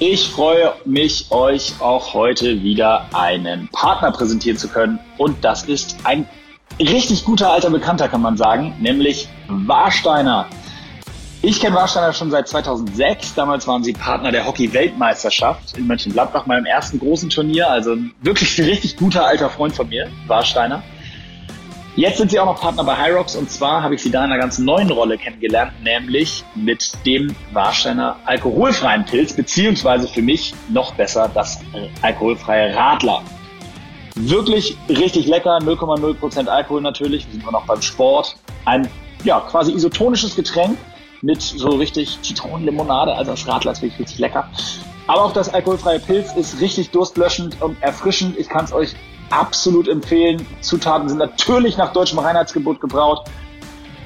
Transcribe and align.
Ich 0.00 0.28
freue 0.28 0.74
mich, 0.84 1.26
euch 1.32 1.72
auch 1.80 2.14
heute 2.14 2.62
wieder 2.62 3.06
einen 3.12 3.66
Partner 3.72 4.12
präsentieren 4.12 4.56
zu 4.56 4.68
können. 4.68 5.00
Und 5.16 5.44
das 5.44 5.64
ist 5.64 5.96
ein 6.04 6.28
richtig 6.78 7.24
guter 7.24 7.50
alter 7.50 7.68
Bekannter, 7.70 8.08
kann 8.08 8.22
man 8.22 8.36
sagen, 8.36 8.76
nämlich 8.78 9.28
Warsteiner. 9.48 10.46
Ich 11.42 11.60
kenne 11.60 11.74
Warsteiner 11.74 12.12
schon 12.12 12.30
seit 12.30 12.46
2006. 12.46 13.34
Damals 13.34 13.66
waren 13.66 13.82
sie 13.82 13.92
Partner 13.92 14.30
der 14.30 14.46
Hockey-Weltmeisterschaft 14.46 15.76
in 15.76 15.88
Mönchengladbach, 15.88 16.46
meinem 16.46 16.66
ersten 16.66 17.00
großen 17.00 17.28
Turnier. 17.28 17.68
Also 17.68 17.96
wirklich 18.22 18.56
ein 18.60 18.66
richtig 18.66 18.96
guter 18.96 19.26
alter 19.26 19.50
Freund 19.50 19.74
von 19.74 19.88
mir, 19.88 20.08
Warsteiner. 20.28 20.84
Jetzt 21.98 22.18
sind 22.18 22.30
sie 22.30 22.38
auch 22.38 22.46
noch 22.46 22.60
Partner 22.60 22.84
bei 22.84 22.96
Hyrox 22.96 23.34
und 23.34 23.50
zwar 23.50 23.82
habe 23.82 23.96
ich 23.96 24.02
sie 24.04 24.12
da 24.12 24.24
in 24.24 24.30
einer 24.30 24.40
ganz 24.40 24.60
neuen 24.60 24.88
Rolle 24.88 25.18
kennengelernt, 25.18 25.72
nämlich 25.82 26.44
mit 26.54 26.92
dem 27.04 27.34
Warsteiner 27.52 28.14
alkoholfreien 28.24 29.04
Pilz, 29.04 29.32
beziehungsweise 29.32 30.06
für 30.06 30.22
mich 30.22 30.54
noch 30.68 30.94
besser 30.94 31.28
das 31.34 31.58
alkoholfreie 32.00 32.72
Radler. 32.72 33.24
Wirklich 34.14 34.76
richtig 34.88 35.26
lecker, 35.26 35.58
0,0% 35.58 36.46
Alkohol 36.46 36.82
natürlich, 36.82 37.26
wir 37.26 37.32
sind 37.32 37.42
immer 37.42 37.50
noch 37.50 37.66
beim 37.66 37.82
Sport. 37.82 38.36
Ein 38.64 38.88
ja, 39.24 39.40
quasi 39.40 39.72
isotonisches 39.72 40.36
Getränk 40.36 40.78
mit 41.22 41.42
so 41.42 41.70
richtig 41.70 42.16
Zitronenlimonade, 42.22 43.12
also 43.12 43.32
das 43.32 43.48
Radler 43.48 43.72
ist 43.72 43.82
wirklich 43.82 43.98
richtig 43.98 44.20
lecker. 44.20 44.48
Aber 45.08 45.24
auch 45.24 45.32
das 45.32 45.52
alkoholfreie 45.52 45.98
Pilz 45.98 46.32
ist 46.36 46.60
richtig 46.60 46.90
durstlöschend 46.90 47.60
und 47.60 47.82
erfrischend. 47.82 48.38
Ich 48.38 48.48
kann 48.48 48.66
es 48.66 48.72
euch 48.72 48.94
absolut 49.30 49.88
empfehlen. 49.88 50.46
Zutaten 50.60 51.08
sind 51.08 51.18
natürlich 51.18 51.76
nach 51.76 51.92
deutschem 51.92 52.18
Reinheitsgebot 52.18 52.80
gebraut. 52.80 53.24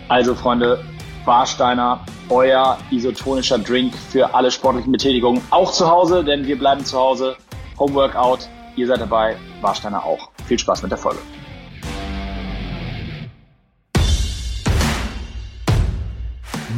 Also 0.09 0.35
Freunde, 0.35 0.85
Warsteiner, 1.25 2.05
euer 2.29 2.79
isotonischer 2.91 3.59
Drink 3.59 3.95
für 3.95 4.35
alle 4.35 4.51
sportlichen 4.51 4.93
Betätigungen. 4.93 5.41
Auch 5.51 5.73
zu 5.73 5.89
Hause, 5.89 6.25
denn 6.25 6.47
wir 6.47 6.59
bleiben 6.59 6.85
zu 6.85 6.99
Hause. 6.99 7.37
Homeworkout, 7.79 8.49
ihr 8.77 8.87
seid 8.87 9.01
dabei, 9.01 9.37
Warsteiner 9.61 10.05
auch. 10.05 10.31
Viel 10.47 10.59
Spaß 10.59 10.83
mit 10.83 10.91
der 10.91 10.99
Folge. 10.99 11.19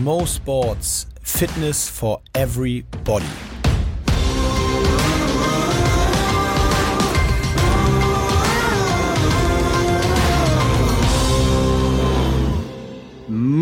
Mo 0.03 0.27
Sports 0.27 1.07
Fitness 1.23 1.89
for 1.89 2.21
Everybody. 2.35 3.54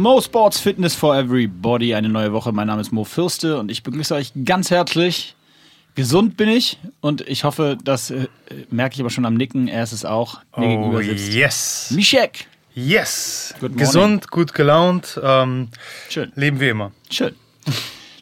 Mo 0.03 0.20
Sports 0.20 0.58
Fitness 0.58 0.97
for 0.97 1.14
Everybody, 1.17 1.95
eine 1.95 2.08
neue 2.08 2.33
Woche. 2.33 2.50
Mein 2.50 2.67
Name 2.67 2.81
ist 2.81 2.91
Mo 2.91 3.05
Fürste 3.05 3.61
und 3.61 3.70
ich 3.70 3.84
begrüße 3.84 4.12
euch 4.17 4.33
ganz 4.45 4.69
herzlich. 4.72 5.36
Gesund 5.95 6.36
bin 6.36 6.48
ich 6.48 6.77
und 7.00 7.20
ich 7.20 7.45
hoffe, 7.45 7.78
das 7.84 8.11
äh, 8.11 8.27
merke 8.69 8.97
ich 8.97 9.00
aber 9.00 9.11
schon 9.11 9.25
am 9.25 9.34
Nicken. 9.34 9.69
Er 9.69 9.84
ist 9.84 9.92
es 9.92 10.05
auch. 10.05 10.41
Mir 10.56 10.67
Oh, 10.67 10.70
gegenüber 10.70 11.03
sitzt 11.05 11.33
yes. 11.33 11.92
Mischek. 11.95 12.48
Yes. 12.75 13.55
Gesund, 13.77 14.28
gut 14.33 14.55
gelaunt. 14.55 15.20
Ähm, 15.23 15.69
Schön. 16.08 16.33
leben 16.34 16.58
wie 16.58 16.70
immer. 16.70 16.91
Schön. 17.08 17.36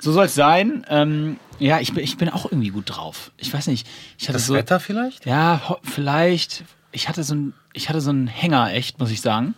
So 0.01 0.12
soll 0.12 0.27
es 0.27 0.34
sein. 0.34 0.84
Ähm, 0.91 1.39
ja, 1.61 1.81
ich 1.81 1.95
bin, 1.95 2.05
ich 2.05 2.19
bin 2.19 2.28
auch 2.28 2.45
irgendwie 2.45 2.69
gut 2.69 2.91
drauf. 2.95 3.31
Ich 3.39 3.55
weiß 3.55 3.69
nicht. 3.69 3.86
Ich 4.19 4.25
hatte 4.28 4.34
Das 4.34 4.47
so, 4.47 4.53
Wetter 4.53 4.81
vielleicht? 4.81 5.25
Ja, 5.25 5.78
vielleicht. 5.83 6.62
Ich 6.92 7.08
hatte 7.08 7.25
so 7.25 7.34
ein, 7.34 7.55
ich 7.73 7.89
hatte 7.89 8.03
so 8.03 8.11
einen 8.11 8.27
Hänger, 8.27 8.70
echt, 8.75 8.98
muss 8.98 9.11
ich 9.11 9.23
sagen. 9.23 9.55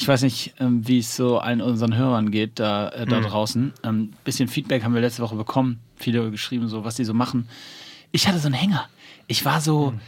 Ich 0.00 0.06
weiß 0.06 0.22
nicht, 0.22 0.54
ähm, 0.60 0.86
wie 0.86 1.00
es 1.00 1.16
so 1.16 1.38
allen 1.38 1.60
unseren 1.60 1.96
Hörern 1.96 2.30
geht 2.30 2.60
da, 2.60 2.88
äh, 2.90 3.04
da 3.04 3.20
draußen. 3.20 3.72
Ähm, 3.82 4.12
bisschen 4.24 4.48
Feedback 4.48 4.84
haben 4.84 4.94
wir 4.94 5.00
letzte 5.00 5.22
Woche 5.22 5.34
bekommen. 5.34 5.80
Viele 5.96 6.30
geschrieben, 6.30 6.68
so 6.68 6.84
was 6.84 6.94
die 6.94 7.04
so 7.04 7.14
machen. 7.14 7.48
Ich 8.12 8.28
hatte 8.28 8.38
so 8.38 8.46
einen 8.46 8.54
Hänger. 8.54 8.88
Ich 9.26 9.44
war 9.44 9.60
so, 9.60 9.90
Hm. 9.90 10.00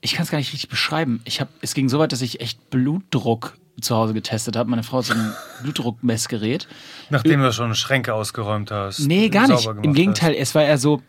ich 0.00 0.14
kann 0.14 0.24
es 0.24 0.30
gar 0.30 0.38
nicht 0.38 0.52
richtig 0.52 0.68
beschreiben. 0.68 1.20
Ich 1.24 1.40
hab, 1.40 1.48
es 1.60 1.74
ging 1.74 1.88
so 1.88 2.00
weit, 2.00 2.10
dass 2.10 2.22
ich 2.22 2.40
echt 2.40 2.70
Blutdruck 2.70 3.56
zu 3.80 3.94
Hause 3.94 4.14
getestet 4.14 4.56
habe. 4.56 4.68
Meine 4.68 4.82
Frau 4.82 4.98
hat 4.98 5.04
so 5.04 5.14
ein 5.14 5.32
Blutdruckmessgerät. 5.62 6.66
Nachdem 7.10 7.40
du 7.40 7.52
schon 7.52 7.74
Schränke 7.76 8.14
ausgeräumt 8.14 8.72
hast. 8.72 8.98
Nee, 9.00 9.28
gar 9.28 9.46
nicht. 9.46 9.66
Im 9.82 9.94
Gegenteil, 9.94 10.34
es 10.34 10.56
war 10.56 10.64
eher 10.64 10.78
so, 10.78 11.02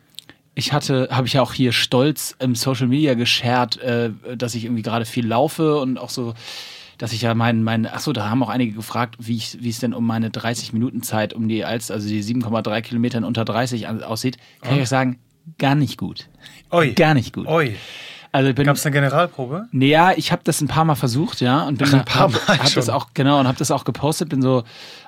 ich 0.54 0.74
hatte, 0.74 1.08
habe 1.12 1.26
ich 1.26 1.34
ja 1.34 1.42
auch 1.42 1.54
hier 1.54 1.72
stolz 1.72 2.36
im 2.40 2.54
Social 2.56 2.88
Media 2.88 3.16
geshared, 3.16 3.78
äh, 3.78 4.12
dass 4.38 4.54
ich 4.54 4.66
irgendwie 4.66 4.84
gerade 4.84 5.06
viel 5.06 5.26
laufe 5.26 5.78
und 5.80 5.98
auch 5.98 6.10
so, 6.12 6.36
dass 6.98 7.14
ich 7.14 7.22
ja 7.22 7.34
meinen, 7.36 7.64
mein, 7.64 7.86
achso, 7.86 8.12
da 8.14 8.30
haben 8.30 8.42
auch 8.44 8.50
einige 8.50 8.74
gefragt, 8.74 9.16
wie 9.20 9.36
ich, 9.38 9.58
wie 9.62 9.70
es 9.70 9.80
denn 9.80 9.94
um 9.94 10.06
meine 10.06 10.30
30 10.32 10.74
Minuten 10.74 11.04
Zeit 11.04 11.34
um 11.34 11.48
die 11.48 11.64
Alster, 11.66 11.94
also 11.96 12.08
die 12.08 12.24
7,3 12.24 12.82
Kilometer 12.82 13.26
unter 13.26 13.46
30 13.46 13.88
an- 13.88 14.04
aussieht, 14.04 14.38
kann 14.62 14.76
ich 14.76 14.82
euch 14.82 14.90
sagen, 14.90 15.20
gar 15.60 15.76
nicht 15.76 15.98
gut. 15.98 16.28
Oi. 16.72 16.92
Gar 16.94 17.14
nicht 17.14 17.34
gut. 17.34 17.48
Oi. 17.48 17.76
Also 18.34 18.54
Gab 18.54 18.76
es 18.76 18.86
eine 18.86 18.94
Generalprobe? 18.94 19.68
Nee, 19.72 19.88
ja, 19.90 20.12
ich 20.12 20.32
habe 20.34 20.42
das 20.44 20.60
ein 20.62 20.68
paar 20.68 20.84
Mal 20.86 20.96
versucht, 20.96 21.40
ja, 21.40 21.64
und 21.64 21.78
bin 21.78 21.88
Ach, 21.90 21.94
ein 21.94 22.06
paar 22.06 22.22
hab, 22.24 22.32
Mal 22.48 22.58
hab 22.60 22.74
das 22.74 22.86
schon. 22.86 22.90
auch 22.94 23.08
genau 23.14 23.40
und 23.40 23.48
habe 23.48 23.58
das 23.58 23.72
auch 23.72 23.84
gepostet, 23.86 24.30
bin 24.30 24.42
so 24.42 24.64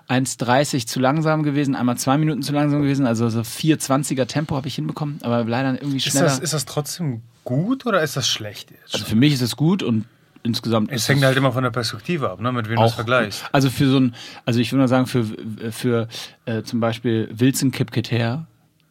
1,30 0.07 0.88
zu 0.88 0.99
langsam 0.99 1.44
gewesen, 1.44 1.75
einmal 1.75 1.97
zwei 1.97 2.17
Minuten 2.17 2.41
zu 2.41 2.53
langsam 2.53 2.81
gewesen, 2.81 3.05
also 3.05 3.29
so 3.29 3.41
4,20er 3.41 4.25
Tempo 4.25 4.55
habe 4.55 4.67
ich 4.67 4.75
hinbekommen, 4.75 5.19
aber 5.22 5.44
leider 5.44 5.73
irgendwie 5.73 5.97
Ist 5.97 6.05
schneller. 6.05 6.25
das, 6.25 6.39
ist 6.39 6.53
das 6.53 6.66
trotzdem 6.66 7.22
gut 7.44 7.85
oder 7.85 8.01
ist 8.01 8.16
das 8.17 8.28
schlecht? 8.28 8.72
jetzt 8.72 8.94
also 8.94 9.05
für 9.05 9.16
mich 9.16 9.33
ist 9.33 9.41
es 9.41 9.55
gut 9.55 9.83
und 9.83 10.05
insgesamt 10.44 10.91
Es 10.91 11.07
hängt 11.07 11.23
halt 11.23 11.38
immer 11.38 11.51
von 11.51 11.63
der 11.63 11.72
Perspektive 11.72 12.29
ab, 12.29 12.39
ne? 12.41 12.51
mit 12.51 12.69
wem 12.69 12.77
du 12.77 12.83
es 12.83 12.94
vergleichst. 12.94 13.44
Also 13.51 13.69
für 13.69 13.88
so 13.88 14.00
ein, 14.00 14.16
also 14.45 14.59
ich 14.59 14.72
würde 14.72 14.81
mal 14.81 14.88
sagen 14.88 15.05
für 15.05 15.25
für 15.72 16.07
äh, 16.45 16.63
zum 16.63 16.79
Beispiel 16.79 17.29
Wilson 17.31 17.72
Kipketer. 17.72 18.47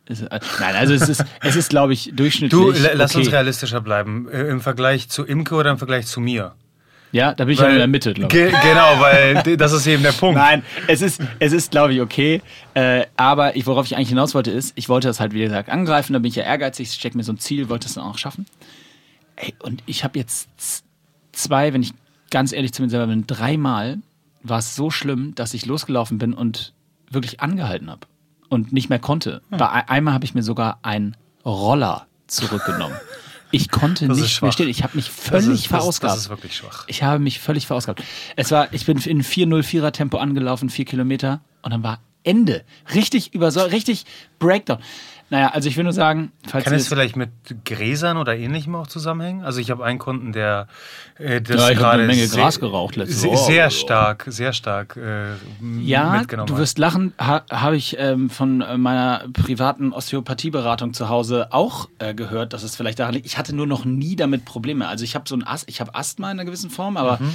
Äh, 0.09 0.15
nein, 0.61 0.75
also 0.77 0.95
es 0.95 1.09
ist 1.09 1.25
es 1.43 1.57
ist 1.57 1.71
glaube 1.71 1.93
ich 1.93 2.13
durchschnittlich. 2.15 2.51
Du, 2.61 2.71
la- 2.71 2.93
lass 2.95 3.15
okay. 3.15 3.25
uns 3.25 3.33
realistischer 3.33 3.81
bleiben. 3.81 4.29
Äh, 4.31 4.49
Im 4.49 4.61
Vergleich 4.61 5.09
zu 5.09 5.25
Imke 5.25 5.55
oder 5.55 5.71
im 5.71 5.79
Vergleich 5.79 6.07
zu 6.07 6.21
mir? 6.21 6.55
Ja, 7.11 7.33
da 7.33 7.47
bin 7.47 7.55
ich 7.55 7.61
ja 7.61 7.69
in 7.69 7.79
der 7.79 7.87
Mitte, 7.87 8.13
glaube 8.13 8.37
ich. 8.37 8.53
Ge 8.53 8.53
genau, 8.63 9.01
weil 9.01 9.57
das 9.57 9.73
ist 9.73 9.87
eben 9.87 10.03
der 10.03 10.13
Punkt. 10.13 10.37
Nein, 10.39 10.63
es 10.89 11.01
ist, 11.01 11.23
es 11.39 11.53
ist 11.55 11.71
glaube 11.71 11.95
ich, 11.95 12.03
okay. 12.03 12.43
Äh, 12.75 13.07
aber 13.17 13.57
ich, 13.57 13.67
worauf 13.67 13.87
ich 13.87 13.97
eigentlich 13.97 14.11
hinaus 14.11 14.35
wollte, 14.35 14.51
ist, 14.51 14.73
ich 14.75 14.91
wollte 14.91 15.09
das 15.09 15.19
halt, 15.19 15.33
wie 15.33 15.41
gesagt, 15.41 15.71
angreifen. 15.71 16.13
Da 16.13 16.19
bin 16.19 16.29
ich 16.29 16.37
ja 16.37 16.43
ehrgeizig, 16.43 16.93
stecke 16.93 17.17
mir 17.17 17.25
so 17.25 17.33
ein 17.33 17.39
Ziel, 17.39 17.71
wollte 17.71 17.87
es 17.87 17.95
dann 17.95 18.05
auch 18.05 18.19
schaffen. 18.19 18.45
Ey, 19.37 19.55
und 19.63 19.83
ich 19.87 20.05
habe 20.05 20.19
jetzt 20.19 20.49
zwei, 21.39 21.73
wenn 21.73 21.83
ich 21.83 21.93
ganz 22.31 22.53
ehrlich 22.53 22.73
zu 22.73 22.83
mir 22.83 22.91
selber 22.91 23.07
bin, 23.07 23.27
dreimal 23.27 23.99
war 24.43 24.59
es 24.59 24.77
so 24.77 24.91
schlimm, 24.91 25.35
dass 25.35 25.55
ich 25.55 25.67
losgelaufen 25.67 26.19
bin 26.19 26.35
und 26.35 26.73
wirklich 27.11 27.41
angehalten 27.41 27.91
habe 27.91 28.07
und 28.49 28.73
nicht 28.73 28.89
mehr 28.91 28.99
konnte. 28.99 29.43
Hm. 29.51 29.59
Bei 29.59 29.69
ein- 29.71 29.89
einmal 29.89 30.15
habe 30.15 30.25
ich 30.25 30.35
mir 30.35 30.43
sogar 30.43 30.79
einen 30.83 31.17
Roller 31.45 32.07
zurückgenommen. 32.27 32.97
Ich 33.51 33.71
konnte 33.71 34.07
Das 34.07 34.19
ist 34.19 34.25
nicht 34.25 34.43
mehr 34.43 34.53
stehen. 34.53 34.69
Ich 34.69 34.83
habe 34.83 34.95
mich 34.95 35.07
Das 35.07 35.15
völlig 35.15 35.49
ist, 35.49 35.61
das, 35.63 35.67
verausgabt. 35.69 36.13
das 36.13 36.21
ist 36.21 36.29
wirklich 36.29 36.55
schwach. 36.55 36.85
Ich 36.87 37.03
habe 37.03 37.19
mich 37.19 37.41
völlig 37.41 37.67
verausgabt. 37.67 38.03
Es 38.37 38.51
war, 38.51 38.71
ich 38.75 38.85
bin 38.85 38.99
in 38.99 39.23
404er 39.23 39.91
Tempo 39.91 40.19
angelaufen, 40.19 40.69
vier 40.69 40.85
Kilometer, 40.85 41.41
und 41.63 41.71
dann 41.73 41.83
war 41.83 41.99
Ende. 42.25 42.63
Richtig 42.95 43.33
über 43.33 43.51
so, 43.51 43.61
richtig 43.63 44.05
Breakdown. 44.39 44.81
Naja, 45.31 45.49
also 45.51 45.69
ich 45.69 45.77
will 45.77 45.85
nur 45.85 45.93
sagen, 45.93 46.33
falls 46.47 46.65
Kann 46.65 46.73
es 46.73 46.89
vielleicht 46.89 47.15
mit 47.15 47.29
Gräsern 47.67 48.17
oder 48.17 48.35
ähnlichem 48.35 48.75
auch 48.75 48.87
zusammenhängen? 48.87 49.45
Also 49.45 49.61
ich 49.61 49.71
habe 49.71 49.85
einen 49.85 49.99
Kunden, 49.99 50.33
der 50.33 50.69
äh, 51.19 51.43
das 51.43 51.57
Ja, 51.61 51.71
ich 51.71 51.77
gerade 51.79 51.99
eine 52.05 52.07
Menge 52.07 52.27
sehr- 52.27 52.43
Gras 52.45 52.59
geraucht 52.59 52.97
letzte 52.97 53.15
sehr, 53.15 53.31
Woche. 53.33 53.45
sehr 53.53 53.71
stark, 53.71 54.25
sehr 54.29 54.53
stark 54.55 54.97
äh, 54.97 55.33
ja, 55.83 56.13
mitgenommen 56.19 56.47
du 56.47 56.55
hat. 56.55 56.61
wirst 56.63 56.79
lachen, 56.79 57.13
ha, 57.19 57.43
habe 57.51 57.77
ich 57.77 57.99
ähm, 57.99 58.31
von 58.31 58.63
äh, 58.63 58.79
meiner 58.79 59.25
privaten 59.35 59.93
Osteopathieberatung 59.93 60.95
zu 60.95 61.11
Hause 61.11 61.49
auch 61.51 61.91
äh, 61.99 62.15
gehört, 62.15 62.55
dass 62.55 62.63
es 62.63 62.75
vielleicht 62.75 62.99
daran 62.99 63.13
liegt. 63.13 63.27
Ich 63.27 63.37
hatte 63.37 63.55
nur 63.55 63.67
noch 63.67 63.85
nie 63.85 64.17
damit 64.17 64.47
Probleme. 64.47 64.89
Also 64.89 65.05
ich 65.05 65.15
habe 65.15 65.29
so 65.29 65.35
ein 65.37 65.47
Ast, 65.47 65.69
ich 65.69 65.83
habe 65.83 65.95
Asthma 65.95 66.31
in 66.31 66.39
einer 66.39 66.47
gewissen 66.47 66.71
Form, 66.71 66.97
aber 66.97 67.19
Mhm. 67.21 67.35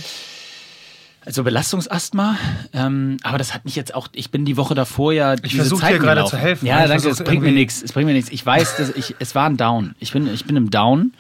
Also 1.26 1.44
Belastungsasthma. 1.44 2.38
Ähm, 2.74 3.18
aber 3.24 3.38
das 3.38 3.54
hat 3.54 3.66
mich 3.66 3.76
jetzt 3.76 3.96
auch. 3.96 4.08
Ich 4.14 4.32
bin 4.32 4.46
die 4.46 4.58
Woche 4.58 4.76
davor 4.76 5.14
ja. 5.14 5.36
diese 5.36 5.58
versuch 5.58 5.80
dir 5.80 5.98
gerade 6.00 6.00
gelaufen. 6.00 6.30
zu 6.32 6.38
helfen. 6.38 6.66
Ja, 6.66 6.84
Ich 6.84 6.90
danke. 6.90 7.10
Es 7.10 7.24
bringt 7.24 7.44
mir 7.44 7.52
nichts. 7.52 7.82
Es 7.82 7.94
bringt 7.94 8.08
mir 8.08 8.14
nichts. 8.14 8.32
Ich 8.32 8.46
weiß, 8.46 8.78
dass 8.78 8.90
ich. 8.90 9.16
Es 9.20 9.36
war 9.36 9.46
ein 9.46 9.58
Down. 9.58 9.96
Ich 10.00 10.12
bin, 10.12 10.28
ich 10.28 10.46
bin 10.46 10.56
im 10.56 10.70
Down. 10.70 11.14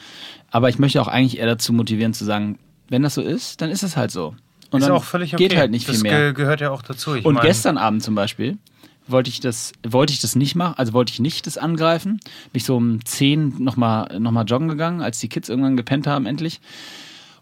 Aber 0.51 0.69
ich 0.69 0.77
möchte 0.77 1.01
auch 1.01 1.07
eigentlich 1.07 1.39
eher 1.39 1.47
dazu 1.47 1.73
motivieren 1.73 2.13
zu 2.13 2.25
sagen, 2.25 2.59
wenn 2.89 3.01
das 3.01 3.15
so 3.15 3.21
ist, 3.21 3.61
dann 3.61 3.71
ist 3.71 3.81
es 3.81 3.97
halt 3.97 4.11
so. 4.11 4.35
Und 4.69 4.81
ist 4.81 4.87
dann 4.87 4.95
auch 4.95 5.03
völlig 5.03 5.33
okay. 5.33 5.47
geht 5.47 5.57
halt 5.57 5.71
nicht 5.71 5.87
das 5.87 5.95
viel 5.95 6.03
mehr. 6.03 6.31
ge 6.31 6.33
gehört 6.33 6.61
ja 6.61 6.69
auch 6.69 6.83
dazu. 6.83 7.15
Ich 7.15 7.25
Und 7.25 7.41
gestern 7.41 7.77
Abend 7.77 8.03
zum 8.03 8.13
Beispiel 8.13 8.57
wollte 9.07 9.29
ich 9.29 9.39
das, 9.39 9.71
wollte 9.87 10.13
ich 10.13 10.21
das 10.21 10.35
nicht 10.35 10.55
machen, 10.55 10.75
also 10.77 10.93
wollte 10.93 11.11
ich 11.11 11.19
nicht 11.19 11.47
das 11.47 11.57
angreifen. 11.57 12.19
Bin 12.19 12.53
ich 12.53 12.65
so 12.65 12.75
um 12.75 13.03
10 13.03 13.55
nochmal 13.63 14.19
noch 14.19 14.31
mal 14.31 14.43
joggen 14.43 14.67
gegangen, 14.67 15.01
als 15.01 15.19
die 15.19 15.27
Kids 15.27 15.49
irgendwann 15.49 15.75
gepennt 15.75 16.07
haben, 16.07 16.25
endlich. 16.25 16.61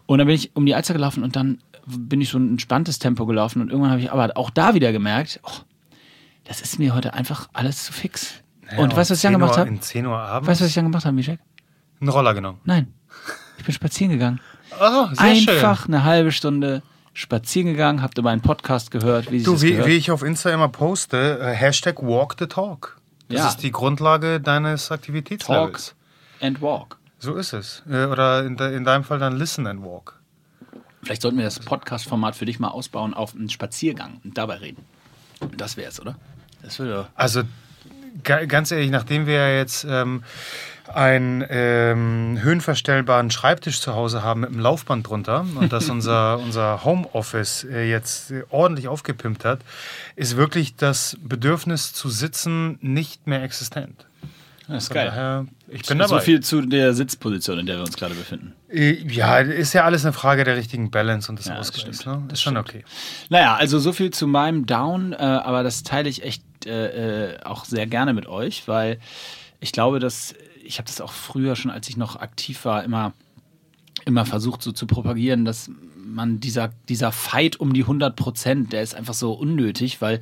Und 0.06 0.18
dann 0.18 0.26
bin 0.26 0.34
ich 0.34 0.50
um 0.54 0.66
die 0.66 0.74
Alster 0.74 0.94
gelaufen 0.94 1.22
und 1.22 1.36
dann 1.36 1.58
bin 1.86 2.20
ich 2.20 2.28
so 2.30 2.38
ein 2.38 2.50
entspanntes 2.50 2.98
Tempo 2.98 3.26
gelaufen 3.26 3.60
und 3.62 3.68
irgendwann 3.70 3.90
habe 3.90 4.00
ich 4.00 4.12
aber 4.12 4.36
auch 4.36 4.50
da 4.50 4.74
wieder 4.74 4.92
gemerkt, 4.92 5.40
oh, 5.42 5.50
das 6.44 6.60
ist 6.60 6.78
mir 6.78 6.94
heute 6.94 7.14
einfach 7.14 7.48
alles 7.52 7.84
zu 7.84 7.92
fix. 7.92 8.34
Ja, 8.70 8.78
und 8.78 8.96
weißt 8.96 9.10
du, 9.10 9.12
was 9.14 9.18
ich 9.18 9.22
dann 9.22 9.32
10 9.34 9.40
gemacht 9.40 9.58
habe? 9.58 9.68
In 9.68 9.80
10 9.80 10.06
Uhr 10.06 10.18
abends? 10.18 10.48
Weißt 10.48 10.60
du, 10.60 10.64
was 10.64 10.68
ich 10.70 10.74
dann 10.74 10.84
gemacht 10.86 11.04
habe, 11.04 11.14
Mischek? 11.14 11.40
Einen 12.00 12.08
Roller 12.10 12.34
genommen. 12.34 12.60
Nein. 12.64 12.92
Ich 13.58 13.64
bin 13.64 13.74
spazieren 13.74 14.12
gegangen. 14.12 14.40
Oh, 14.80 15.06
sehr 15.12 15.20
Einfach 15.20 15.84
schön. 15.84 15.94
eine 15.94 16.04
halbe 16.04 16.32
Stunde 16.32 16.82
spazieren 17.12 17.68
gegangen, 17.68 18.00
habt 18.02 18.16
ihr 18.18 18.22
meinen 18.22 18.40
Podcast 18.40 18.90
gehört, 18.90 19.30
wie 19.30 19.42
Du, 19.42 19.60
wie, 19.60 19.84
wie 19.84 19.90
ich 19.92 20.10
auf 20.10 20.22
Insta 20.22 20.50
immer 20.50 20.68
poste, 20.68 21.38
äh, 21.40 21.52
Hashtag 21.54 22.02
Walk 22.02 22.36
the 22.38 22.46
Talk. 22.46 22.96
Das 23.28 23.38
Ja. 23.38 23.48
ist 23.48 23.58
die 23.58 23.70
Grundlage 23.70 24.40
deines 24.40 24.88
Talk 24.88 24.98
Aktivitätslevels. 25.00 25.94
and 26.40 26.60
walk. 26.62 26.98
So 27.18 27.34
ist 27.34 27.52
es. 27.52 27.82
Äh, 27.88 28.06
Oder 28.06 28.44
in, 28.44 28.56
de, 28.56 28.74
in 28.74 28.84
deinem 28.84 29.04
Fall 29.04 29.18
dann 29.18 29.36
Listen 29.36 29.66
and 29.66 29.82
Walk. 29.82 30.20
Vielleicht 31.02 31.22
sollten 31.22 31.38
wir 31.38 31.44
das 31.44 31.58
Podcast-Format 31.58 32.36
für 32.36 32.44
dich 32.44 32.60
mal 32.60 32.68
ausbauen 32.68 33.12
auf 33.14 33.34
einen 33.34 33.50
Spaziergang 33.50 34.20
und 34.24 34.38
dabei 34.38 34.56
reden. 34.56 34.84
Das 35.56 35.76
wär's, 35.76 36.00
oder? 36.00 36.16
Das 36.62 36.78
würde. 36.78 37.08
Also 37.16 37.42
ga- 38.22 38.44
ganz 38.44 38.70
ehrlich, 38.70 38.90
nachdem 38.90 39.26
wir 39.26 39.34
ja 39.34 39.48
jetzt 39.56 39.84
ähm, 39.88 40.22
einen 40.94 41.44
ähm, 41.48 42.38
höhenverstellbaren 42.40 43.30
Schreibtisch 43.32 43.80
zu 43.80 43.94
Hause 43.94 44.22
haben 44.22 44.40
mit 44.42 44.50
einem 44.50 44.60
Laufband 44.60 45.08
drunter 45.08 45.44
und 45.56 45.72
das 45.72 45.88
unser, 45.90 46.38
unser 46.38 46.84
Homeoffice 46.84 47.64
äh, 47.64 47.88
jetzt 47.90 48.30
äh, 48.30 48.44
ordentlich 48.50 48.86
aufgepimpt 48.86 49.44
hat, 49.44 49.60
ist 50.14 50.36
wirklich 50.36 50.76
das 50.76 51.16
Bedürfnis 51.20 51.92
zu 51.92 52.08
sitzen 52.10 52.78
nicht 52.80 53.26
mehr 53.26 53.42
existent. 53.42 54.06
Das 54.68 54.84
ist 54.84 54.88
Von 54.88 54.94
geil. 54.94 55.06
daher, 55.06 55.46
ich 55.68 55.82
bin 55.82 55.98
So 55.98 56.04
dabei. 56.06 56.20
viel 56.20 56.40
zu 56.40 56.60
der 56.62 56.94
Sitzposition, 56.94 57.58
in 57.58 57.66
der 57.66 57.76
wir 57.76 57.82
uns 57.84 57.96
gerade 57.96 58.14
befinden. 58.14 58.54
Äh, 58.70 58.92
Ja, 59.08 59.38
ist 59.38 59.72
ja 59.72 59.84
alles 59.84 60.04
eine 60.04 60.12
Frage 60.12 60.44
der 60.44 60.56
richtigen 60.56 60.90
Balance 60.90 61.30
und 61.30 61.38
des 61.38 61.46
Ja, 61.46 61.56
das 61.56 61.70
Ausgleichs. 61.70 62.06
Ne? 62.06 62.22
Das 62.28 62.38
ist 62.38 62.42
schon 62.42 62.54
stimmt. 62.54 62.68
okay. 62.68 62.84
Naja, 63.28 63.56
also 63.56 63.78
so 63.78 63.92
viel 63.92 64.10
zu 64.12 64.26
meinem 64.26 64.66
Down, 64.66 65.12
äh, 65.12 65.16
aber 65.16 65.62
das 65.62 65.82
teile 65.82 66.08
ich 66.08 66.22
echt 66.22 66.42
äh, 66.66 67.38
auch 67.44 67.64
sehr 67.64 67.86
gerne 67.86 68.14
mit 68.14 68.26
euch, 68.26 68.68
weil 68.68 68.98
ich 69.60 69.72
glaube, 69.72 69.98
dass 69.98 70.34
ich 70.64 70.78
habe 70.78 70.86
das 70.86 71.00
auch 71.00 71.12
früher 71.12 71.56
schon, 71.56 71.72
als 71.72 71.88
ich 71.88 71.96
noch 71.96 72.14
aktiv 72.16 72.64
war, 72.64 72.84
immer, 72.84 73.12
immer 74.04 74.24
versucht 74.24 74.62
so 74.62 74.70
zu 74.70 74.86
propagieren, 74.86 75.44
dass 75.44 75.70
man 76.04 76.38
dieser, 76.38 76.70
dieser 76.88 77.10
Fight 77.10 77.56
um 77.58 77.72
die 77.72 77.82
100 77.82 78.14
Prozent, 78.14 78.72
der 78.72 78.82
ist 78.82 78.94
einfach 78.94 79.14
so 79.14 79.32
unnötig, 79.32 80.00
weil 80.00 80.20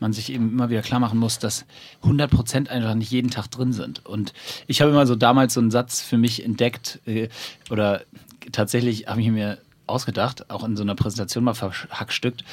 man 0.00 0.12
sich 0.12 0.32
eben 0.32 0.50
immer 0.50 0.70
wieder 0.70 0.82
klar 0.82 1.00
machen 1.00 1.18
muss, 1.18 1.38
dass 1.38 1.64
100 2.02 2.30
Prozent 2.30 2.68
einfach 2.68 2.94
nicht 2.94 3.10
jeden 3.10 3.30
Tag 3.30 3.48
drin 3.48 3.72
sind. 3.72 4.04
Und 4.06 4.32
ich 4.66 4.80
habe 4.80 4.90
immer 4.90 5.06
so 5.06 5.14
damals 5.14 5.54
so 5.54 5.60
einen 5.60 5.70
Satz 5.70 6.00
für 6.02 6.18
mich 6.18 6.44
entdeckt 6.44 7.00
äh, 7.06 7.28
oder 7.70 8.02
tatsächlich 8.52 9.06
habe 9.06 9.20
ich 9.20 9.28
mir 9.28 9.58
ausgedacht, 9.86 10.50
auch 10.50 10.64
in 10.64 10.76
so 10.76 10.82
einer 10.82 10.94
Präsentation 10.94 11.44
mal 11.44 11.54
verhackstückt, 11.54 12.44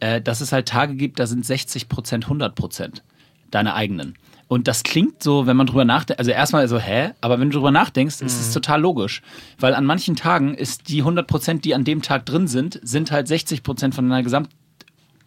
äh, 0.00 0.20
dass 0.20 0.40
es 0.40 0.52
halt 0.52 0.68
Tage 0.68 0.94
gibt, 0.94 1.18
da 1.18 1.26
sind 1.26 1.44
60 1.44 1.88
Prozent 1.88 2.24
100 2.24 2.54
Prozent 2.54 3.02
deine 3.50 3.74
eigenen. 3.74 4.14
Und 4.48 4.66
das 4.66 4.82
klingt 4.82 5.22
so, 5.22 5.46
wenn 5.46 5.58
man 5.58 5.66
drüber 5.66 5.84
nachdenkt, 5.84 6.18
also 6.18 6.30
erstmal 6.30 6.66
so, 6.68 6.78
hä? 6.78 7.10
Aber 7.20 7.38
wenn 7.38 7.50
du 7.50 7.58
drüber 7.58 7.70
nachdenkst, 7.70 8.22
ist 8.22 8.40
es 8.40 8.52
total 8.52 8.80
logisch. 8.80 9.20
Weil 9.58 9.74
an 9.74 9.84
manchen 9.84 10.16
Tagen 10.16 10.54
ist 10.54 10.88
die 10.88 11.00
100 11.00 11.26
Prozent, 11.26 11.64
die 11.66 11.74
an 11.74 11.84
dem 11.84 12.00
Tag 12.00 12.24
drin 12.24 12.48
sind, 12.48 12.80
sind 12.82 13.10
halt 13.10 13.28
60 13.28 13.62
Prozent 13.62 13.94
von 13.94 14.08
deiner 14.08 14.22
gesamt 14.22 14.48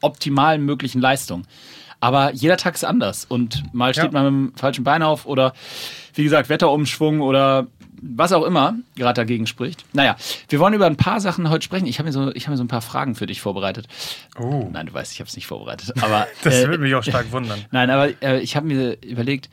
optimalen 0.02 0.64
möglichen 0.66 1.02
Leistung. 1.02 1.44
Aber 2.00 2.34
jeder 2.34 2.58
Tag 2.58 2.74
ist 2.76 2.84
anders 2.84 3.26
und 3.26 3.64
mal 3.74 3.94
steht 3.94 4.06
Ja. 4.06 4.12
man 4.12 4.24
mit 4.46 4.54
dem 4.54 4.58
falschen 4.58 4.84
Bein 4.84 5.04
auf 5.04 5.26
oder 5.26 5.54
wie 6.16 6.24
gesagt 6.24 6.50
Wetterumschwung 6.50 7.22
oder 7.22 7.68
was 8.02 8.32
auch 8.34 8.44
immer 8.44 8.76
gerade 8.96 9.22
dagegen 9.22 9.46
spricht. 9.46 9.86
Naja, 9.94 10.16
wir 10.50 10.60
wollen 10.60 10.74
über 10.74 10.88
ein 10.88 10.98
paar 10.98 11.22
Sachen 11.22 11.50
heute 11.52 11.64
sprechen. 11.64 11.86
Ich 11.86 12.00
habe 12.00 12.08
mir, 12.08 12.14
so, 12.14 12.34
ich 12.34 12.46
hab 12.48 12.52
mir 12.52 12.58
so 12.58 12.64
ein 12.64 12.68
paar 12.68 12.82
Fragen 12.82 13.14
für 13.14 13.28
dich 13.28 13.42
vorbereitet. 13.42 13.88
Oh, 14.40 14.68
Nein, 14.72 14.88
du 14.88 14.94
weißt, 14.94 15.14
ich 15.14 15.20
habe 15.20 15.28
es 15.28 15.36
nicht 15.36 15.46
vorbereitet. 15.46 15.94
Aber, 16.02 16.28
das 16.44 16.56
äh, 16.56 16.68
würde 16.68 16.80
mich 16.80 16.96
auch 16.96 17.04
stark 17.04 17.32
wundern. 17.32 17.60
Nein, 17.70 17.92
aber 17.92 18.10
äh, 18.24 18.40
ich 18.40 18.56
habe 18.56 18.66
mir 18.66 18.98
überlegt, 19.04 19.50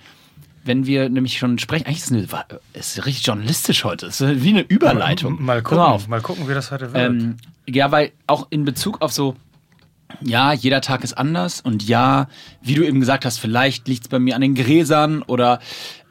wenn 0.65 0.87
wir 0.87 1.09
nämlich 1.11 1.39
schon 1.39 1.59
sprechen, 1.59 1.87
eigentlich 1.87 1.99
ist 1.99 2.11
es 2.11 2.33
eine, 2.33 2.47
ist 2.73 3.05
richtig 3.06 3.27
journalistisch 3.27 3.85
heute. 3.85 4.06
Es 4.06 4.21
ist 4.21 4.43
wie 4.43 4.51
eine 4.51 4.62
Überleitung. 4.62 5.43
Mal 5.43 5.62
Pass 5.62 5.71
gucken, 5.71 5.85
mal 5.85 6.09
mal 6.09 6.21
gucken, 6.23 6.49
wie 6.49 6.55
das 6.55 6.71
heute 6.71 6.93
wird. 6.93 7.05
Ähm, 7.06 7.37
ja, 7.67 7.91
weil 7.91 8.12
auch 8.27 8.47
in 8.51 8.65
Bezug 8.65 9.03
auf 9.03 9.12
so, 9.12 9.37
ja, 10.22 10.52
jeder 10.52 10.81
Tag 10.81 11.05
ist 11.05 11.14
anders 11.14 11.60
und 11.60 11.87
ja, 11.87 12.28
wie 12.62 12.75
du 12.75 12.84
eben 12.84 13.00
gesagt 13.00 13.25
hast, 13.25 13.38
vielleicht 13.38 13.88
liegt 13.88 14.05
es 14.05 14.08
bei 14.08 14.19
mir 14.19 14.34
an 14.34 14.40
den 14.40 14.55
Gräsern 14.55 15.22
oder 15.22 15.60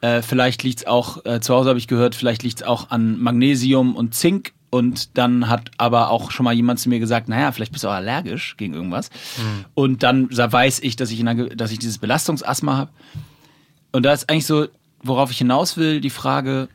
äh, 0.02 0.22
vielleicht 0.22 0.64
liegt 0.64 0.80
es 0.80 0.88
auch, 0.88 1.26
äh, 1.26 1.40
zu 1.40 1.54
Hause 1.54 1.70
habe 1.70 1.80
ich 1.80 1.88
gehört, 1.88 2.16
vielleicht 2.16 2.44
liegt 2.44 2.62
es 2.62 2.68
auch 2.68 2.90
an 2.90 3.20
Magnesium 3.20 3.96
und 3.96 4.14
Zink 4.14 4.54
und 4.70 5.18
dann 5.18 5.50
hat 5.50 5.72
aber 5.78 6.10
auch 6.10 6.32
schon 6.32 6.44
mal 6.44 6.54
jemand 6.54 6.80
zu 6.80 6.90
mir 6.90 7.00
gesagt, 7.00 7.30
naja, 7.30 7.52
vielleicht 7.52 7.72
bist 7.72 7.84
du 7.84 7.88
auch 7.88 7.94
allergisch 7.94 8.58
gegen 8.58 8.74
irgendwas. 8.74 9.10
Und 9.74 10.04
dann 10.04 10.28
da 10.30 10.52
weiß 10.52 10.80
ich, 10.82 10.96
dass 10.98 11.10
ich, 11.10 11.20
in 11.20 11.28
einer, 11.28 11.48
dass 11.48 11.72
ich 11.72 11.80
dieses 11.80 11.98
Belastungsasthma 11.98 12.78
habe. 12.78 12.92
Und 13.94 14.04
da 14.04 14.12
ist 14.12 14.30
eigentlich 14.30 14.46
so, 14.46 14.68
worauf 15.02 15.32
ich 15.32 15.38
hinaus 15.38 15.78
will, 15.78 16.02
die 16.02 16.10
Frage, 16.10 16.68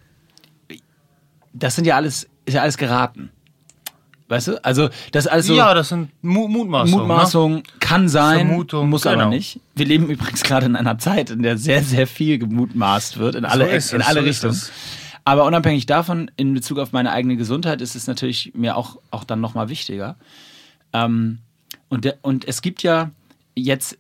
das 1.53 1.77
sind 1.77 1.87
ja 1.87 1.97
alles, 1.97 2.29
ist 2.47 2.55
ja 2.55 2.63
alles 2.63 2.79
geraten. 2.79 3.31
Weißt 4.33 4.49
du? 4.49 4.65
Also, 4.65 4.89
das 5.11 5.27
alles 5.27 5.47
so 5.47 5.55
ja, 5.55 5.75
das 5.75 5.91
sind 5.91 6.09
Mu 6.23 6.49
Mutmaßungen. 6.49 7.07
Ne? 7.07 7.07
Mutmaßung, 7.07 7.63
kann 7.81 8.09
sein, 8.09 8.47
Vermutung, 8.47 8.89
muss 8.89 9.07
aber 9.07 9.17
genau. 9.17 9.29
nicht. 9.29 9.61
Wir 9.75 9.85
leben 9.85 10.09
übrigens 10.09 10.43
gerade 10.43 10.65
in 10.65 10.75
einer 10.75 10.97
Zeit, 10.97 11.29
in 11.29 11.43
der 11.43 11.59
sehr, 11.59 11.83
sehr 11.83 12.07
viel 12.07 12.39
gemutmaßt 12.39 13.19
wird, 13.19 13.35
in 13.35 13.45
alle, 13.45 13.69
in 13.69 13.77
es, 13.77 13.93
alle 13.93 14.21
so 14.21 14.27
Richtungen. 14.27 14.59
Aber 15.27 15.45
unabhängig 15.45 15.85
davon, 15.85 16.31
in 16.39 16.55
Bezug 16.55 16.79
auf 16.79 16.93
meine 16.93 17.13
eigene 17.13 17.37
Gesundheit, 17.37 17.83
ist 17.83 17.95
es 17.95 18.07
natürlich 18.07 18.53
mir 18.55 18.79
auch, 18.79 18.97
auch 19.11 19.25
dann 19.25 19.43
nochmal 19.43 19.69
wichtiger. 19.69 20.17
Ähm, 20.95 21.41
und, 21.91 22.07
der, 22.07 22.17
und 22.23 22.49
es 22.49 22.63
gibt 22.63 22.83
ja 22.83 23.11
jetzt, 23.55 23.99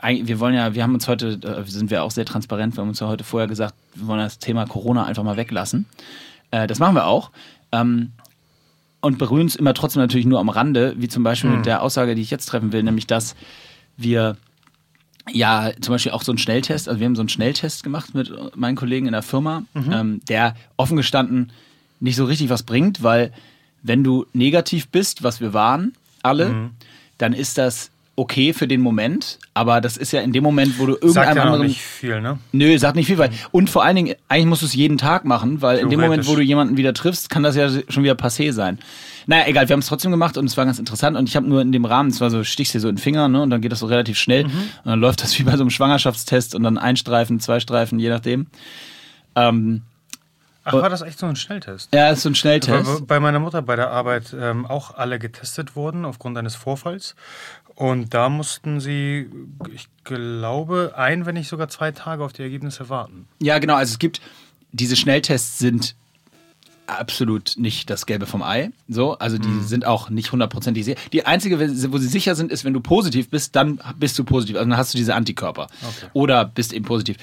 äh, 0.00 0.26
wir 0.26 0.40
wollen 0.40 0.54
ja, 0.54 0.74
wir 0.74 0.82
haben 0.82 0.94
uns 0.94 1.08
heute, 1.08 1.38
sind 1.66 1.90
wir 1.90 2.04
auch 2.04 2.10
sehr 2.10 2.24
transparent, 2.24 2.74
wir 2.74 2.80
haben 2.80 2.88
uns 2.88 3.00
ja 3.00 3.06
heute 3.06 3.22
vorher 3.22 3.48
gesagt, 3.48 3.74
wir 3.96 4.06
wollen 4.06 4.20
das 4.20 4.38
Thema 4.38 4.64
Corona 4.64 5.04
einfach 5.04 5.24
mal 5.24 5.36
weglassen. 5.36 5.84
Äh, 6.52 6.66
das 6.66 6.78
machen 6.78 6.94
wir 6.94 7.04
auch. 7.04 7.30
Ähm, 7.70 8.12
und 9.06 9.18
berühren 9.18 9.46
es 9.46 9.56
immer 9.56 9.72
trotzdem 9.74 10.02
natürlich 10.02 10.26
nur 10.26 10.38
am 10.40 10.48
Rande, 10.48 10.94
wie 10.98 11.08
zum 11.08 11.22
Beispiel 11.22 11.50
Hm. 11.50 11.56
mit 11.58 11.66
der 11.66 11.82
Aussage, 11.82 12.14
die 12.14 12.22
ich 12.22 12.30
jetzt 12.30 12.46
treffen 12.46 12.72
will, 12.72 12.82
nämlich 12.82 13.06
dass 13.06 13.34
wir 13.96 14.36
ja 15.32 15.72
zum 15.80 15.92
Beispiel 15.94 16.12
auch 16.12 16.22
so 16.22 16.30
einen 16.32 16.38
Schnelltest, 16.38 16.88
also 16.88 17.00
wir 17.00 17.06
haben 17.06 17.16
so 17.16 17.22
einen 17.22 17.28
Schnelltest 17.28 17.82
gemacht 17.82 18.14
mit 18.14 18.32
meinen 18.56 18.76
Kollegen 18.76 19.06
in 19.06 19.12
der 19.12 19.22
Firma, 19.22 19.62
Mhm. 19.74 19.92
ähm, 19.92 20.20
der 20.28 20.54
offen 20.76 20.96
gestanden 20.96 21.50
nicht 22.00 22.16
so 22.16 22.24
richtig 22.26 22.48
was 22.50 22.62
bringt, 22.62 23.02
weil 23.02 23.32
wenn 23.82 24.04
du 24.04 24.26
negativ 24.32 24.88
bist, 24.88 25.22
was 25.22 25.40
wir 25.40 25.52
waren, 25.52 25.94
alle, 26.22 26.50
Mhm. 26.50 26.70
dann 27.18 27.32
ist 27.32 27.58
das 27.58 27.90
okay 28.16 28.52
für 28.54 28.66
den 28.66 28.80
Moment, 28.80 29.38
aber 29.54 29.80
das 29.82 29.96
ist 29.98 30.10
ja 30.12 30.22
in 30.22 30.32
dem 30.32 30.42
Moment, 30.42 30.78
wo 30.78 30.86
du 30.86 30.92
Sagt 30.94 31.04
irgendeinem 31.04 31.26
ja 31.28 31.34
noch 31.34 31.42
anderen 31.52 31.66
nicht 31.66 31.80
viel, 31.82 32.20
ne? 32.22 32.38
Nö, 32.52 32.78
sagt 32.78 32.96
nicht 32.96 33.06
viel, 33.06 33.18
weil 33.18 33.30
und 33.52 33.68
vor 33.68 33.84
allen 33.84 33.96
Dingen, 33.96 34.14
eigentlich 34.28 34.46
musst 34.46 34.62
du 34.62 34.66
es 34.66 34.74
jeden 34.74 34.96
Tag 34.98 35.24
machen, 35.26 35.60
weil 35.62 35.78
in 35.78 35.90
dem 35.90 36.00
Moment, 36.00 36.26
wo 36.26 36.34
du 36.34 36.42
jemanden 36.42 36.76
wieder 36.78 36.94
triffst, 36.94 37.28
kann 37.30 37.42
das 37.42 37.56
ja 37.56 37.68
schon 37.88 38.02
wieder 38.04 38.14
passé 38.14 38.52
sein. 38.52 38.78
Naja, 39.26 39.44
egal, 39.48 39.68
wir 39.68 39.72
haben 39.74 39.80
es 39.80 39.86
trotzdem 39.88 40.12
gemacht 40.12 40.36
und 40.38 40.46
es 40.46 40.56
war 40.56 40.64
ganz 40.64 40.78
interessant 40.78 41.16
und 41.16 41.28
ich 41.28 41.36
habe 41.36 41.46
nur 41.48 41.60
in 41.60 41.72
dem 41.72 41.84
Rahmen, 41.84 42.10
es 42.10 42.20
war 42.20 42.30
so, 42.30 42.42
stichst 42.44 42.74
dir 42.74 42.80
so 42.80 42.88
in 42.88 42.94
den 42.94 43.02
Finger, 43.02 43.28
ne, 43.28 43.42
und 43.42 43.50
dann 43.50 43.60
geht 43.60 43.72
das 43.72 43.80
so 43.80 43.86
relativ 43.86 44.16
schnell 44.18 44.44
Mhm. 44.44 44.50
und 44.50 44.86
dann 44.86 45.00
läuft 45.00 45.22
das 45.22 45.38
wie 45.38 45.42
bei 45.42 45.56
so 45.56 45.62
einem 45.62 45.70
Schwangerschaftstest 45.70 46.54
und 46.54 46.62
dann 46.62 46.78
ein 46.78 46.96
Streifen, 46.96 47.40
zwei 47.40 47.60
Streifen, 47.60 47.98
je 47.98 48.08
nachdem. 48.08 48.46
Ähm, 49.34 49.82
Ach, 50.64 50.72
war 50.72 50.90
das 50.90 51.02
echt 51.02 51.18
so 51.18 51.26
ein 51.26 51.36
Schnelltest? 51.36 51.94
ja, 51.94 52.08
ist 52.10 52.22
so 52.22 52.28
ein 52.28 52.32
Weil 52.32 52.36
Schnelltest. 52.36 53.06
bei 53.06 53.20
meiner 53.20 53.38
Mutter 53.38 53.62
bei 53.62 53.76
der 53.76 53.90
Arbeit 53.90 54.34
ähm, 54.38 54.66
auch 54.66 54.94
alle 54.96 55.18
getestet 55.20 55.76
wurden 55.76 56.04
aufgrund 56.04 56.36
eines 56.38 56.56
Vorfalls. 56.56 57.14
Und 57.76 58.14
da 58.14 58.28
mussten 58.30 58.80
sie, 58.80 59.28
ich 59.72 59.86
glaube, 60.02 60.94
ein, 60.96 61.26
wenn 61.26 61.34
nicht 61.34 61.48
sogar 61.48 61.68
zwei 61.68 61.92
Tage 61.92 62.24
auf 62.24 62.32
die 62.32 62.42
Ergebnisse 62.42 62.88
warten. 62.88 63.28
Ja, 63.40 63.58
genau, 63.58 63.74
also 63.74 63.92
es 63.92 63.98
gibt, 63.98 64.20
diese 64.72 64.96
Schnelltests 64.96 65.58
sind 65.58 65.94
absolut 66.86 67.54
nicht 67.56 67.90
das 67.90 68.06
Gelbe 68.06 68.26
vom 68.26 68.42
Ei. 68.42 68.70
So, 68.88 69.18
also 69.18 69.38
die 69.38 69.60
sind 69.64 69.84
auch 69.84 70.08
nicht 70.08 70.30
hundertprozentig 70.32 70.84
sicher. 70.84 70.98
Die 71.12 71.26
einzige, 71.26 71.58
wo 71.92 71.98
sie 71.98 72.06
sicher 72.08 72.34
sind, 72.36 72.52
ist, 72.52 72.64
wenn 72.64 72.72
du 72.74 72.80
positiv 72.80 73.28
bist, 73.28 73.56
dann 73.56 73.80
bist 73.98 74.18
du 74.18 74.24
positiv. 74.24 74.56
Also 74.56 74.68
dann 74.70 74.78
hast 74.78 74.94
du 74.94 74.98
diese 74.98 75.14
Antikörper. 75.14 75.64
Okay. 75.82 76.06
Oder 76.12 76.44
bist 76.44 76.72
eben 76.72 76.84
positiv. 76.84 77.16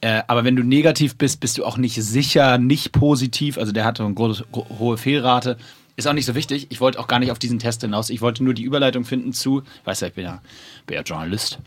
Äh, 0.00 0.22
aber 0.28 0.44
wenn 0.44 0.54
du 0.56 0.62
negativ 0.62 1.16
bist, 1.16 1.40
bist 1.40 1.58
du 1.58 1.64
auch 1.64 1.76
nicht 1.76 1.96
sicher, 2.02 2.56
nicht 2.58 2.92
positiv. 2.92 3.58
Also 3.58 3.72
der 3.72 3.84
hatte 3.84 4.04
eine 4.04 4.14
große, 4.14 4.46
gro- 4.52 4.66
hohe 4.78 4.96
Fehlrate. 4.96 5.58
Ist 6.00 6.06
auch 6.06 6.14
nicht 6.14 6.24
so 6.24 6.34
wichtig. 6.34 6.68
Ich 6.70 6.80
wollte 6.80 6.98
auch 6.98 7.08
gar 7.08 7.18
nicht 7.18 7.30
auf 7.30 7.38
diesen 7.38 7.58
Test 7.58 7.82
hinaus. 7.82 8.08
Ich 8.08 8.22
wollte 8.22 8.42
nur 8.42 8.54
die 8.54 8.62
Überleitung 8.62 9.04
finden 9.04 9.34
zu, 9.34 9.64
weißt 9.84 10.00
du, 10.00 10.06
ich 10.06 10.14
bin 10.14 10.24
ja, 10.24 10.40
bin 10.86 10.94
ja 10.96 11.02
Journalist. 11.02 11.58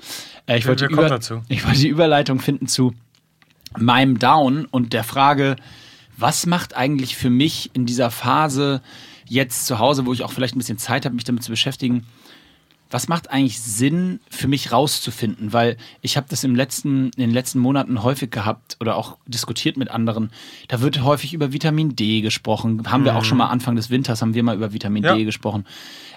Äh, 0.47 0.57
ich, 0.57 0.65
wollte 0.67 0.87
Über- 0.87 1.07
dazu. 1.07 1.43
ich 1.49 1.63
wollte 1.63 1.81
die 1.81 1.87
Überleitung 1.87 2.39
finden 2.39 2.65
zu 2.65 2.95
meinem 3.77 4.17
Down 4.17 4.65
und 4.65 4.93
der 4.93 5.03
Frage, 5.03 5.55
was 6.17 6.47
macht 6.47 6.75
eigentlich 6.75 7.15
für 7.15 7.29
mich 7.29 7.69
in 7.73 7.85
dieser 7.85 8.09
Phase 8.09 8.81
jetzt 9.27 9.67
zu 9.67 9.77
Hause, 9.77 10.07
wo 10.07 10.13
ich 10.13 10.23
auch 10.23 10.31
vielleicht 10.31 10.55
ein 10.55 10.57
bisschen 10.57 10.79
Zeit 10.79 11.05
habe, 11.05 11.13
mich 11.13 11.25
damit 11.25 11.43
zu 11.43 11.51
beschäftigen, 11.51 12.07
was 12.93 13.07
macht 13.07 13.31
eigentlich 13.31 13.59
Sinn 13.59 14.19
für 14.29 14.47
mich 14.47 14.71
rauszufinden? 14.71 15.51
Weil 15.51 15.77
ich 16.01 16.15
habe 16.15 16.27
das 16.29 16.43
im 16.43 16.55
letzten, 16.55 17.05
in 17.05 17.21
den 17.21 17.31
letzten 17.31 17.57
Monaten 17.57 18.03
häufig 18.03 18.29
gehabt 18.29 18.77
oder 18.79 18.95
auch 18.97 19.17
diskutiert 19.25 19.77
mit 19.77 19.89
anderen. 19.89 20.29
Da 20.67 20.79
wird 20.81 21.01
häufig 21.03 21.33
über 21.33 21.51
Vitamin 21.51 21.95
D 21.95 22.21
gesprochen. 22.21 22.83
Haben 22.85 23.03
wir 23.03 23.15
auch 23.15 23.25
schon 23.25 23.39
mal 23.39 23.47
Anfang 23.47 23.75
des 23.75 23.89
Winters 23.89 24.21
haben 24.21 24.35
wir 24.35 24.43
mal 24.43 24.55
über 24.55 24.73
Vitamin 24.73 25.03
Ja. 25.03 25.15
D 25.15 25.23
gesprochen. 25.25 25.65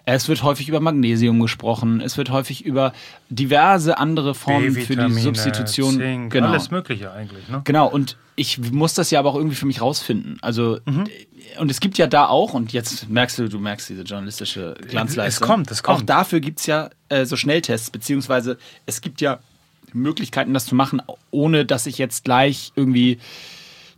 Es 0.09 0.29
wird 0.29 0.45
häufig 0.45 0.69
über 0.69 0.79
Magnesium 0.79 1.41
gesprochen. 1.41 2.01
Es 2.01 2.17
wird 2.17 2.31
häufig 2.31 2.65
über 2.65 2.93
diverse 3.29 3.99
andere 3.99 4.37
Formen 4.37 4.73
für 4.73 4.95
die 4.95 5.13
Substitution. 5.13 5.97
Zink, 5.97 6.33
genau. 6.33 6.47
alles 6.47 6.71
Mögliche 6.71 7.11
eigentlich. 7.11 7.49
Ne? 7.49 7.63
Genau, 7.65 7.89
und 7.89 8.17
ich 8.37 8.59
muss 8.71 8.95
das 8.95 9.11
ja 9.11 9.19
aber 9.19 9.31
auch 9.31 9.35
irgendwie 9.35 9.57
für 9.57 9.67
mich 9.67 9.81
rausfinden. 9.81 10.39
Also, 10.43 10.79
und 11.59 11.71
es 11.71 11.81
gibt 11.81 11.99
ja 11.99 12.07
da 12.07 12.29
auch, 12.29 12.55
und 12.55 12.73
jetzt 12.73 13.09
merkst 13.09 13.41
du, 13.41 13.49
du 13.49 13.59
merkst 13.59 13.89
diese 13.89 14.03
journalistische 14.03 14.77
Glanzleistung. 14.89 15.45
Es 15.45 15.49
kommt, 15.49 15.71
es 15.73 15.83
kommt. 15.83 15.99
Auch 15.99 16.03
dafür 16.03 16.39
gibt 16.39 16.61
es 16.61 16.67
ja 16.67 16.91
äh, 17.09 17.25
so 17.25 17.35
Schnelltests, 17.35 17.91
beziehungsweise 17.91 18.59
es 18.87 19.01
gibt 19.01 19.21
ja 19.21 19.41
Möglichkeiten, 19.93 20.55
das 20.55 20.67
zu 20.67 20.77
machen, 20.77 21.03
ohne 21.33 21.65
dass 21.65 21.87
ich 21.87 21.99
jetzt 21.99 22.23
gleich 22.23 22.73
irgendwie 22.77 23.19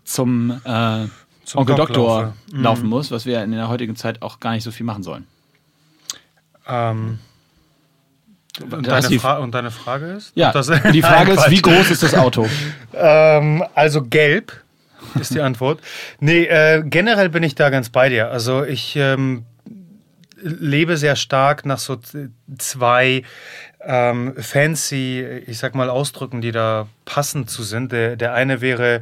zum, 0.04 0.52
äh, 0.64 1.06
Zum 1.44 1.60
Onkel 1.60 1.76
Doc 1.76 1.88
Doktor 1.88 2.22
laufe. 2.22 2.34
Mhm. 2.50 2.62
laufen 2.62 2.86
muss, 2.88 3.10
was 3.10 3.26
wir 3.26 3.42
in 3.42 3.52
der 3.52 3.68
heutigen 3.68 3.94
Zeit 3.94 4.22
auch 4.22 4.40
gar 4.40 4.52
nicht 4.52 4.64
so 4.64 4.70
viel 4.70 4.86
machen 4.86 5.02
sollen. 5.02 5.26
Ähm, 6.68 7.18
und, 8.70 8.86
deine 8.88 9.08
die- 9.08 9.18
und 9.18 9.52
deine 9.54 9.70
Frage 9.70 10.06
ist? 10.12 10.32
Ja, 10.34 10.52
das- 10.52 10.70
die 10.92 11.02
Frage 11.12 11.32
ist, 11.32 11.50
wie 11.50 11.62
groß 11.62 11.90
ist 11.90 12.02
das 12.02 12.14
Auto? 12.14 12.46
Ähm, 13.00 13.62
also 13.74 14.02
gelb 14.02 14.52
ist 15.20 15.32
die 15.34 15.40
Antwort. 15.40 15.80
Nee, 16.18 16.44
äh, 16.46 16.82
generell 16.84 17.28
bin 17.28 17.42
ich 17.44 17.54
da 17.54 17.70
ganz 17.70 17.90
bei 17.90 18.08
dir. 18.08 18.30
Also 18.32 18.64
ich 18.64 18.96
ähm, 18.96 19.44
lebe 20.42 20.96
sehr 20.96 21.14
stark 21.14 21.64
nach 21.64 21.78
so 21.78 21.98
zwei 22.58 23.22
ähm, 23.80 24.34
fancy, 24.36 25.24
ich 25.46 25.58
sag 25.58 25.76
mal, 25.76 25.88
Ausdrücken, 25.90 26.40
die 26.40 26.50
da 26.50 26.88
passend 27.04 27.48
zu 27.50 27.62
sind. 27.62 27.92
Der, 27.92 28.16
der 28.16 28.34
eine 28.34 28.60
wäre 28.60 29.00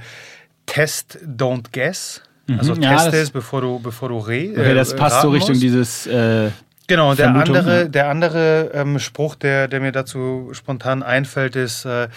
Test, 0.66 1.18
don't 1.24 1.66
guess. 1.72 2.20
Also 2.58 2.74
Mhm, 2.74 2.82
ja, 2.82 2.90
teste 2.96 3.10
das- 3.12 3.20
es, 3.20 3.30
bevor 3.30 3.60
du, 3.62 3.78
bevor 3.78 4.10
du 4.10 4.18
re 4.18 4.50
Okay, 4.52 4.74
das 4.74 4.92
äh, 4.92 4.96
passt 4.96 5.22
so 5.22 5.30
Richtung 5.30 5.50
musst. 5.52 5.62
dieses. 5.62 6.06
Äh, 6.06 6.50
Genau, 6.88 7.14
der 7.14 7.26
Vermutung, 7.26 7.56
andere, 7.56 7.82
ja. 7.82 7.88
der 7.88 8.08
andere 8.08 8.70
ähm, 8.74 8.98
Spruch, 8.98 9.34
der, 9.34 9.68
der 9.68 9.80
mir 9.80 9.92
dazu 9.92 10.50
spontan 10.52 11.02
einfällt, 11.02 11.56
ist, 11.56 11.84
äh, 11.84 12.08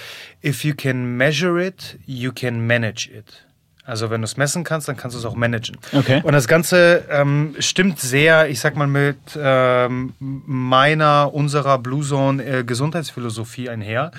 if 0.43 0.63
you 0.63 0.73
can 0.75 1.17
measure 1.17 1.65
it, 1.65 1.97
you 2.05 2.31
can 2.31 2.65
manage 2.65 3.09
it. 3.11 3.45
Also 3.89 4.11
wenn 4.11 4.21
du 4.21 4.25
es 4.25 4.37
messen 4.37 4.63
kannst, 4.63 4.87
dann 4.87 4.97
kannst 4.97 5.15
du 5.15 5.19
es 5.19 5.25
auch 5.25 5.35
managen. 5.35 5.77
Okay. 5.93 6.21
Und 6.23 6.33
das 6.33 6.47
Ganze 6.47 7.05
ähm, 7.09 7.55
stimmt 7.57 7.99
sehr, 7.99 8.47
ich 8.47 8.59
sag 8.59 8.75
mal, 8.75 8.85
mit 8.85 9.17
ähm, 9.35 10.13
meiner, 10.19 11.33
unserer 11.33 11.79
Blue 11.79 12.05
Zone 12.05 12.43
äh, 12.43 12.63
Gesundheitsphilosophie 12.63 13.67
einher. 13.67 14.11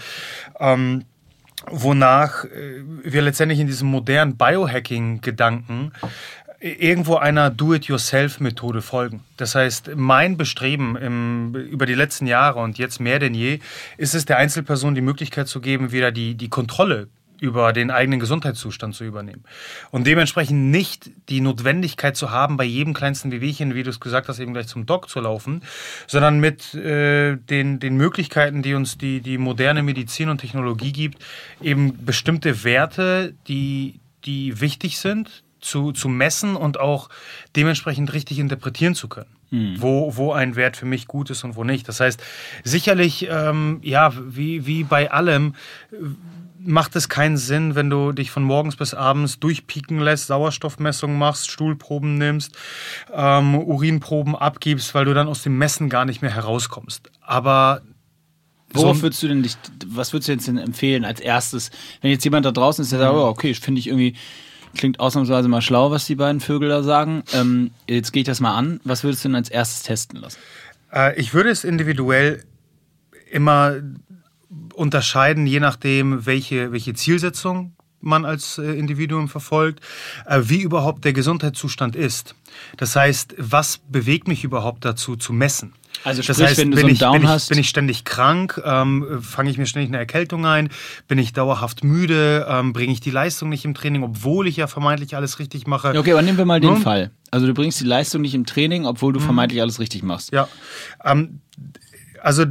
Ähm, 0.59 1.04
wonach 1.66 2.45
äh, 2.47 2.83
wir 3.04 3.23
letztendlich 3.23 3.61
in 3.61 3.69
diesem 3.69 3.88
modernen 3.88 4.37
Biohacking-Gedanken 4.37 5.92
irgendwo 6.61 7.17
einer 7.17 7.49
Do-it-yourself-Methode 7.50 8.83
folgen. 8.83 9.25
Das 9.38 9.55
heißt, 9.55 9.93
mein 9.97 10.37
Bestreben 10.37 10.95
im, 10.97 11.55
über 11.55 11.87
die 11.87 11.95
letzten 11.95 12.26
Jahre 12.26 12.61
und 12.61 12.79
jetzt 12.79 13.00
mehr 13.00 13.19
denn 13.19 13.35
je, 13.35 13.61
ist 13.97 14.14
es 14.14 14.26
der 14.26 14.37
Einzelperson 14.37 14.95
die 14.95 15.00
Möglichkeit 15.00 15.49
zu 15.49 15.61
geben, 15.61 15.90
wieder 15.90 16.12
die, 16.12 16.35
die 16.35 16.50
Kontrolle 16.50 17.09
über 17.40 17.73
den 17.73 17.90
eigenen 17.90 18.21
Gesundheitszustand 18.21 18.95
zu 18.95 19.05
übernehmen. 19.05 19.45
Und 19.90 20.07
dementsprechend 20.07 20.71
nicht 20.71 21.11
die 21.31 21.40
Notwendigkeit 21.40 22.14
zu 22.14 22.31
haben, 22.31 22.59
bei 22.59 22.64
jedem 22.64 22.93
kleinsten 22.93 23.33
Wehwehchen, 23.33 23.75
wie 23.75 23.83
du 23.83 23.88
es 23.88 23.99
gesagt 23.99 24.29
hast, 24.29 24.38
eben 24.38 24.52
gleich 24.52 24.67
zum 24.67 24.85
Doc 24.85 25.09
zu 25.09 25.21
laufen, 25.21 25.62
sondern 26.07 26.38
mit 26.38 26.75
äh, 26.75 27.37
den, 27.37 27.81
den 27.81 27.97
Möglichkeiten, 27.97 28.61
die 28.61 28.75
uns 28.75 28.99
die, 28.99 29.23
die 29.23 29.38
moderne 29.38 29.83
Medizin 29.83 30.29
und 30.29 30.38
Technologie 30.43 30.93
gibt, 30.93 31.25
eben 31.62 32.05
bestimmte 32.05 32.62
Werte, 32.62 33.35
die, 33.49 34.00
die 34.26 34.61
wichtig 34.61 34.99
sind, 34.99 35.43
zu, 35.61 35.93
zu 35.93 36.09
messen 36.09 36.57
und 36.57 36.79
auch 36.81 37.09
dementsprechend 37.57 38.12
richtig 38.12 38.38
interpretieren 38.38 38.95
zu 38.95 39.09
können. 39.09 39.31
Wo, 39.79 40.17
wo 40.17 40.33
ein 40.33 40.55
Wert 40.55 40.76
für 40.76 40.87
mich 40.87 41.09
gut 41.09 41.29
ist 41.29 41.43
und 41.43 41.57
wo 41.57 41.64
nicht. 41.64 41.88
Das 41.88 41.99
heißt, 41.99 42.23
sicherlich, 42.62 43.26
ähm, 43.29 43.81
ja, 43.83 44.12
wie, 44.14 44.64
wie 44.64 44.85
bei 44.85 45.11
allem, 45.11 45.55
macht 46.61 46.95
es 46.95 47.09
keinen 47.09 47.37
Sinn, 47.37 47.75
wenn 47.75 47.90
du 47.90 48.12
dich 48.12 48.31
von 48.31 48.45
morgens 48.45 48.76
bis 48.76 48.95
abends 48.95 49.40
durchpieken 49.40 49.99
lässt, 49.99 50.29
Sauerstoffmessungen 50.29 51.19
machst, 51.19 51.50
Stuhlproben 51.50 52.17
nimmst, 52.17 52.57
ähm, 53.12 53.57
Urinproben 53.57 54.37
abgibst, 54.37 54.95
weil 54.95 55.05
du 55.07 55.14
dann 55.14 55.26
aus 55.26 55.43
dem 55.43 55.59
Messen 55.59 55.88
gar 55.88 56.05
nicht 56.05 56.23
mehr 56.23 56.33
herauskommst. 56.33 57.11
Aber 57.21 57.81
worauf 58.73 58.99
so- 58.99 59.02
würdest 59.02 59.21
du 59.23 59.29
denn 59.29 59.43
dich, 59.43 59.57
was 59.87 60.12
würdest 60.12 60.29
du 60.29 60.33
jetzt 60.33 60.47
denn 60.47 60.59
empfehlen 60.59 61.05
als 61.05 61.19
erstes? 61.19 61.71
Wenn 62.02 62.12
jetzt 62.12 62.23
jemand 62.25 62.47
da 62.47 62.52
draußen 62.52 62.83
ist, 62.85 62.93
der 62.93 63.00
sagt, 63.00 63.14
oh, 63.14 63.25
okay, 63.26 63.52
finde 63.55 63.81
ich 63.81 63.88
irgendwie, 63.88 64.14
klingt 64.76 65.00
ausnahmsweise 65.00 65.48
mal 65.48 65.62
schlau, 65.62 65.90
was 65.90 66.06
die 66.06 66.14
beiden 66.14 66.40
Vögel 66.40 66.68
da 66.68 66.82
sagen. 66.82 67.22
Ähm, 67.32 67.70
jetzt 67.88 68.12
gehe 68.12 68.22
ich 68.22 68.26
das 68.26 68.40
mal 68.40 68.54
an. 68.54 68.80
Was 68.84 69.04
würdest 69.04 69.24
du 69.24 69.28
denn 69.28 69.36
als 69.36 69.48
erstes 69.48 69.82
testen 69.82 70.20
lassen? 70.20 70.38
Äh, 70.92 71.18
ich 71.18 71.34
würde 71.34 71.50
es 71.50 71.64
individuell 71.64 72.44
immer 73.30 73.76
unterscheiden, 74.74 75.46
je 75.46 75.60
nachdem, 75.60 76.26
welche, 76.26 76.72
welche 76.72 76.94
Zielsetzung 76.94 77.72
man 78.00 78.24
als 78.24 78.58
äh, 78.58 78.72
Individuum 78.72 79.28
verfolgt, 79.28 79.80
äh, 80.26 80.40
wie 80.44 80.62
überhaupt 80.62 81.04
der 81.04 81.12
Gesundheitszustand 81.12 81.96
ist. 81.96 82.34
Das 82.76 82.96
heißt, 82.96 83.34
was 83.36 83.78
bewegt 83.78 84.26
mich 84.26 84.42
überhaupt 84.44 84.84
dazu 84.84 85.16
zu 85.16 85.32
messen? 85.32 85.74
Also 86.02 86.23
das 86.23 86.37
sprich, 86.37 86.49
heißt, 86.49 86.59
wenn 86.59 86.70
du 86.70 86.78
so 86.78 86.85
einen 86.87 86.92
ich, 86.94 86.99
Down 86.99 87.12
bin 87.12 87.23
ich, 87.23 87.28
hast- 87.28 87.49
bin 87.50 87.59
ich 87.59 87.68
ständig 87.68 88.04
krank, 88.04 88.61
ähm, 88.64 89.18
fange 89.23 89.50
ich 89.50 89.59
mir 89.59 89.66
ständig 89.66 89.90
eine 89.90 89.99
Erkältung 89.99 90.47
ein, 90.47 90.70
bin 91.09 91.18
ich 91.18 91.32
dauerhaft 91.35 91.85
müde, 91.85 92.47
ähm, 92.49 92.73
bringe 92.73 92.92
ich 92.92 93.00
die 93.00 93.11
Leistung 93.11 93.50
nicht 93.50 93.64
im 93.66 93.75
Training, 93.75 94.02
obwohl 94.02 94.47
ich 94.49 94.56
ja 94.56 94.66
vermeintlich 94.66 95.14
alles 95.16 95.38
richtig 95.38 95.66
mache. 95.66 95.92
Ja, 95.92 96.00
Okay, 96.00 96.12
aber 96.12 96.23
nehmen 96.23 96.38
wir 96.38 96.47
mal 96.47 96.61
den? 96.61 96.76
Fall. 96.78 97.11
Also 97.30 97.47
du 97.47 97.54
bringst 97.54 97.80
die 97.80 97.85
Leistung 97.85 98.23
nicht 98.23 98.35
im 98.35 98.47
Training, 98.47 98.87
obwohl 98.87 99.12
du 99.12 99.20
vermeintlich 99.20 99.61
alles 99.61 99.78
richtig 99.78 100.02
machst. 100.02 100.32
Ja, 100.32 100.49
ähm, 101.04 101.40
also 102.23 102.44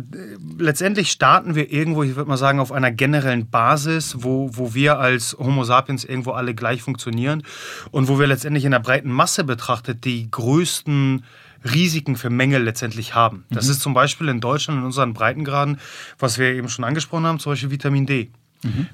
letztendlich 0.58 1.12
starten 1.12 1.54
wir 1.56 1.72
irgendwo, 1.72 2.02
ich 2.04 2.16
würde 2.16 2.28
mal 2.30 2.38
sagen, 2.38 2.60
auf 2.60 2.72
einer 2.72 2.92
generellen 2.92 3.50
Basis, 3.50 4.16
wo, 4.20 4.50
wo 4.54 4.74
wir 4.74 5.00
als 5.00 5.36
Homo 5.40 5.64
sapiens 5.64 6.04
irgendwo 6.04 6.32
alle 6.32 6.56
gleich 6.56 6.82
funktionieren 6.82 7.44
und 7.92 8.08
wo 8.08 8.20
wir 8.20 8.26
letztendlich 8.28 8.66
in 8.66 8.72
der 8.72 8.80
breiten 8.80 9.12
Masse 9.12 9.44
betrachtet 9.44 10.06
die 10.06 10.30
größten 10.32 11.24
Risiken 11.64 12.16
für 12.16 12.30
Mängel 12.30 12.64
letztendlich 12.64 13.16
haben. 13.16 13.46
Das 13.50 13.68
ist 13.68 13.82
zum 13.82 13.94
Beispiel 13.94 14.30
in 14.30 14.40
Deutschland 14.40 14.80
in 14.80 14.86
unseren 14.86 15.14
Breitengraden, 15.14 15.80
was 16.18 16.38
wir 16.38 16.54
eben 16.54 16.70
schon 16.70 16.86
angesprochen 16.86 17.26
haben, 17.26 17.40
zum 17.40 17.52
Beispiel 17.52 17.72
Vitamin 17.72 18.06
D. 18.06 18.32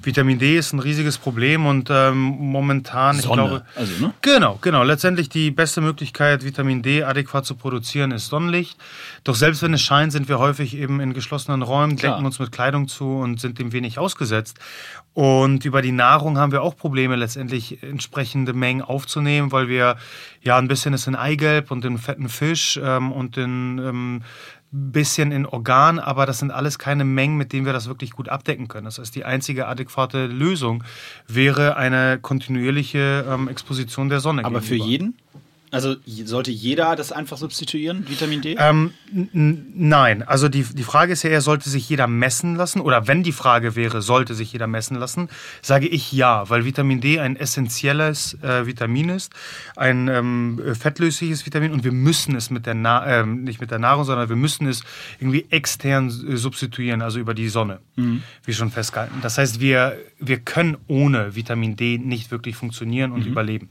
Vitamin 0.04 0.38
D 0.38 0.58
ist 0.58 0.74
ein 0.74 0.80
riesiges 0.80 1.18
Problem 1.18 1.66
und 1.66 1.90
ähm, 1.90 2.18
momentan, 2.18 3.16
ich 3.16 3.24
Sonne, 3.24 3.42
glaube, 3.42 3.66
also, 3.76 4.06
ne? 4.06 4.14
Genau, 4.22 4.60
genau. 4.62 4.84
Letztendlich 4.84 5.28
die 5.28 5.50
beste 5.50 5.82
Möglichkeit, 5.82 6.46
Vitamin 6.46 6.84
D 6.84 7.04
adäquat 7.04 7.48
zu 7.48 7.56
produzieren, 7.56 8.12
ist 8.12 8.28
Sonnenlicht. 8.28 8.78
Doch 9.24 9.34
selbst 9.34 9.64
wenn 9.64 9.74
es 9.74 9.82
scheint, 9.82 10.12
sind 10.12 10.30
wir 10.30 10.38
häufig 10.38 10.78
eben 10.78 11.00
in 11.00 11.14
geschlossenen 11.14 11.64
Räumen, 11.64 11.96
Klar. 11.96 12.14
decken 12.14 12.28
uns 12.28 12.38
mit 12.38 12.52
Kleidung 12.52 12.88
zu 12.88 13.06
und 13.06 13.40
sind 13.42 13.58
dem 13.58 13.72
wenig 13.72 13.98
ausgesetzt. 13.98 14.60
Und 15.16 15.66
über 15.66 15.82
die 15.82 15.94
Nahrung 15.94 16.38
haben 16.38 16.52
wir 16.52 16.62
auch 16.62 16.76
Probleme, 16.76 17.16
letztendlich 17.16 17.82
entsprechende 17.82 18.54
Mengen 18.54 18.84
aufzunehmen, 18.84 19.52
weil 19.52 19.68
wir 19.68 19.96
ja 20.42 20.58
ein 20.58 20.68
bisschen 20.68 20.94
ist 20.94 21.08
in 21.08 21.16
Eigelb 21.16 21.72
und 21.72 21.86
in 21.86 21.98
fetten 21.98 22.30
Fisch 22.30 22.80
ähm, 22.84 23.12
und 23.12 23.38
in 23.38 23.80
ähm, 23.80 24.22
bisschen 24.76 25.32
in 25.32 25.46
Organ, 25.46 26.00
aber 26.00 26.26
das 26.26 26.40
sind 26.40 26.52
alles 26.52 26.78
keine 26.80 27.06
Mengen, 27.06 27.38
mit 27.38 27.54
denen 27.54 27.66
wir 27.66 27.74
das 27.74 27.88
wirklich 27.88 28.12
gut 28.12 28.30
abdecken 28.30 28.68
können. 28.68 28.86
Das 28.86 29.00
heißt, 29.00 29.16
die 29.16 29.24
einzige 29.24 29.68
adäquate 29.68 30.28
Lösung 30.28 30.84
wäre 31.28 31.78
eine 31.78 32.20
kontinuierliche 32.22 33.26
ähm, 33.30 33.48
Exposition 33.48 34.10
der 34.10 34.20
Sonne. 34.20 34.44
Aber 34.44 34.62
für 34.62 34.76
gegenüber. 34.76 34.90
jeden? 34.90 35.18
Also 35.76 35.98
sollte 36.24 36.52
jeder 36.52 36.96
das 36.96 37.12
einfach 37.12 37.38
substituieren, 37.38 38.08
Vitamin 38.08 38.40
D? 38.40 38.56
Ähm, 38.58 38.94
nein, 39.12 40.24
also 40.24 40.48
die, 40.48 40.64
die 40.64 40.84
Frage 40.84 41.12
ist 41.12 41.24
ja 41.24 41.32
eher, 41.32 41.42
sollte 41.42 41.70
sich 41.70 41.90
jeder 41.90 42.08
messen 42.08 42.56
lassen? 42.56 42.80
Oder 42.80 43.10
wenn 43.10 43.24
die 43.24 43.34
Frage 43.34 43.76
wäre, 43.76 44.02
sollte 44.02 44.36
sich 44.36 44.54
jeder 44.54 44.68
messen 44.68 44.96
lassen, 44.96 45.28
sage 45.62 45.90
ich 45.90 46.14
ja, 46.14 46.50
weil 46.50 46.64
Vitamin 46.64 47.02
D 47.02 47.20
ein 47.20 47.36
essentielles 47.36 48.42
äh, 48.42 48.66
Vitamin 48.66 49.10
ist, 49.10 49.34
ein 49.76 50.08
ähm, 50.08 50.62
fettlösliches 50.80 51.46
Vitamin 51.46 51.74
und 51.74 51.84
wir 51.84 51.92
müssen 51.92 52.38
es 52.38 52.50
mit 52.50 52.66
der 52.66 52.74
Na 52.74 53.06
ähm, 53.06 53.44
nicht 53.44 53.60
mit 53.60 53.70
der 53.70 53.80
Nahrung, 53.80 54.06
sondern 54.06 54.30
wir 54.30 54.38
müssen 54.38 54.68
es 54.68 54.82
irgendwie 55.20 55.46
extern 55.50 56.08
äh, 56.08 56.38
substituieren, 56.38 57.02
also 57.02 57.20
über 57.20 57.34
die 57.34 57.50
Sonne, 57.50 57.80
wie 57.98 58.54
schon 58.54 58.72
festgehalten. 58.72 59.16
Das 59.22 59.38
heißt, 59.38 59.60
wir, 59.60 59.98
wir 60.20 60.40
können 60.40 60.78
ohne 60.88 61.36
Vitamin 61.36 61.76
D 61.76 61.98
nicht 61.98 62.32
wirklich 62.32 62.56
funktionieren 62.56 63.12
und 63.12 63.26
überleben. 63.26 63.68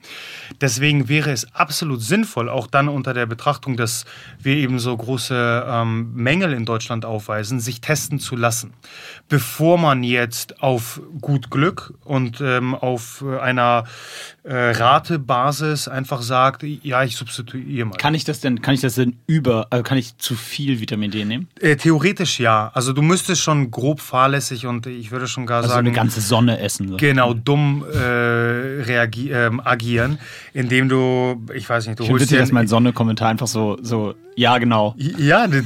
Deswegen 0.60 1.08
wäre 1.08 1.30
es 1.30 1.54
absolut 1.54 1.93
sinnvoll, 1.96 2.48
auch 2.48 2.66
dann 2.66 2.88
unter 2.88 3.14
der 3.14 3.26
Betrachtung, 3.26 3.76
dass 3.76 4.04
wir 4.38 4.56
eben 4.56 4.78
so 4.78 4.96
große 4.96 5.66
ähm, 5.68 6.12
Mängel 6.14 6.52
in 6.52 6.64
Deutschland 6.64 7.04
aufweisen, 7.04 7.60
sich 7.60 7.80
testen 7.80 8.18
zu 8.18 8.36
lassen, 8.36 8.74
bevor 9.28 9.78
man 9.78 10.02
jetzt 10.02 10.62
auf 10.62 11.00
gut 11.20 11.50
Glück 11.50 11.94
und 12.04 12.40
ähm, 12.40 12.74
auf 12.74 13.24
einer 13.24 13.84
äh, 14.44 14.70
Ratebasis 14.72 15.88
einfach 15.88 16.20
sagt, 16.20 16.62
ja, 16.62 17.02
ich 17.02 17.16
substituiere 17.16 17.86
mal. 17.86 17.96
Kann 17.96 18.14
ich 18.14 18.24
das 18.24 18.40
denn, 18.40 18.60
kann 18.60 18.74
ich 18.74 18.82
das 18.82 18.94
denn 18.94 19.16
über, 19.26 19.66
also 19.70 19.82
kann 19.82 19.96
ich 19.96 20.18
zu 20.18 20.34
viel 20.34 20.80
Vitamin 20.80 21.10
D 21.10 21.24
nehmen? 21.24 21.48
Äh, 21.60 21.76
theoretisch 21.76 22.40
ja. 22.40 22.70
Also 22.74 22.92
du 22.92 23.00
müsstest 23.00 23.40
schon 23.40 23.70
grob 23.70 24.00
fahrlässig 24.00 24.66
und 24.66 24.86
ich 24.86 25.10
würde 25.10 25.28
schon 25.28 25.46
gar 25.46 25.58
Also 25.58 25.70
sagen, 25.70 25.86
eine 25.86 25.96
ganze 25.96 26.20
Sonne 26.20 26.58
essen. 26.58 26.88
So. 26.88 26.96
genau 26.98 27.32
dumm 27.32 27.86
äh, 27.90 27.98
reagi 27.98 29.30
ähm, 29.30 29.62
agieren, 29.64 30.18
indem 30.52 30.90
du, 30.90 31.42
ich 31.54 31.66
weiß 31.68 31.86
nicht, 31.86 31.98
du 31.98 32.04
Ich 32.04 32.10
holst 32.10 32.30
dir 32.30 32.38
dass 32.38 32.52
mein 32.52 32.68
Sonne-Kommentar 32.68 33.30
einfach 33.30 33.46
so, 33.46 33.78
so, 33.80 34.14
ja, 34.36 34.58
genau. 34.58 34.94
Ja, 34.98 35.46
das 35.46 35.64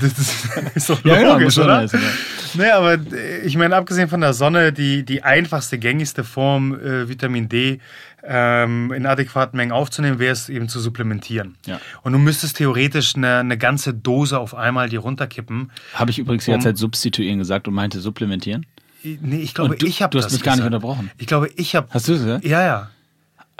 ist 0.74 0.88
doch 0.88 1.04
Ja, 1.04 1.16
genau, 1.18 1.32
logisch, 1.32 1.54
Sonne 1.54 1.66
oder? 1.66 1.82
essen, 1.82 2.00
ja. 2.00 2.08
Nee, 2.54 2.70
aber 2.70 2.94
äh, 2.94 3.40
ich 3.44 3.56
meine, 3.56 3.76
abgesehen 3.76 4.08
von 4.08 4.20
der 4.20 4.34
Sonne, 4.34 4.72
die, 4.72 5.04
die 5.04 5.22
einfachste, 5.22 5.78
gängigste 5.78 6.24
Form, 6.24 6.78
äh, 6.78 7.08
Vitamin 7.08 7.48
D 7.48 7.80
ähm, 8.24 8.92
in 8.92 9.06
adäquaten 9.06 9.56
Mengen 9.56 9.72
aufzunehmen, 9.72 10.18
wäre 10.18 10.32
es 10.32 10.48
eben 10.48 10.68
zu 10.68 10.80
supplementieren. 10.80 11.56
Ja. 11.66 11.80
Und 12.02 12.12
du 12.12 12.18
müsstest 12.18 12.56
theoretisch 12.56 13.14
eine, 13.16 13.36
eine 13.38 13.56
ganze 13.58 13.94
Dose 13.94 14.38
auf 14.38 14.54
einmal 14.54 14.88
dir 14.88 15.00
runterkippen. 15.00 15.70
Habe 15.94 16.10
ich 16.10 16.18
übrigens 16.18 16.44
die 16.44 16.50
ganze 16.50 16.68
Um- 16.68 16.74
Zeit 16.74 16.78
substituieren 16.78 17.38
gesagt 17.38 17.68
und 17.68 17.74
meinte 17.74 18.00
supplementieren? 18.00 18.66
Nee, 19.04 19.36
ich 19.40 19.54
glaube, 19.54 19.76
du- 19.76 19.86
ich 19.86 20.02
habe 20.02 20.10
du 20.10 20.18
hast 20.18 20.26
das 20.26 20.32
mich 20.32 20.42
gar 20.42 20.52
nicht 20.52 20.64
gesagt. 20.64 20.74
unterbrochen. 20.74 21.10
Ich 21.18 21.26
glaube, 21.28 21.48
ich 21.56 21.76
habe. 21.76 21.86
Hast 21.90 22.08
du 22.08 22.14
es 22.14 22.20
gesagt? 22.20 22.44
Ja, 22.44 22.62
ja. 22.62 22.90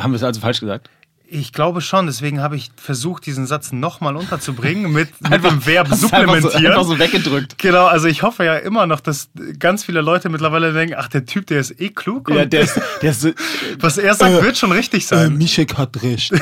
Haben 0.01 0.13
wir 0.13 0.17
es 0.17 0.23
also 0.25 0.41
falsch 0.41 0.61
gesagt? 0.61 0.91
Ich 1.31 1.53
glaube 1.53 1.83
schon, 1.83 2.07
deswegen 2.07 2.41
habe 2.41 2.57
ich 2.57 2.71
versucht, 2.77 3.27
diesen 3.27 3.47
Satz 3.47 3.71
nochmal 3.71 4.17
unterzubringen 4.17 4.91
mit, 4.93 5.09
mit 5.21 5.45
dem 5.45 5.67
Verb 5.67 5.89
du 5.89 5.93
einfach 5.93 5.97
so, 5.97 6.09
supplementieren. 6.09 6.67
einfach 6.67 6.85
so 6.85 6.99
weggedrückt. 6.99 7.59
Genau, 7.59 7.87
also 7.87 8.09
ich 8.09 8.23
hoffe 8.23 8.45
ja 8.45 8.57
immer 8.57 8.87
noch, 8.87 9.01
dass 9.01 9.29
ganz 9.59 9.85
viele 9.85 10.01
Leute 10.01 10.31
mittlerweile 10.31 10.73
denken, 10.73 10.95
ach, 10.97 11.09
der 11.09 11.27
Typ, 11.27 11.47
der 11.47 11.61
ist 11.61 11.79
eh 11.81 11.91
klug. 11.91 12.31
Ja, 12.31 12.47
der 12.47 12.63
ist, 12.63 12.81
der 13.03 13.11
ist 13.11 13.29
was 13.79 13.99
er 13.99 14.15
sagt, 14.15 14.43
wird 14.43 14.57
schon 14.57 14.73
richtig 14.73 15.07
sein. 15.07 15.37
Mischek 15.37 15.77
hat 15.77 16.03
recht. 16.03 16.33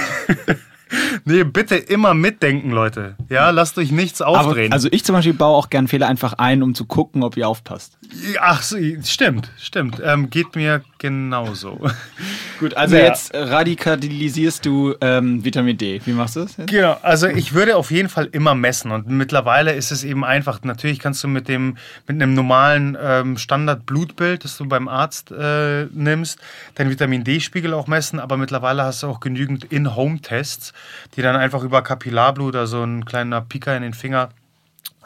nee, 1.24 1.42
bitte 1.42 1.74
immer 1.76 2.14
mitdenken, 2.14 2.70
Leute. 2.70 3.16
Ja, 3.28 3.50
lasst 3.50 3.78
euch 3.78 3.90
nichts 3.90 4.22
Aber, 4.22 4.40
aufdrehen. 4.40 4.72
also 4.72 4.88
ich 4.90 5.04
zum 5.04 5.14
Beispiel 5.14 5.34
baue 5.34 5.56
auch 5.56 5.68
gern 5.68 5.88
Fehler 5.88 6.06
einfach 6.06 6.34
ein, 6.34 6.62
um 6.62 6.74
zu 6.74 6.84
gucken, 6.84 7.24
ob 7.24 7.36
ihr 7.36 7.48
aufpasst. 7.48 7.98
ach, 8.40 8.62
stimmt, 9.02 9.50
stimmt. 9.58 10.00
Ähm, 10.04 10.30
geht 10.30 10.54
mir 10.54 10.82
genauso. 11.10 11.78
Gut, 12.60 12.74
also 12.74 12.96
Ja. 12.96 13.04
jetzt 13.04 13.32
radikalisierst 13.34 14.64
du 14.64 14.94
ähm, 15.00 15.44
Vitamin 15.44 15.76
D. 15.76 16.00
Wie 16.04 16.12
machst 16.12 16.36
du 16.36 16.40
das? 16.40 16.56
jetzt? 16.56 16.70
Genau, 16.70 16.96
also 17.02 17.26
ich 17.28 17.52
würde 17.54 17.76
auf 17.76 17.90
jeden 17.90 18.08
Fall 18.08 18.28
immer 18.32 18.54
messen 18.54 18.90
und 18.90 19.08
mittlerweile 19.08 19.72
ist 19.74 19.90
es 19.92 20.04
eben 20.04 20.24
einfach. 20.24 20.62
Natürlich 20.62 20.98
kannst 20.98 21.22
du 21.22 21.28
mit 21.28 21.48
dem 21.48 21.76
mit 22.06 22.20
einem 22.20 22.34
normalen 22.34 22.96
ähm, 23.00 23.36
Standard-Blutbild, 23.36 24.44
das 24.44 24.56
du 24.56 24.66
beim 24.66 24.88
Arzt 24.88 25.30
äh, 25.32 25.84
nimmst, 25.92 26.38
deinen 26.76 26.90
Vitamin 26.90 27.24
D-Spiegel 27.24 27.74
auch 27.74 27.86
messen, 27.86 28.18
aber 28.20 28.36
mittlerweile 28.36 28.82
hast 28.84 29.02
du 29.02 29.06
auch 29.08 29.20
genügend 29.20 29.64
In-Home-Tests, 29.64 30.72
die 31.16 31.22
dann 31.22 31.36
einfach 31.36 31.62
über 31.62 31.82
Kapillarblut, 31.82 32.56
also 32.56 32.82
ein 32.82 33.04
kleiner 33.04 33.40
Pika 33.42 33.76
in 33.76 33.82
den 33.82 33.94
Finger, 33.94 34.30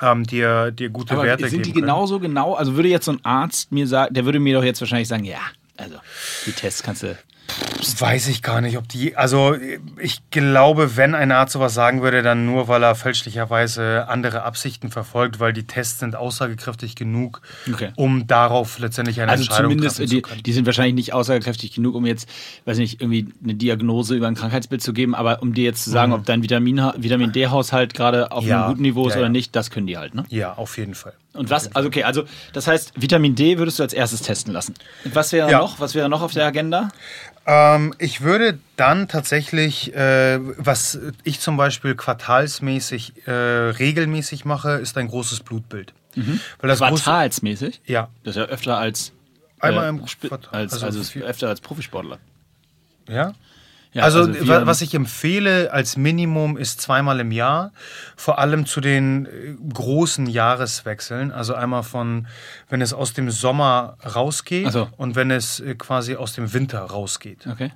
ähm, 0.00 0.24
dir, 0.24 0.70
dir 0.70 0.88
gute 0.88 1.14
Aber 1.14 1.24
Werte 1.24 1.42
sind 1.48 1.50
geben 1.50 1.62
die 1.64 1.72
können. 1.72 1.82
genauso 1.86 2.20
genau? 2.20 2.54
Also 2.54 2.74
würde 2.76 2.88
jetzt 2.88 3.04
so 3.06 3.12
ein 3.12 3.20
Arzt 3.24 3.70
mir 3.72 3.86
sagen, 3.86 4.14
der 4.14 4.24
würde 4.24 4.40
mir 4.40 4.54
doch 4.56 4.64
jetzt 4.64 4.80
wahrscheinlich 4.80 5.08
sagen, 5.08 5.24
ja, 5.24 5.38
also 5.80 5.96
die 6.46 6.52
Tests 6.52 6.82
kannst 6.82 7.02
du. 7.02 7.16
Das 7.78 8.00
weiß 8.00 8.28
ich 8.28 8.42
gar 8.42 8.60
nicht, 8.60 8.76
ob 8.78 8.88
die. 8.88 9.16
Also, 9.16 9.56
ich 9.98 10.20
glaube, 10.30 10.96
wenn 10.96 11.16
ein 11.16 11.32
Arzt 11.32 11.54
sowas 11.54 11.74
sagen 11.74 12.00
würde, 12.00 12.22
dann 12.22 12.46
nur, 12.46 12.68
weil 12.68 12.80
er 12.84 12.94
fälschlicherweise 12.94 14.06
andere 14.08 14.42
Absichten 14.44 14.90
verfolgt, 14.90 15.40
weil 15.40 15.52
die 15.52 15.66
Tests 15.66 15.98
sind 15.98 16.14
aussagekräftig 16.14 16.94
genug, 16.94 17.40
Okay. 17.72 17.90
um 17.96 18.28
darauf 18.28 18.78
letztendlich 18.78 19.20
eine 19.20 19.32
Also 19.32 19.42
Entscheidung 19.42 19.72
zumindest, 19.72 19.96
treffen 19.96 20.10
die, 20.10 20.16
zu 20.16 20.22
können. 20.22 20.42
die 20.44 20.52
sind 20.52 20.66
wahrscheinlich 20.66 20.94
nicht 20.94 21.12
aussagekräftig 21.12 21.72
genug, 21.74 21.96
um 21.96 22.06
jetzt, 22.06 22.28
weiß 22.66 22.78
nicht, 22.78 23.00
irgendwie 23.00 23.26
eine 23.42 23.54
Diagnose 23.54 24.14
über 24.14 24.28
ein 24.28 24.36
Krankheitsbild 24.36 24.80
zu 24.82 24.92
geben, 24.92 25.16
aber 25.16 25.42
um 25.42 25.52
dir 25.52 25.64
jetzt 25.64 25.82
zu 25.82 25.90
sagen, 25.90 26.12
ob 26.12 26.24
dein 26.26 26.44
Vitamin, 26.44 26.80
Vitamin 26.98 27.32
D-Haushalt 27.32 27.94
gerade 27.94 28.30
auf 28.30 28.44
Mhm. 28.44 28.50
Ja, 28.50 28.60
einem 28.60 28.68
guten 28.74 28.82
Niveau 28.82 29.08
ist 29.08 29.14
ja, 29.14 29.18
oder 29.20 29.26
ja. 29.26 29.32
nicht, 29.32 29.56
das 29.56 29.70
können 29.70 29.86
die 29.88 29.98
halt, 29.98 30.14
ne? 30.14 30.24
Ja, 30.28 30.52
auf 30.54 30.78
jeden 30.78 30.94
Fall. 30.94 31.14
Und 31.32 31.48
was, 31.48 31.74
also 31.76 31.88
okay, 31.88 32.02
also 32.02 32.24
das 32.52 32.66
heißt, 32.66 32.92
Vitamin 32.96 33.34
D 33.36 33.56
würdest 33.58 33.78
du 33.78 33.84
als 33.84 33.92
erstes 33.92 34.22
testen 34.22 34.52
lassen. 34.52 34.74
Was 35.04 35.32
wäre 35.32 35.50
Ja. 35.50 35.58
noch? 35.60 35.78
Was 35.78 35.94
wäre 35.94 36.08
noch 36.08 36.22
auf 36.22 36.32
der 36.32 36.44
Agenda? 36.44 36.88
Ähm, 37.46 37.94
ich 37.98 38.20
würde 38.20 38.58
dann 38.76 39.06
tatsächlich, 39.08 39.94
äh, 39.94 40.38
was 40.58 40.98
ich 41.22 41.38
zum 41.40 41.56
Beispiel 41.56 41.94
quartalsmäßig 41.94 43.26
äh, 43.26 43.30
regelmäßig 43.30 44.44
mache, 44.44 44.72
ist 44.72 44.98
ein 44.98 45.08
großes 45.08 45.40
Blutbild. 45.40 45.92
Weil 46.16 46.68
das 46.68 46.80
große, 46.80 47.04
Quartalsmäßig? 47.04 47.80
ja, 47.86 48.08
Das 48.24 48.34
ist 48.36 48.40
ja 48.40 48.46
öfter 48.46 48.76
als 48.78 49.12
Einmal 49.60 49.84
äh, 49.86 49.88
im 49.90 50.04
Sp- 50.10 50.26
Quartal. 50.28 50.62
als, 50.62 50.72
Also 50.72 50.86
also, 50.86 51.20
öfter 51.20 51.48
als 51.48 51.60
Profisportler. 51.60 52.18
ja. 53.08 53.32
Ja, 53.92 54.04
also, 54.04 54.32
wir- 54.32 54.46
wa- 54.46 54.66
was 54.66 54.82
ich 54.82 54.94
empfehle 54.94 55.72
als 55.72 55.96
Minimum 55.96 56.56
ist 56.56 56.80
zweimal 56.80 57.18
im 57.18 57.32
Jahr, 57.32 57.72
vor 58.16 58.38
allem 58.38 58.64
zu 58.64 58.80
den 58.80 59.26
äh, 59.26 59.30
großen 59.72 60.26
Jahreswechseln. 60.26 61.32
Also 61.32 61.54
einmal 61.54 61.82
von, 61.82 62.28
wenn 62.68 62.82
es 62.82 62.92
aus 62.92 63.14
dem 63.14 63.30
Sommer 63.30 63.96
rausgeht 64.14 64.70
so. 64.70 64.88
und 64.96 65.16
wenn 65.16 65.30
es 65.32 65.58
äh, 65.58 65.74
quasi 65.74 66.14
aus 66.14 66.34
dem 66.34 66.52
Winter 66.52 66.80
rausgeht. 66.82 67.46
Okay. 67.50 67.72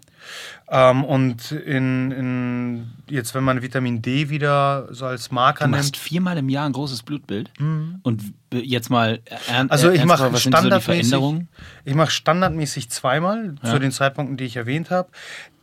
Ähm, 0.68 1.04
und 1.04 1.50
in, 1.52 2.10
in, 2.12 2.90
jetzt, 3.10 3.34
wenn 3.34 3.44
man 3.44 3.60
Vitamin 3.60 4.00
D 4.00 4.28
wieder 4.30 4.86
so 4.90 5.06
als 5.06 5.30
Marker 5.30 5.64
Du 5.64 5.70
nimmt. 5.70 5.78
machst 5.82 5.96
viermal 5.96 6.38
im 6.38 6.48
Jahr 6.48 6.64
ein 6.66 6.72
großes 6.72 7.02
Blutbild 7.02 7.50
und 7.58 8.22
w- 8.50 8.60
jetzt 8.60 8.88
mal 8.88 9.20
ern, 9.48 9.66
Mhm. 9.66 9.70
Also 9.72 9.90
ich 9.90 10.04
mache 10.04 10.30
so 10.30 10.36
standardmäßig, 10.36 10.84
Veränderungen? 10.84 11.48
ich 11.84 11.94
mache 11.94 12.10
standardmäßig 12.12 12.88
zweimal 12.88 13.56
zu 13.64 13.78
den 13.78 13.90
Zeitpunkten, 13.92 14.36
die 14.36 14.44
ich 14.44 14.56
erwähnt 14.56 14.90
habe, 14.90 15.08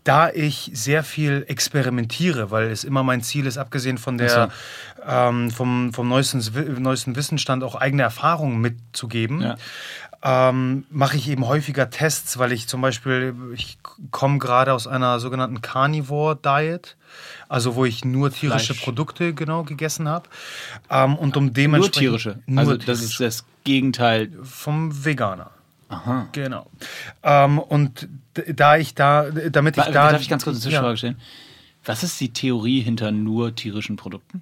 da 0.04 0.30
ich 0.32 0.72
sehr 0.74 1.04
viel 1.04 1.46
experimentiere, 1.48 2.52
weil 2.52 2.72
es 2.72 2.84
immer 2.84 3.04
mein 3.04 3.22
Ziel 3.22 3.46
ist, 3.46 3.58
abgesehen 3.58 3.98
von 3.98 4.18
der 4.18 4.50
ähm, 5.08 5.52
vom, 5.52 5.94
vom 5.94 6.08
neuesten, 6.08 6.44
neuesten 6.82 7.16
Wissensstand 7.16 7.64
auch 7.64 7.76
eigene 7.76 8.04
Erfahrungen 8.04 8.60
mitzugeben. 8.60 9.42
Ja. 9.42 9.56
Ähm, 10.24 10.86
mache 10.92 11.18
ich 11.18 11.30
eben 11.30 11.48
häufiger 11.48 11.90
Tests, 11.90 12.38
weil 12.38 12.52
ich 12.52 12.68
zum 12.68 12.82
Beispiel, 12.82 13.34
ich 13.56 13.80
komme 14.12 14.38
gerade 14.38 14.72
aus 14.74 14.86
einer 14.86 15.20
sogenannten 15.20 15.62
Carnivore 15.62 16.36
Diet, 16.36 16.96
also 17.50 17.76
wo 17.76 17.86
ich 17.86 18.06
nur 18.06 18.32
tierische 18.32 18.74
Fleisch. 18.74 18.84
Produkte 18.84 19.34
genau 19.34 19.64
gegessen 19.64 20.08
habe. 20.08 20.30
Ähm, 20.92 21.16
und 21.16 21.38
um 21.38 21.46
Nur 21.46 21.54
dementsprechend 21.54 22.00
tierische. 22.00 22.40
Nur 22.46 22.60
also 22.60 22.72
tierische 22.74 22.86
das 22.88 23.02
ist 23.02 23.20
das 23.20 23.46
Gegenteil. 23.64 24.32
vom 24.44 25.06
Veganer. 25.06 25.50
Aha. 25.92 26.28
Genau. 26.32 26.68
Ähm, 27.22 27.60
und 27.60 28.08
da 28.48 28.78
ich 28.78 28.96
da, 28.96 29.30
damit 29.30 29.78
ich 29.78 29.84
da. 29.84 29.92
Darf 30.12 30.22
ich 30.22 30.30
ganz 30.30 30.44
kurz 30.44 30.56
eine 30.56 30.62
Zwischenfrage 30.62 30.94
ja, 30.94 30.98
stellen? 30.98 31.22
Was 31.84 32.04
ist 32.04 32.20
die 32.20 32.32
Theorie 32.32 32.82
hinter 32.82 33.12
nur 33.12 33.56
tierischen 33.56 33.96
Produkten? 33.98 34.42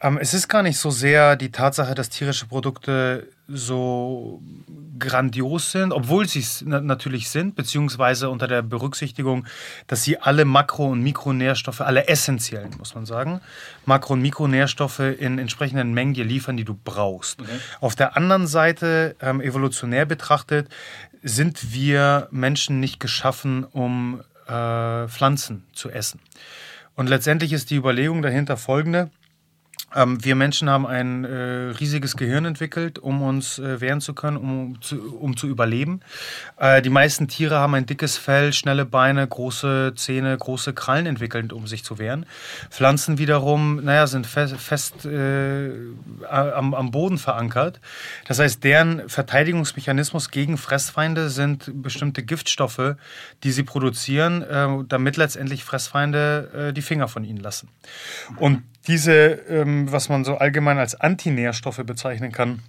Ähm, 0.00 0.18
Es 0.20 0.34
ist 0.34 0.48
gar 0.48 0.62
nicht 0.62 0.78
so 0.78 0.90
sehr 0.90 1.36
die 1.36 1.50
Tatsache, 1.50 1.94
dass 1.94 2.08
tierische 2.08 2.46
Produkte 2.46 3.28
so 3.48 4.42
grandios 4.98 5.72
sind, 5.72 5.92
obwohl 5.92 6.28
sie 6.28 6.40
es 6.40 6.62
na 6.66 6.80
natürlich 6.80 7.30
sind, 7.30 7.56
beziehungsweise 7.56 8.28
unter 8.28 8.46
der 8.46 8.62
Berücksichtigung, 8.62 9.46
dass 9.86 10.04
sie 10.04 10.18
alle 10.18 10.44
Makro- 10.44 10.90
und 10.90 11.02
Mikronährstoffe, 11.02 11.80
alle 11.80 12.08
essentiellen, 12.08 12.74
muss 12.78 12.94
man 12.94 13.06
sagen, 13.06 13.40
Makro- 13.86 14.14
und 14.14 14.22
Mikronährstoffe 14.22 15.00
in 15.00 15.38
entsprechenden 15.38 15.94
Mengen 15.94 16.14
dir 16.14 16.24
liefern, 16.24 16.56
die 16.56 16.64
du 16.64 16.74
brauchst. 16.74 17.38
Auf 17.80 17.94
der 17.94 18.16
anderen 18.16 18.46
Seite, 18.46 19.16
ähm, 19.20 19.40
evolutionär 19.40 20.04
betrachtet, 20.04 20.68
sind 21.22 21.72
wir 21.72 22.28
Menschen 22.30 22.80
nicht 22.80 23.00
geschaffen, 23.00 23.64
um 23.64 24.20
äh, 24.46 25.08
Pflanzen 25.08 25.64
zu 25.72 25.90
essen. 25.90 26.20
Und 26.96 27.08
letztendlich 27.08 27.52
ist 27.52 27.70
die 27.70 27.76
Überlegung 27.76 28.22
dahinter 28.22 28.56
folgende. 28.56 29.10
Ähm, 29.94 30.22
wir 30.22 30.34
Menschen 30.34 30.68
haben 30.68 30.86
ein 30.86 31.24
äh, 31.24 31.70
riesiges 31.80 32.16
Gehirn 32.16 32.44
entwickelt, 32.44 32.98
um 32.98 33.22
uns 33.22 33.58
äh, 33.58 33.80
wehren 33.80 34.00
zu 34.00 34.12
können, 34.12 34.36
um 34.36 34.82
zu, 34.82 35.16
um 35.18 35.36
zu 35.36 35.46
überleben. 35.46 36.00
Äh, 36.58 36.82
die 36.82 36.90
meisten 36.90 37.28
Tiere 37.28 37.56
haben 37.56 37.74
ein 37.74 37.86
dickes 37.86 38.18
Fell, 38.18 38.52
schnelle 38.52 38.84
Beine, 38.84 39.26
große 39.26 39.94
Zähne, 39.96 40.36
große 40.36 40.74
Krallen 40.74 41.06
entwickelt, 41.06 41.54
um 41.54 41.66
sich 41.66 41.84
zu 41.84 41.98
wehren. 41.98 42.26
Pflanzen 42.70 43.16
wiederum, 43.16 43.82
naja, 43.82 44.06
sind 44.06 44.26
fest, 44.26 44.56
fest 44.56 45.06
äh, 45.06 45.70
am, 46.28 46.74
am 46.74 46.90
Boden 46.90 47.16
verankert. 47.16 47.80
Das 48.26 48.38
heißt, 48.38 48.62
deren 48.64 49.08
Verteidigungsmechanismus 49.08 50.30
gegen 50.30 50.58
Fressfeinde 50.58 51.30
sind 51.30 51.70
bestimmte 51.82 52.22
Giftstoffe, 52.22 52.96
die 53.42 53.52
sie 53.52 53.62
produzieren, 53.62 54.42
äh, 54.42 54.68
damit 54.86 55.16
letztendlich 55.16 55.64
Fressfeinde 55.64 56.68
äh, 56.68 56.72
die 56.74 56.82
Finger 56.82 57.08
von 57.08 57.24
ihnen 57.24 57.38
lassen. 57.38 57.70
Und 58.36 58.62
diese, 58.88 59.12
ähm, 59.12 59.92
was 59.92 60.08
man 60.08 60.24
so 60.24 60.36
allgemein 60.36 60.78
als 60.78 60.94
Antinährstoffe 60.94 61.82
bezeichnen 61.84 62.32
kann, 62.32 62.62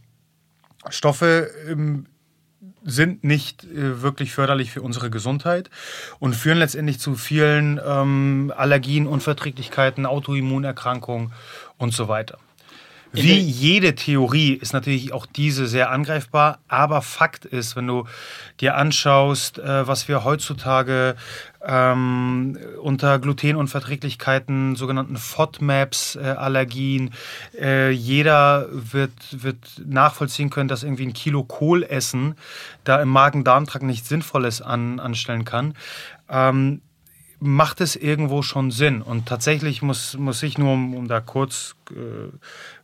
Stoffe 0.89 1.49
ähm, 1.67 2.05
sind 2.83 3.23
nicht 3.23 3.63
äh, 3.63 4.01
wirklich 4.01 4.33
förderlich 4.33 4.71
für 4.71 4.81
unsere 4.81 5.09
Gesundheit 5.09 5.69
und 6.19 6.35
führen 6.35 6.57
letztendlich 6.57 6.99
zu 6.99 7.15
vielen 7.15 7.79
ähm, 7.85 8.53
Allergien, 8.55 9.07
Unverträglichkeiten, 9.07 10.05
Autoimmunerkrankungen 10.05 11.33
und 11.77 11.93
so 11.93 12.07
weiter. 12.07 12.37
Wie 13.11 13.39
jede 13.39 13.95
Theorie 13.95 14.53
ist 14.53 14.71
natürlich 14.71 15.13
auch 15.13 15.25
diese 15.25 15.65
sehr 15.65 15.89
angreifbar, 15.89 16.59
aber 16.67 17.01
Fakt 17.01 17.43
ist, 17.45 17.75
wenn 17.75 17.87
du 17.87 18.05
dir 18.59 18.75
anschaust, 18.75 19.57
äh, 19.57 19.87
was 19.87 20.07
wir 20.07 20.23
heutzutage 20.23 21.15
ähm, 21.65 22.57
unter 22.81 23.17
Glutenunverträglichkeiten, 23.17 24.75
sogenannten 24.75 25.17
FODMAPs, 25.17 26.17
äh, 26.17 26.19
Allergien, 26.37 27.11
äh, 27.59 27.89
jeder 27.89 28.67
wird, 28.71 29.11
wird 29.31 29.81
nachvollziehen 29.83 30.51
können, 30.51 30.69
dass 30.69 30.83
irgendwie 30.83 31.07
ein 31.07 31.13
Kilo 31.13 31.43
Kohl 31.43 31.83
essen 31.83 32.35
da 32.83 33.01
im 33.01 33.09
Magen-Darm-Trakt 33.09 33.83
nichts 33.83 34.07
Sinnvolles 34.07 34.61
an, 34.61 34.99
anstellen 34.99 35.45
kann. 35.45 35.73
Ähm, 36.29 36.81
macht 37.39 37.81
es 37.81 37.95
irgendwo 37.95 38.41
schon 38.41 38.71
Sinn. 38.71 39.01
Und 39.01 39.27
tatsächlich 39.27 39.81
muss, 39.81 40.17
muss 40.17 40.43
ich 40.43 40.57
nur, 40.57 40.73
um, 40.73 40.93
um 40.93 41.07
da 41.07 41.21
kurz 41.21 41.75
äh, 41.91 42.29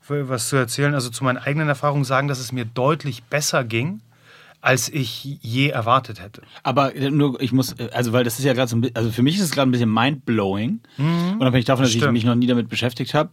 was 0.10 0.50
zu 0.50 0.56
erzählen, 0.56 0.94
also 0.94 1.10
zu 1.10 1.24
meinen 1.24 1.38
eigenen 1.38 1.68
Erfahrungen 1.70 2.04
sagen, 2.04 2.28
dass 2.28 2.40
es 2.40 2.52
mir 2.52 2.66
deutlich 2.66 3.24
besser 3.24 3.64
ging, 3.64 4.02
als 4.62 4.90
ich 4.90 5.24
je 5.42 5.70
erwartet 5.70 6.20
hätte. 6.22 6.42
Aber 6.64 6.96
äh, 6.96 7.12
nur, 7.12 7.40
ich 7.40 7.52
muss, 7.52 7.74
äh, 7.74 7.90
also 7.94 8.14
weil 8.14 8.24
das 8.24 8.40
ist 8.40 8.46
ja 8.46 8.54
gerade 8.54 8.68
so 8.68 8.76
ein 8.76 8.82
bisschen, 8.82 8.96
also 8.96 9.12
für 9.12 9.22
mich 9.22 9.36
ist 9.36 9.44
es 9.44 9.52
gerade 9.52 9.70
ein 9.70 9.72
bisschen 9.72 9.94
mindblowing. 9.94 10.80
Unabhängig 10.98 11.66
davon, 11.66 11.84
dass 11.84 11.92
ich 11.92 11.98
Mhm. 11.98 12.00
Stimmt. 12.02 12.14
mich 12.14 12.26
noch 12.26 12.34
nie 12.36 12.48
damit 12.48 12.68
beschäftigt 12.70 13.14
habe. 13.14 13.30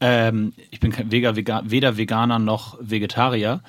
Ähm, 0.00 0.52
ich 0.70 0.80
bin 0.80 0.90
kein 0.90 1.12
Vega, 1.12 1.36
Vega, 1.36 1.62
weder 1.64 1.96
Veganer 1.98 2.38
noch 2.40 2.76
Vegetarier. 2.80 3.62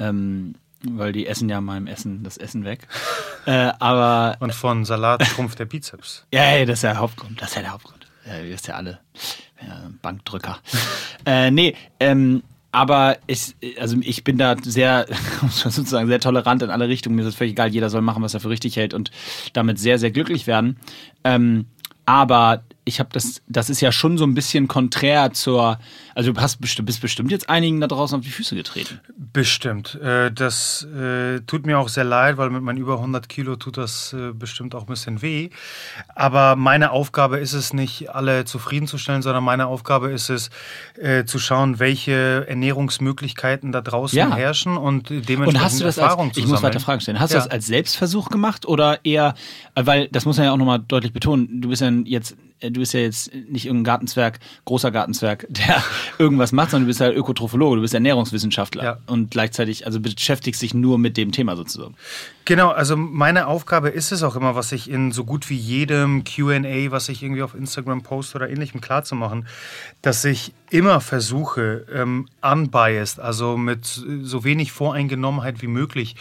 Ähm, 0.00 0.54
weil 0.84 1.10
die 1.12 1.26
essen 1.26 1.48
ja 1.48 1.60
meinem 1.60 1.88
Essen 1.88 2.22
das 2.22 2.36
Essen 2.36 2.64
weg. 2.64 2.86
äh, 3.46 3.72
aber 3.80 4.36
Und 4.40 4.54
von 4.54 4.84
Salat 4.84 5.20
trumpft 5.34 5.58
der 5.58 5.64
Bizeps. 5.64 6.24
ja, 6.32 6.56
ja, 6.56 6.64
das 6.64 6.78
ist 6.78 6.82
ja 6.82 6.90
der 6.92 7.00
Hauptgrund. 7.00 7.40
Das 7.42 7.50
ist 7.50 7.56
ja 7.56 7.62
der 7.62 7.72
Hauptgrund. 7.72 8.06
Ja, 8.26 8.38
ihr 8.40 8.50
wisst 8.52 8.66
ja 8.68 8.74
alle. 8.74 8.98
Ja, 9.66 9.90
Bankdrücker. 10.02 10.58
äh, 11.26 11.50
nee, 11.50 11.74
ähm, 12.00 12.42
aber 12.70 13.16
ich, 13.26 13.54
also 13.80 13.96
ich 14.00 14.24
bin 14.24 14.38
da 14.38 14.56
sehr, 14.60 15.06
sozusagen 15.50 16.06
sehr 16.06 16.20
tolerant 16.20 16.62
in 16.62 16.70
alle 16.70 16.88
Richtungen. 16.88 17.16
Mir 17.16 17.22
ist 17.22 17.28
es 17.28 17.34
völlig 17.34 17.52
egal, 17.52 17.68
jeder 17.68 17.90
soll 17.90 18.02
machen, 18.02 18.22
was 18.22 18.34
er 18.34 18.40
für 18.40 18.50
richtig 18.50 18.76
hält 18.76 18.94
und 18.94 19.10
damit 19.52 19.78
sehr, 19.78 19.98
sehr 19.98 20.10
glücklich 20.10 20.46
werden. 20.46 20.78
Ähm, 21.24 21.66
aber 22.04 22.62
ich 22.88 22.98
habe 23.00 23.10
das, 23.12 23.42
das 23.46 23.70
ist 23.70 23.80
ja 23.80 23.92
schon 23.92 24.18
so 24.18 24.24
ein 24.24 24.34
bisschen 24.34 24.66
konträr 24.66 25.32
zur, 25.32 25.78
also 26.14 26.32
du 26.32 26.40
hast 26.40 26.60
bist 26.60 27.00
bestimmt 27.00 27.30
jetzt 27.30 27.48
einigen 27.48 27.80
da 27.80 27.86
draußen 27.86 28.18
auf 28.18 28.24
die 28.24 28.30
Füße 28.30 28.56
getreten. 28.56 29.00
Bestimmt. 29.32 29.94
Äh, 30.02 30.32
Das 30.32 30.82
äh, 30.84 31.40
tut 31.46 31.66
mir 31.66 31.78
auch 31.78 31.88
sehr 31.88 32.04
leid, 32.04 32.36
weil 32.38 32.50
mit 32.50 32.62
meinen 32.62 32.78
über 32.78 32.94
100 32.94 33.28
Kilo 33.28 33.56
tut 33.56 33.76
das 33.76 34.12
äh, 34.12 34.32
bestimmt 34.32 34.74
auch 34.74 34.82
ein 34.82 34.86
bisschen 34.86 35.22
weh. 35.22 35.50
Aber 36.14 36.56
meine 36.56 36.90
Aufgabe 36.90 37.38
ist 37.38 37.52
es 37.52 37.72
nicht, 37.72 38.10
alle 38.10 38.44
zufriedenzustellen, 38.44 39.22
sondern 39.22 39.44
meine 39.44 39.66
Aufgabe 39.66 40.10
ist 40.10 40.30
es, 40.30 40.50
zu 41.26 41.38
schauen, 41.38 41.78
welche 41.78 42.46
Ernährungsmöglichkeiten 42.48 43.72
da 43.72 43.80
draußen 43.80 44.16
Ja. 44.18 44.34
herrschen 44.34 44.76
und 44.76 45.10
dementsprechend 45.10 45.46
Und 45.48 45.60
hast 45.60 45.80
du 45.80 45.84
das 45.84 45.98
Erfahrung 45.98 46.28
als, 46.28 46.36
ich 46.36 46.46
muss 46.46 46.62
weiter 46.62 46.80
Fragen 46.80 47.00
stellen, 47.00 47.20
hast 47.20 47.30
du 47.32 47.36
Ja. 47.36 47.42
das 47.44 47.50
als 47.50 47.66
Selbstversuch 47.66 48.30
gemacht 48.30 48.66
oder 48.66 49.04
eher, 49.04 49.34
weil 49.74 50.08
das 50.08 50.24
muss 50.24 50.36
man 50.38 50.46
ja 50.46 50.52
auch 50.52 50.56
nochmal 50.56 50.78
deutlich 50.80 51.12
betonen, 51.12 51.60
du 51.60 51.68
bist 51.68 51.82
ja 51.82 51.90
jetzt, 52.04 52.36
du 52.60 52.80
bist 52.80 52.94
ja 52.94 53.00
jetzt 53.00 53.32
nicht 53.34 53.66
irgendein 53.66 53.84
Gartenzwerg, 53.84 54.38
großer 54.64 54.90
Gartenzwerg, 54.90 55.46
der 55.50 55.82
irgendwas 56.18 56.52
macht, 56.52 56.70
sondern 56.70 56.84
du 56.84 56.88
bist 56.88 57.00
ja 57.00 57.10
Ökotrophologe, 57.10 57.76
du 57.76 57.82
bist 57.82 57.94
Ernährungswissenschaftler 57.94 58.84
Ja. 58.84 58.98
und 59.06 59.30
gleichzeitig, 59.30 59.86
also 59.86 60.00
beschäftigst 60.00 60.60
dich 60.62 60.74
nur 60.74 60.98
mit 60.98 61.16
dem 61.16 61.32
Thema 61.32 61.56
sozusagen. 61.56 61.94
Genau, 62.44 62.70
also 62.70 62.96
meine 62.96 63.46
Aufgabe 63.46 63.90
ist 63.90 64.10
es 64.10 64.22
auch 64.22 64.34
immer, 64.34 64.54
was 64.54 64.72
ich 64.72 64.88
in 64.90 65.12
so 65.12 65.24
gut 65.24 65.50
wie 65.50 65.56
jedem 65.56 66.24
QA, 66.24 66.90
was 66.90 67.10
ich 67.10 67.22
irgendwie 67.22 67.42
auf 67.42 67.54
Instagram 67.54 68.02
poste 68.02 68.36
oder 68.36 68.48
ähnlichem 68.48 68.80
klarzumachen, 68.80 69.46
dass 70.00 70.24
ich 70.24 70.54
immer 70.70 71.00
versuche, 71.02 71.84
ähm, 71.94 72.26
unbiased, 72.40 73.20
also 73.20 73.58
mit 73.58 73.84
so 73.84 74.44
wenig 74.44 74.72
Voreingenommenheit 74.72 75.60
wie 75.60 75.66
möglich, 75.66 76.16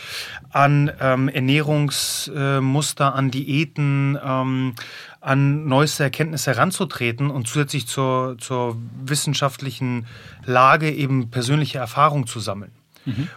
an 0.52 0.91
ähm, 1.00 1.30
Ernährungsmuster, 1.30 3.15
an 3.15 3.32
Diäten, 3.32 4.17
ähm, 4.23 4.73
an 5.28 5.66
neueste 5.68 6.04
Erkenntnisse 6.04 6.52
heranzutreten 6.52 7.30
und 7.30 7.50
zusätzlich 7.50 7.86
zur, 7.86 8.38
zur 8.40 8.78
wissenschaftlichen 9.04 10.06
Lage 10.46 10.90
eben 10.90 11.30
persönliche 11.30 11.80
Erfahrung 11.80 12.28
zu 12.28 12.40
sammeln. 12.40 12.72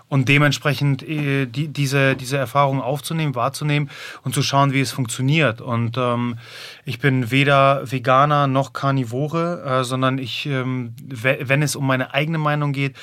Und 0.08 0.28
dementsprechend 0.28 1.02
äh, 1.02 1.46
die, 1.46 1.68
diese, 1.68 2.16
diese 2.16 2.36
Erfahrung 2.36 2.80
aufzunehmen, 2.82 3.34
wahrzunehmen 3.34 3.88
und 4.24 4.34
zu 4.34 4.42
schauen, 4.42 4.72
wie 4.72 4.80
es 4.80 4.90
funktioniert. 4.92 5.60
Und 5.60 5.96
ähm, 5.96 6.38
ich 6.84 6.98
bin 6.98 7.30
weder 7.30 7.90
Veganer 7.90 8.46
noch 8.46 8.72
Karnivore, 8.72 9.62
äh, 9.80 9.84
sondern 9.84 10.18
ich, 10.18 10.46
ähm, 10.46 10.94
we- 11.06 11.38
wenn 11.42 11.62
es 11.62 11.76
um 11.76 11.86
meine 11.86 12.12
eigene 12.14 12.38
Meinung 12.38 12.72
geht, 12.72 12.96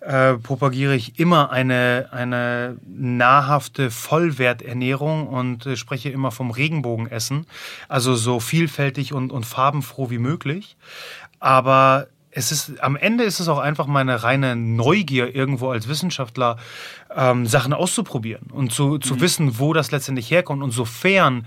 äh, 0.00 0.34
propagiere 0.34 0.94
ich 0.94 1.18
immer 1.18 1.50
eine, 1.50 2.08
eine 2.10 2.76
nahrhafte 2.86 3.90
Vollwerternährung 3.90 5.28
und 5.28 5.66
äh, 5.66 5.76
spreche 5.76 6.10
immer 6.10 6.30
vom 6.30 6.50
Regenbogenessen. 6.50 7.46
Also 7.88 8.14
so 8.14 8.40
vielfältig 8.40 9.12
und, 9.12 9.32
und 9.32 9.44
farbenfroh 9.44 10.10
wie 10.10 10.18
möglich. 10.18 10.76
Aber 11.40 12.06
es 12.36 12.50
ist, 12.50 12.82
am 12.82 12.96
Ende 12.96 13.24
ist 13.24 13.38
es 13.38 13.48
auch 13.48 13.58
einfach 13.58 13.86
meine 13.86 14.24
reine 14.24 14.56
Neugier, 14.56 15.34
irgendwo 15.34 15.70
als 15.70 15.88
Wissenschaftler 15.88 16.56
ähm, 17.14 17.46
Sachen 17.46 17.72
auszuprobieren 17.72 18.48
und 18.52 18.72
zu, 18.72 18.98
zu 18.98 19.20
wissen, 19.20 19.58
wo 19.60 19.72
das 19.72 19.92
letztendlich 19.92 20.30
herkommt. 20.30 20.62
Und 20.62 20.72
sofern 20.72 21.46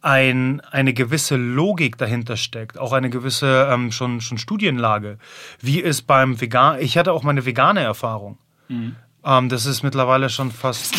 ein, 0.00 0.60
eine 0.60 0.94
gewisse 0.94 1.36
Logik 1.36 1.98
dahinter 1.98 2.36
steckt, 2.36 2.78
auch 2.78 2.92
eine 2.92 3.10
gewisse 3.10 3.68
ähm, 3.70 3.90
schon, 3.90 4.20
schon 4.20 4.38
Studienlage, 4.38 5.18
wie 5.60 5.82
es 5.82 6.02
beim 6.02 6.40
Vegan, 6.40 6.80
ich 6.80 6.96
hatte 6.96 7.12
auch 7.12 7.24
meine 7.24 7.44
vegane 7.44 7.80
Erfahrung. 7.80 8.38
Ähm, 9.24 9.48
das 9.48 9.66
ist 9.66 9.82
mittlerweile 9.82 10.30
schon 10.30 10.52
fast, 10.52 10.94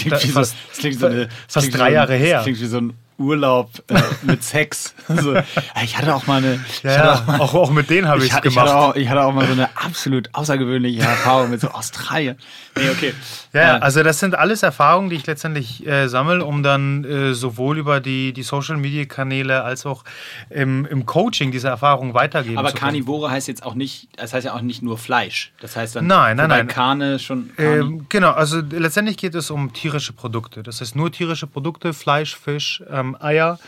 so, 0.99 1.07
so 1.47 1.59
eine, 1.59 1.69
drei 1.69 1.89
so, 1.89 1.95
Jahre 1.95 2.15
her. 2.15 2.37
Das 2.37 2.43
klingt 2.43 2.59
wie 2.59 2.65
so 2.65 2.77
ein 2.77 2.93
Urlaub 3.19 3.69
äh, 3.89 4.01
mit 4.23 4.43
Sex. 4.43 4.93
Also, 5.09 5.35
ich 5.83 5.97
hatte 5.97 6.13
auch 6.13 6.27
mal 6.27 6.37
eine, 6.37 6.63
Ja, 6.83 6.91
ja, 6.91 7.13
auch 7.15 7.25
mal, 7.25 7.39
auch, 7.39 7.53
auch 7.55 7.71
mit 7.71 7.89
denen 7.89 8.07
habe 8.07 8.23
ich 8.23 8.31
es 8.31 8.41
gemacht. 8.41 8.67
hatte 8.67 8.75
auch, 8.77 8.95
ich 8.95 9.09
hatte 9.09 9.23
auch 9.23 9.33
mal 9.33 9.45
so 9.47 9.53
eine 9.53 9.69
absolut 9.75 10.29
außergewöhnliche 10.33 11.01
Erfahrung 11.01 11.49
mit 11.49 11.59
so 11.61 11.69
Australien. 11.69 12.37
Nee, 12.77 12.89
okay. 12.91 13.13
Ja, 13.53 13.77
Äh, 13.77 13.79
also 13.79 14.03
das 14.03 14.19
sind 14.19 14.35
alles 14.35 14.61
Erfahrungen, 14.61 15.09
die 15.09 15.15
ich 15.15 15.25
letztendlich 15.25 15.85
äh, 15.87 16.07
sammle, 16.07 16.45
um 16.45 16.61
dann 16.61 17.03
äh, 17.05 17.33
sowohl 17.33 17.79
über 17.79 17.99
die, 18.01 18.33
die 18.33 18.43
Social-Media-Kanäle 18.43 19.63
als 19.63 19.85
auch 19.87 20.03
im, 20.51 20.85
im 20.85 21.05
Coaching 21.07 21.51
diese 21.51 21.67
Erfahrungen 21.69 22.13
weitergeben 22.13 22.57
aber 22.57 22.69
zu 22.69 22.75
können. 22.75 22.91
Carnivore 22.91 23.31
heißt 23.31 23.47
jetzt 23.47 23.63
auch 23.63 23.73
nicht, 23.75 24.09
das 24.17 24.33
heißt 24.33 24.45
ja 24.45 24.53
auch 24.53 24.61
nicht 24.61 24.81
nur 24.81 24.97
Fleisch. 24.99 25.51
Das 25.59 25.75
heißt 25.75 25.95
dann 25.95 26.07
Nein, 26.07 26.37
nein, 26.37 26.49
nein. 26.49 26.67
Karne 26.67 27.17
schon. 27.19 27.49
Carni- 27.57 27.79
Ähm, 27.79 28.05
genau, 28.09 28.31
also 28.31 28.61
letztendlich 28.69 29.17
geht 29.17 29.35
es 29.35 29.49
um 29.49 29.73
tierische 29.73 30.13
Produkte. 30.13 30.61
Das 30.63 30.81
heißt 30.81 30.95
nur 30.95 31.11
tierische 31.11 31.47
Produkte, 31.47 31.93
Fleisch, 31.93 32.35
Fisch, 32.37 32.83
ähm, 32.91 33.08
Eier. 33.19 33.59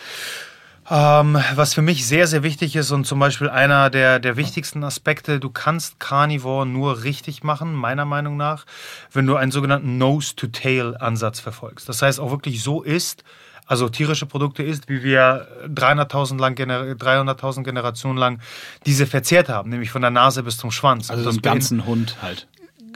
Ähm, 0.90 1.38
was 1.56 1.74
für 1.74 1.82
mich 1.82 2.06
sehr, 2.06 2.28
sehr 2.28 2.44
wichtig 2.44 2.76
ist 2.76 2.92
und 2.92 3.06
zum 3.06 3.18
Beispiel 3.20 3.50
einer 3.50 3.90
der, 3.90 4.20
der 4.20 4.36
wichtigsten 4.36 4.84
Aspekte, 4.84 5.40
du 5.40 5.50
kannst 5.50 6.00
Carnivore 6.00 6.66
nur 6.66 7.04
richtig 7.04 7.44
machen, 7.44 7.74
meiner 7.74 8.04
Meinung 8.04 8.36
nach, 8.36 8.66
wenn 9.14 9.26
du 9.26 9.36
einen 9.38 9.52
sogenannten 9.52 9.98
Nose-to-Tail-Ansatz 9.98 11.40
verfolgst. 11.40 11.88
Das 11.88 12.02
heißt 12.02 12.20
auch 12.20 12.32
wirklich 12.32 12.62
so 12.62 12.82
ist, 12.82 13.24
also 13.68 13.88
tierische 13.88 14.26
Produkte 14.26 14.64
ist, 14.64 14.90
wie 14.90 15.02
wir 15.02 15.48
300.000 15.70 16.38
lang, 16.40 16.56
Gener- 16.56 16.94
300.000 16.96 17.64
Generationen 17.64 18.18
lang 18.18 18.40
diese 18.86 19.06
verzehrt 19.08 19.48
haben, 19.48 19.70
nämlich 19.70 19.92
von 19.92 20.02
der 20.02 20.12
Nase 20.12 20.44
bis 20.44 20.58
zum 20.58 20.72
Schwanz. 20.72 21.10
also 21.10 21.30
Und 21.30 21.42
bein- 21.42 21.54
ganzen 21.54 21.86
Hund 21.86 22.18
halt. 22.22 22.48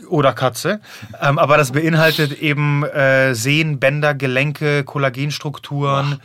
Oder 0.07 0.33
Katze. 0.33 0.79
Ähm, 1.21 1.37
aber 1.39 1.57
das 1.57 1.71
beinhaltet 1.71 2.31
eben 2.41 2.83
äh, 2.83 3.33
Sehnen, 3.35 3.79
Bänder, 3.79 4.13
Gelenke, 4.13 4.83
Kollagenstrukturen. 4.83 6.19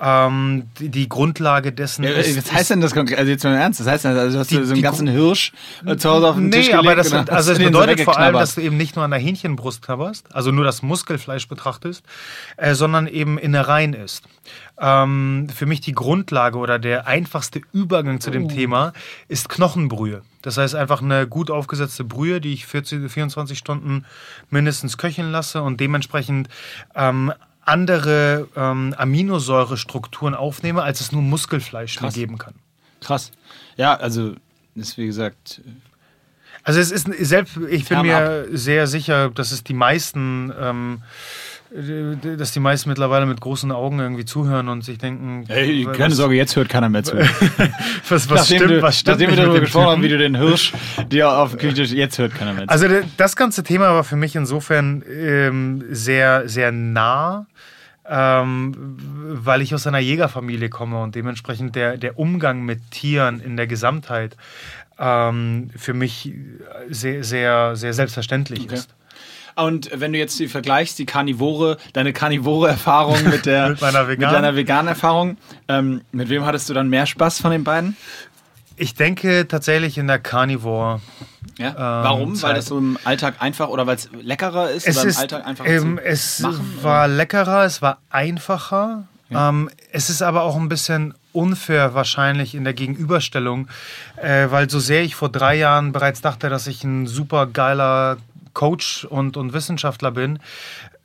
Ähm, 0.00 0.64
die, 0.78 0.88
die 0.88 1.08
Grundlage 1.08 1.72
dessen 1.72 2.04
Ja, 2.04 2.10
ist. 2.10 2.36
was 2.36 2.52
heißt 2.52 2.70
denn 2.70 2.80
das 2.80 2.94
konkret? 2.94 3.18
Also 3.18 3.30
jetzt 3.30 3.44
mal 3.44 3.54
im 3.54 3.60
Ernst, 3.60 3.80
das 3.80 3.86
heißt, 3.86 4.06
also, 4.06 4.32
du 4.32 4.38
hast 4.38 4.50
Die- 4.50 4.64
so 4.64 4.72
einen 4.72 4.82
ganzen 4.82 5.06
Hirsch 5.08 5.52
äh, 5.86 5.96
zu 5.96 6.10
Hause 6.10 6.28
auf 6.28 6.34
dem 6.36 6.48
Nee, 6.48 6.56
Tisch 6.58 6.66
gelegt 6.70 6.78
aber 6.86 6.94
das, 6.96 7.12
hast 7.12 7.30
also 7.30 7.54
du 7.54 7.58
es 7.60 7.64
bedeutet 7.66 8.00
vor 8.02 8.18
allem, 8.18 8.34
dass 8.34 8.54
du 8.54 8.60
eben 8.60 8.76
nicht 8.76 8.96
nur 8.96 9.04
an 9.04 9.10
der 9.10 9.20
Hähnchenbrust 9.20 9.82
knabberst, 9.82 10.34
also 10.34 10.50
nur 10.50 10.64
das 10.64 10.82
Muskelfleisch 10.82 11.48
betrachtest, 11.48 12.04
äh, 12.56 12.74
sondern 12.74 13.06
eben 13.06 13.38
Innereien 13.38 13.94
isst. 13.94 14.24
Ähm, 14.80 15.48
für 15.54 15.66
mich 15.66 15.80
die 15.80 15.92
Grundlage 15.92 16.58
oder 16.58 16.78
der 16.78 17.06
einfachste 17.06 17.60
Übergang 17.72 18.20
zu 18.20 18.30
Oh. 18.30 18.32
dem 18.32 18.48
Thema 18.48 18.92
ist 19.28 19.48
Knochenbrühe. 19.48 20.22
Das 20.44 20.58
heißt 20.58 20.74
einfach 20.74 21.00
eine 21.00 21.26
gut 21.26 21.50
aufgesetzte 21.50 22.04
Brühe, 22.04 22.38
die 22.38 22.52
ich 22.52 22.66
14, 22.66 23.08
24 23.08 23.56
Stunden 23.56 24.04
mindestens 24.50 24.98
köcheln 24.98 25.32
lasse 25.32 25.62
und 25.62 25.80
dementsprechend 25.80 26.50
ähm, 26.94 27.32
andere 27.62 28.46
ähm, 28.54 28.94
Aminosäurestrukturen 28.98 30.34
aufnehme, 30.34 30.82
als 30.82 31.00
es 31.00 31.12
nur 31.12 31.22
Muskelfleisch 31.22 31.96
mir 31.96 32.08
Krass. 32.08 32.14
geben 32.14 32.36
kann. 32.36 32.54
Krass. 33.00 33.32
Ja, 33.78 33.94
also 33.94 34.34
ist 34.74 34.98
wie 34.98 35.06
gesagt, 35.06 35.62
Also 36.62 36.78
es 36.78 36.90
ist 36.90 37.06
selbst, 37.20 37.56
ich 37.70 37.88
bin 37.88 38.02
mir 38.02 38.46
sehr 38.50 38.86
sicher, 38.86 39.30
dass 39.30 39.50
es 39.50 39.64
die 39.64 39.72
meisten, 39.72 40.52
ähm, 40.60 41.02
äh, 41.02 41.06
dass 41.74 42.52
die 42.52 42.60
meisten 42.60 42.88
mittlerweile 42.88 43.26
mit 43.26 43.40
großen 43.40 43.72
Augen 43.72 43.98
irgendwie 43.98 44.24
zuhören 44.24 44.68
und 44.68 44.84
sich 44.84 44.98
denken, 44.98 45.44
ey, 45.48 45.84
was, 45.84 45.96
keine 45.96 46.14
Sorge, 46.14 46.36
jetzt 46.36 46.54
hört 46.54 46.68
keiner 46.68 46.88
mehr 46.88 47.02
zu. 47.02 47.16
was, 48.08 48.08
was 48.08 48.28
nachdem 48.28 48.56
stimmt, 48.58 48.70
du, 48.70 48.82
was 48.82 49.00
stimmt 49.00 49.18
nachdem 49.18 49.30
wir 49.30 49.44
darüber 49.44 49.60
gesprochen 49.60 49.86
haben, 49.88 50.02
wie 50.02 50.08
du 50.08 50.16
den 50.16 50.36
Hirsch 50.36 50.72
dir 51.10 51.32
auf 51.32 51.60
jetzt 51.60 52.18
hört 52.18 52.34
keiner 52.36 52.52
mehr 52.52 52.68
zu. 52.68 52.70
Also 52.70 52.86
das 53.16 53.34
ganze 53.34 53.64
Thema 53.64 53.92
war 53.92 54.04
für 54.04 54.14
mich 54.14 54.36
insofern 54.36 55.02
ähm, 55.08 55.84
sehr, 55.90 56.48
sehr 56.48 56.70
nah, 56.70 57.46
ähm, 58.08 58.96
weil 59.26 59.60
ich 59.60 59.74
aus 59.74 59.88
einer 59.88 59.98
Jägerfamilie 59.98 60.68
komme 60.68 61.02
und 61.02 61.16
dementsprechend 61.16 61.74
der, 61.74 61.96
der 61.96 62.20
Umgang 62.20 62.62
mit 62.62 62.92
Tieren 62.92 63.40
in 63.40 63.56
der 63.56 63.66
Gesamtheit 63.66 64.36
ähm, 64.98 65.70
für 65.76 65.94
mich 65.94 66.32
sehr, 66.88 67.24
sehr, 67.24 67.74
sehr 67.74 67.94
selbstverständlich 67.94 68.60
Okay. 68.60 68.74
ist. 68.74 68.94
Und 69.56 69.90
wenn 69.94 70.12
du 70.12 70.18
jetzt 70.18 70.38
die 70.38 70.48
vergleichst, 70.48 70.98
die 70.98 71.06
Karnivore, 71.06 71.76
deine 71.92 72.12
Karnivore-Erfahrung 72.12 73.24
mit 73.30 73.46
der 73.46 73.70
Mit 73.70 73.80
meiner 73.80 74.04
mit 74.04 74.22
deiner 74.22 74.56
veganen 74.56 74.88
Erfahrung, 74.88 75.36
ähm, 75.68 76.02
mit 76.12 76.28
wem 76.28 76.44
hattest 76.44 76.68
du 76.68 76.74
dann 76.74 76.88
mehr 76.88 77.06
Spaß 77.06 77.40
von 77.40 77.50
den 77.50 77.64
beiden? 77.64 77.96
Ich 78.76 78.94
denke 78.94 79.46
tatsächlich 79.46 79.98
in 79.98 80.08
der 80.08 80.18
Carnivore. 80.18 81.00
Ja? 81.58 81.74
Warum? 81.76 82.30
Weil 82.30 82.36
Zeit. 82.36 82.56
das 82.56 82.66
so 82.66 82.78
im 82.78 82.98
Alltag 83.04 83.36
einfach 83.38 83.68
oder 83.68 83.86
weil 83.86 83.96
es 83.96 84.08
leckerer 84.20 84.70
ist 84.70 84.88
Es 84.88 84.96
oder 84.96 85.02
im 85.04 85.08
ist, 85.10 85.18
Alltag 85.18 85.46
einfach 85.46 85.64
ähm, 85.66 85.98
zu 85.98 86.04
es 86.04 86.40
machen? 86.40 86.78
war 86.82 87.06
leckerer, 87.06 87.64
es 87.64 87.82
war 87.82 87.98
einfacher. 88.10 89.04
Ähm, 89.30 89.70
es 89.90 90.10
ist 90.10 90.22
aber 90.22 90.42
auch 90.42 90.56
ein 90.56 90.68
bisschen 90.68 91.14
unfair 91.32 91.94
wahrscheinlich 91.94 92.54
in 92.54 92.64
der 92.64 92.72
Gegenüberstellung, 92.72 93.68
äh, 94.16 94.50
weil 94.50 94.70
so 94.70 94.78
sehr 94.78 95.02
ich 95.02 95.14
vor 95.14 95.28
drei 95.28 95.56
Jahren 95.56 95.92
bereits 95.92 96.20
dachte, 96.20 96.48
dass 96.48 96.66
ich 96.66 96.84
ein 96.84 97.06
super 97.06 97.46
geiler 97.46 98.18
Coach 98.54 99.04
und, 99.04 99.36
und 99.36 99.52
Wissenschaftler 99.52 100.10
bin, 100.12 100.38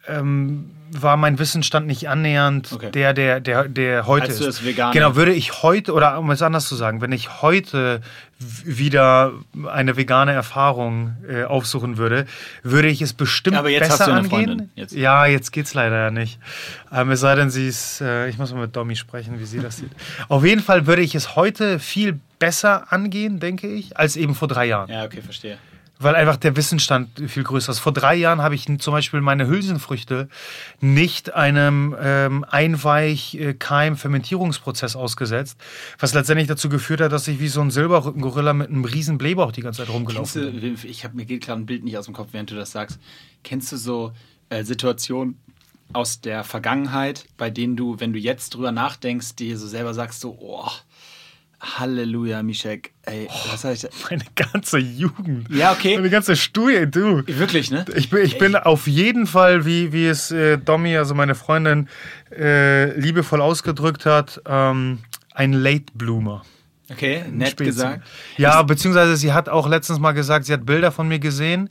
ähm, 0.07 0.71
war 0.91 1.17
mein 1.17 1.37
Wissensstand 1.37 1.85
nicht 1.85 2.09
annähernd 2.09 2.71
Okay. 2.73 2.89
der, 2.89 3.13
der, 3.13 3.39
der, 3.39 3.67
der 3.67 4.07
heute 4.07 4.23
Als 4.25 4.33
ist. 4.35 4.41
du 4.41 4.45
das 4.45 4.63
Vegane- 4.63 4.93
Genau, 4.93 5.15
würde 5.15 5.33
ich 5.33 5.61
heute, 5.61 5.93
oder 5.93 6.17
um 6.17 6.31
es 6.31 6.41
anders 6.41 6.67
zu 6.67 6.75
sagen, 6.75 7.01
wenn 7.01 7.11
ich 7.11 7.41
heute 7.43 8.01
wieder 8.39 9.33
eine 9.69 9.97
vegane 9.97 10.31
Erfahrung 10.31 11.15
äh, 11.29 11.43
aufsuchen 11.43 11.97
würde, 11.97 12.25
würde 12.63 12.87
ich 12.87 13.01
es 13.01 13.13
bestimmt 13.13 13.57
Aber 13.57 13.69
jetzt 13.69 13.81
besser 13.89 13.91
hast 13.99 14.07
du 14.07 14.11
eine 14.11 14.19
angehen. 14.21 14.29
Freundin, 14.47 14.69
jetzt. 14.75 14.95
Ja, 14.95 15.25
jetzt 15.27 15.51
geht's 15.51 15.73
leider 15.75 15.97
ja 15.97 16.11
nicht. 16.11 16.39
Ähm, 16.91 17.11
es 17.11 17.19
sei 17.19 17.35
denn, 17.35 17.49
sie 17.51 17.67
ist, 17.67 18.01
äh, 18.01 18.27
ich 18.29 18.37
muss 18.39 18.51
mal 18.53 18.61
mit 18.61 18.75
Domi 18.75 18.95
sprechen, 18.95 19.39
wie 19.39 19.45
sie 19.45 19.59
das 19.59 19.77
sieht. 19.77 19.91
Auf 20.29 20.43
jeden 20.45 20.61
Fall 20.61 20.87
würde 20.87 21.01
ich 21.03 21.13
es 21.13 21.35
heute 21.35 21.77
viel 21.79 22.19
besser 22.39 22.91
angehen, 22.91 23.39
denke 23.39 23.67
ich, 23.67 23.97
als 23.97 24.15
eben 24.15 24.33
vor 24.33 24.47
drei 24.47 24.65
Jahren. 24.65 24.89
Ja, 24.89 25.03
okay, 25.03 25.21
verstehe. 25.21 25.57
Weil 26.01 26.15
einfach 26.15 26.37
der 26.37 26.55
Wissensstand 26.55 27.09
viel 27.27 27.43
größer 27.43 27.73
ist. 27.73 27.79
Vor 27.79 27.91
drei 27.91 28.15
Jahren 28.15 28.41
habe 28.41 28.55
ich 28.55 28.67
zum 28.79 28.93
Beispiel 28.93 29.19
meine 29.19 29.47
Hülsenfrüchte 29.47 30.29
nicht 30.79 31.33
einem 31.33 31.93
ähm, 32.01 32.45
Einweich-Keim-Fermentierungsprozess 32.49 34.95
ausgesetzt, 34.95 35.57
was 35.99 36.13
letztendlich 36.13 36.47
dazu 36.47 36.69
geführt 36.69 37.01
hat, 37.01 37.11
dass 37.11 37.27
ich 37.27 37.41
wie 37.41 37.49
so 37.49 37.59
ein 37.59 37.69
Silberrückengorilla 37.69 38.53
mit 38.53 38.69
einem 38.69 38.85
riesen 38.85 39.17
Blähbauch 39.17 39.51
die 39.51 39.61
ganze 39.61 39.79
Zeit 39.79 39.87
Kennst 39.87 39.99
rumgelaufen 39.99 40.41
du, 40.41 40.51
bin. 40.61 40.77
ich 40.83 41.03
hab, 41.03 41.13
mir 41.13 41.25
geht 41.25 41.43
gerade 41.43 41.61
ein 41.61 41.65
Bild 41.65 41.83
nicht 41.83 41.97
aus 41.97 42.05
dem 42.05 42.13
Kopf, 42.13 42.29
während 42.31 42.49
du 42.49 42.55
das 42.55 42.71
sagst. 42.71 42.97
Kennst 43.43 43.73
du 43.73 43.77
so 43.77 44.13
äh, 44.47 44.63
Situationen 44.63 45.37
aus 45.91 46.21
der 46.21 46.43
Vergangenheit, 46.43 47.25
bei 47.37 47.49
denen 47.49 47.75
du, 47.75 47.99
wenn 47.99 48.13
du 48.13 48.19
jetzt 48.19 48.53
drüber 48.53 48.71
nachdenkst, 48.71 49.35
dir 49.35 49.57
so 49.57 49.67
selber 49.67 49.93
sagst, 49.93 50.21
so, 50.21 50.37
oh, 50.39 50.69
Halleluja, 51.61 52.41
Mischek, 52.41 52.91
ey, 53.03 53.27
was 53.51 53.61
soll 53.61 53.73
ich 53.73 53.81
da? 53.81 53.89
Meine 54.09 54.23
ganze 54.35 54.77
Jugend. 54.77 55.49
Ja, 55.49 55.73
okay. 55.73 55.95
Meine 55.97 56.09
ganze 56.09 56.37
Studie, 56.37 56.85
du. 56.89 57.23
Wirklich, 57.27 57.69
ne? 57.69 57.83
Ich 57.95 58.09
bin, 58.09 58.23
ich 58.23 58.37
bin 58.37 58.55
auf 58.55 58.87
jeden 58.87 59.27
Fall, 59.27 59.65
wie, 59.65 59.91
wie 59.91 60.07
es 60.07 60.31
äh, 60.31 60.57
Domi, 60.57 60.95
also 60.95 61.15
meine 61.15 61.35
Freundin, 61.35 61.89
äh, 62.31 62.97
liebevoll 62.97 63.41
ausgedrückt 63.41 64.05
hat, 64.05 64.41
ähm, 64.45 64.99
ein 65.33 65.51
Late 65.51 65.85
Bloomer. 65.93 66.43
Okay, 66.91 67.23
nett 67.29 67.49
Spezi. 67.51 67.69
gesagt. 67.69 68.07
Ja, 68.37 68.61
beziehungsweise 68.63 69.15
sie 69.15 69.31
hat 69.31 69.47
auch 69.47 69.69
letztens 69.69 69.99
mal 69.99 70.13
gesagt, 70.13 70.45
sie 70.45 70.53
hat 70.53 70.65
Bilder 70.65 70.91
von 70.91 71.07
mir 71.07 71.19
gesehen 71.19 71.69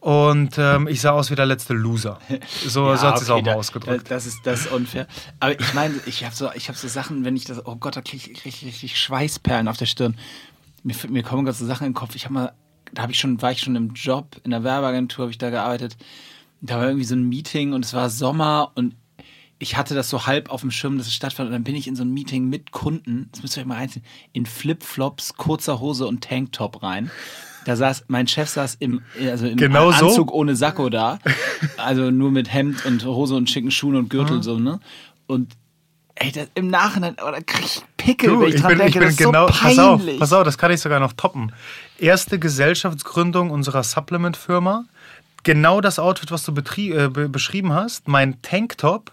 und 0.00 0.56
ähm, 0.58 0.86
ich 0.88 1.00
sah 1.00 1.10
aus 1.10 1.30
wie 1.30 1.34
der 1.34 1.46
letzte 1.46 1.74
Loser. 1.74 2.18
So, 2.66 2.68
so 2.96 3.00
hat 3.02 3.18
sie 3.18 3.24
es 3.24 3.30
auch 3.30 3.42
mal 3.42 3.52
da- 3.52 3.54
ausgedrückt. 3.54 4.10
Das 4.10 4.26
ist, 4.26 4.38
das 4.44 4.60
ist 4.60 4.72
unfair. 4.72 5.06
Aber 5.40 5.58
ich 5.58 5.74
meine, 5.74 5.94
ich 6.06 6.24
habe 6.24 6.34
so, 6.34 6.50
ich 6.54 6.68
hab 6.68 6.76
so 6.76 6.88
Sachen, 6.88 7.24
wenn 7.24 7.36
ich 7.36 7.44
das, 7.44 7.64
oh 7.66 7.76
Gott, 7.76 7.96
da 7.96 8.00
kriege 8.02 8.30
ich 8.30 8.44
richtig, 8.44 8.68
richtig 8.68 8.98
Schweißperlen 8.98 9.66
auf 9.68 9.76
der 9.76 9.86
Stirn. 9.86 10.16
Mir, 10.84 10.94
mir 11.08 11.22
kommen 11.22 11.44
gerade 11.44 11.56
so 11.56 11.66
Sachen 11.66 11.86
in 11.86 11.92
den 11.92 11.96
Kopf. 11.96 12.14
Ich 12.14 12.24
habe 12.24 12.34
mal, 12.34 12.52
da 12.92 13.02
habe 13.02 13.12
ich 13.12 13.18
schon, 13.18 13.42
war 13.42 13.52
ich 13.52 13.60
schon 13.60 13.76
im 13.76 13.94
Job, 13.94 14.36
in 14.44 14.52
der 14.52 14.62
Werbeagentur 14.64 15.24
habe 15.24 15.32
ich 15.32 15.38
da 15.38 15.50
gearbeitet. 15.50 15.96
Da 16.60 16.76
war 16.76 16.86
irgendwie 16.86 17.04
so 17.04 17.14
ein 17.14 17.28
Meeting 17.28 17.72
und 17.72 17.84
es 17.84 17.94
war 17.94 18.08
Sommer 18.10 18.72
und 18.74 18.94
ich 19.58 19.76
hatte 19.76 19.94
das 19.94 20.08
so 20.08 20.26
halb 20.26 20.50
auf 20.50 20.60
dem 20.60 20.70
Schirm, 20.70 20.98
dass 20.98 21.08
es 21.08 21.14
stattfand. 21.14 21.48
Und 21.48 21.52
dann 21.52 21.64
bin 21.64 21.74
ich 21.74 21.88
in 21.88 21.96
so 21.96 22.04
ein 22.04 22.12
Meeting 22.12 22.48
mit 22.48 22.70
Kunden, 22.70 23.28
das 23.32 23.42
müsst 23.42 23.56
ihr 23.56 23.62
euch 23.62 23.66
mal 23.66 23.76
reinziehen, 23.76 24.04
in 24.32 24.46
Flipflops, 24.46 25.34
kurzer 25.34 25.80
Hose 25.80 26.06
und 26.06 26.22
Tanktop 26.22 26.82
rein. 26.82 27.10
Da 27.68 27.76
saß, 27.76 28.06
mein 28.08 28.26
Chef 28.26 28.48
saß 28.48 28.76
im, 28.80 29.02
also 29.20 29.46
im 29.46 29.58
Genau 29.58 29.92
so? 29.92 30.06
Anzug 30.06 30.32
ohne 30.32 30.56
Sakko 30.56 30.88
da. 30.88 31.18
Also 31.76 32.10
nur 32.10 32.30
mit 32.30 32.50
Hemd 32.50 32.86
und 32.86 33.04
Hose 33.04 33.34
und 33.34 33.50
schicken 33.50 33.70
Schuhen 33.70 33.94
und 33.94 34.08
Gürtel 34.08 34.42
so, 34.42 34.58
ne? 34.58 34.80
Und 35.26 35.52
ey, 36.14 36.32
das, 36.32 36.48
im 36.54 36.68
Nachhinein, 36.68 37.16
oh, 37.20 37.30
da 37.30 37.42
krieg 37.42 37.66
ich 37.66 37.82
Pickel, 37.98 38.30
Du, 38.30 38.40
wenn 38.40 38.48
ich, 38.48 38.54
ich 38.54 38.60
dran 38.62 38.78
bin, 38.78 38.86
ich 38.86 38.92
denke. 38.94 38.98
bin 39.00 39.08
das 39.08 39.10
ist 39.10 39.18
genau, 39.18 39.48
so 39.48 39.52
pass 39.52 39.78
auf, 39.78 39.98
peinlich. 39.98 40.18
pass 40.18 40.32
auf, 40.32 40.44
das 40.44 40.56
kann 40.56 40.70
ich 40.70 40.80
sogar 40.80 40.98
noch 40.98 41.12
toppen. 41.12 41.52
Erste 41.98 42.38
Gesellschaftsgründung 42.38 43.50
unserer 43.50 43.82
Supplement-Firma. 43.82 44.86
Genau 45.42 45.82
das 45.82 45.98
Outfit, 45.98 46.30
was 46.30 46.44
du 46.44 46.52
äh, 46.52 47.08
be 47.08 47.28
beschrieben 47.28 47.74
hast. 47.74 48.08
Mein 48.08 48.40
Tanktop 48.40 49.12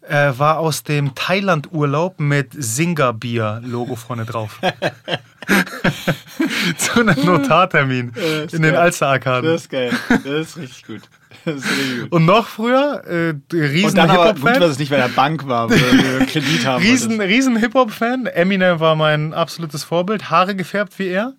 äh, 0.00 0.32
war 0.36 0.58
aus 0.58 0.82
dem 0.82 1.14
Thailand-Urlaub 1.14 2.18
mit 2.18 2.48
Singa-Bier-Logo 2.52 3.94
vorne 3.94 4.24
drauf. 4.24 4.60
Zu 6.76 7.00
einem 7.00 7.24
Notartermin 7.24 8.12
in 8.52 8.62
den. 8.62 8.74
Alster-Arkaden. 8.74 9.50
Das 9.50 9.62
ist 9.62 9.70
geil. 9.70 9.90
Das 10.08 10.24
ist 10.24 10.56
richtig 10.56 10.86
gut. 10.86 11.00
Das 11.44 11.56
ist 11.56 11.70
richtig 11.70 12.00
gut. 12.02 12.12
Und 12.12 12.24
noch 12.24 12.46
früher, 12.46 13.02
äh, 13.06 13.34
riesen 13.54 13.90
Und 13.90 13.96
dann 13.96 14.10
aber 14.10 14.34
gut, 14.34 14.56
dass 14.56 14.70
es 14.72 14.78
nicht 14.78 14.90
bei 14.90 14.96
der 14.96 15.08
Bank 15.08 15.46
war, 15.46 15.68
wo 15.70 15.74
du 15.74 16.26
Kredit 16.26 16.66
haben 16.66 16.82
Riesen, 16.82 17.20
riesen 17.20 17.56
Hip-Hop-Fan. 17.56 18.26
Eminem 18.26 18.80
war 18.80 18.94
mein 18.96 19.34
absolutes 19.34 19.84
Vorbild. 19.84 20.30
Haare 20.30 20.54
gefärbt 20.54 20.98
wie 20.98 21.08
er. 21.08 21.34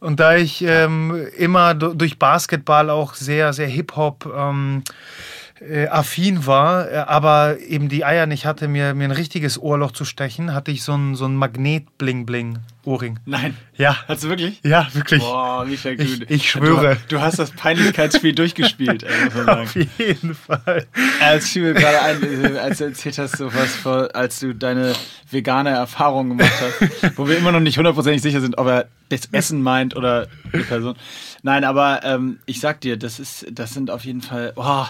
Und 0.00 0.20
da 0.20 0.36
ich 0.36 0.62
ähm, 0.62 1.26
immer 1.36 1.74
du- 1.74 1.94
durch 1.94 2.18
Basketball 2.18 2.90
auch 2.90 3.14
sehr, 3.14 3.52
sehr 3.52 3.66
Hip-Hop 3.68 4.32
ähm, 4.36 4.82
äh, 5.60 5.88
affin 5.88 6.46
war, 6.46 6.88
äh, 6.90 6.96
aber 6.98 7.58
eben 7.58 7.88
die 7.88 8.04
Eier 8.04 8.26
nicht 8.26 8.46
hatte, 8.46 8.68
mir, 8.68 8.94
mir 8.94 9.04
ein 9.06 9.10
richtiges 9.10 9.58
Ohrloch 9.60 9.90
zu 9.90 10.04
stechen, 10.04 10.54
hatte 10.54 10.70
ich 10.70 10.84
so 10.84 10.94
ein, 10.94 11.16
so 11.16 11.26
ein 11.26 11.34
Magnet-Bling-Bling-Ohrring. 12.88 13.18
Nein. 13.26 13.56
Ja. 13.76 13.96
Hast 14.08 14.24
du 14.24 14.28
wirklich? 14.28 14.60
Ja, 14.64 14.88
wirklich. 14.92 15.20
Boah, 15.20 15.64
Michael, 15.64 15.96
du, 15.96 16.02
Ich- 16.04 16.30
ich 16.30 16.50
schwöre. 16.50 16.96
Du, 17.08 17.16
du 17.16 17.20
hast 17.22 17.38
das 17.38 17.50
Peinlichkeitsspiel 17.52 18.34
durchgespielt, 18.34 19.02
ey, 19.04 19.24
muss 19.26 19.34
man 19.34 19.46
sagen. 19.46 19.60
Auf 19.62 19.76
jeden 19.98 20.34
Fall. 20.34 20.86
Als 21.20 21.48
fiel 21.48 21.62
mir 21.62 21.74
gerade 21.74 22.00
ein, 22.02 22.54
äh, 22.54 22.58
als 22.58 22.78
du 22.78 22.84
erzählt 22.84 23.18
hast, 23.18 23.36
so 23.36 23.52
was 23.54 23.76
vor, 23.76 24.08
als 24.14 24.40
du 24.40 24.54
deine 24.54 24.94
vegane 25.30 25.70
Erfahrung 25.70 26.30
gemacht 26.30 26.52
hast, 26.60 27.18
wo 27.18 27.28
wir 27.28 27.38
immer 27.38 27.52
noch 27.52 27.60
nicht 27.60 27.76
hundertprozentig 27.78 28.22
sicher 28.22 28.40
sind, 28.40 28.58
ob 28.58 28.66
er 28.66 28.88
das 29.10 29.22
Essen 29.32 29.62
meint 29.62 29.96
oder 29.96 30.26
die 30.52 30.58
Person. 30.58 30.94
Nein, 31.42 31.64
aber 31.64 32.00
ähm, 32.04 32.40
ich 32.46 32.60
sag 32.60 32.80
dir, 32.82 32.96
das 32.98 33.18
ist, 33.20 33.46
das 33.52 33.72
sind 33.72 33.90
auf 33.90 34.04
jeden 34.04 34.20
Fall 34.22 34.52
oh, 34.56 34.84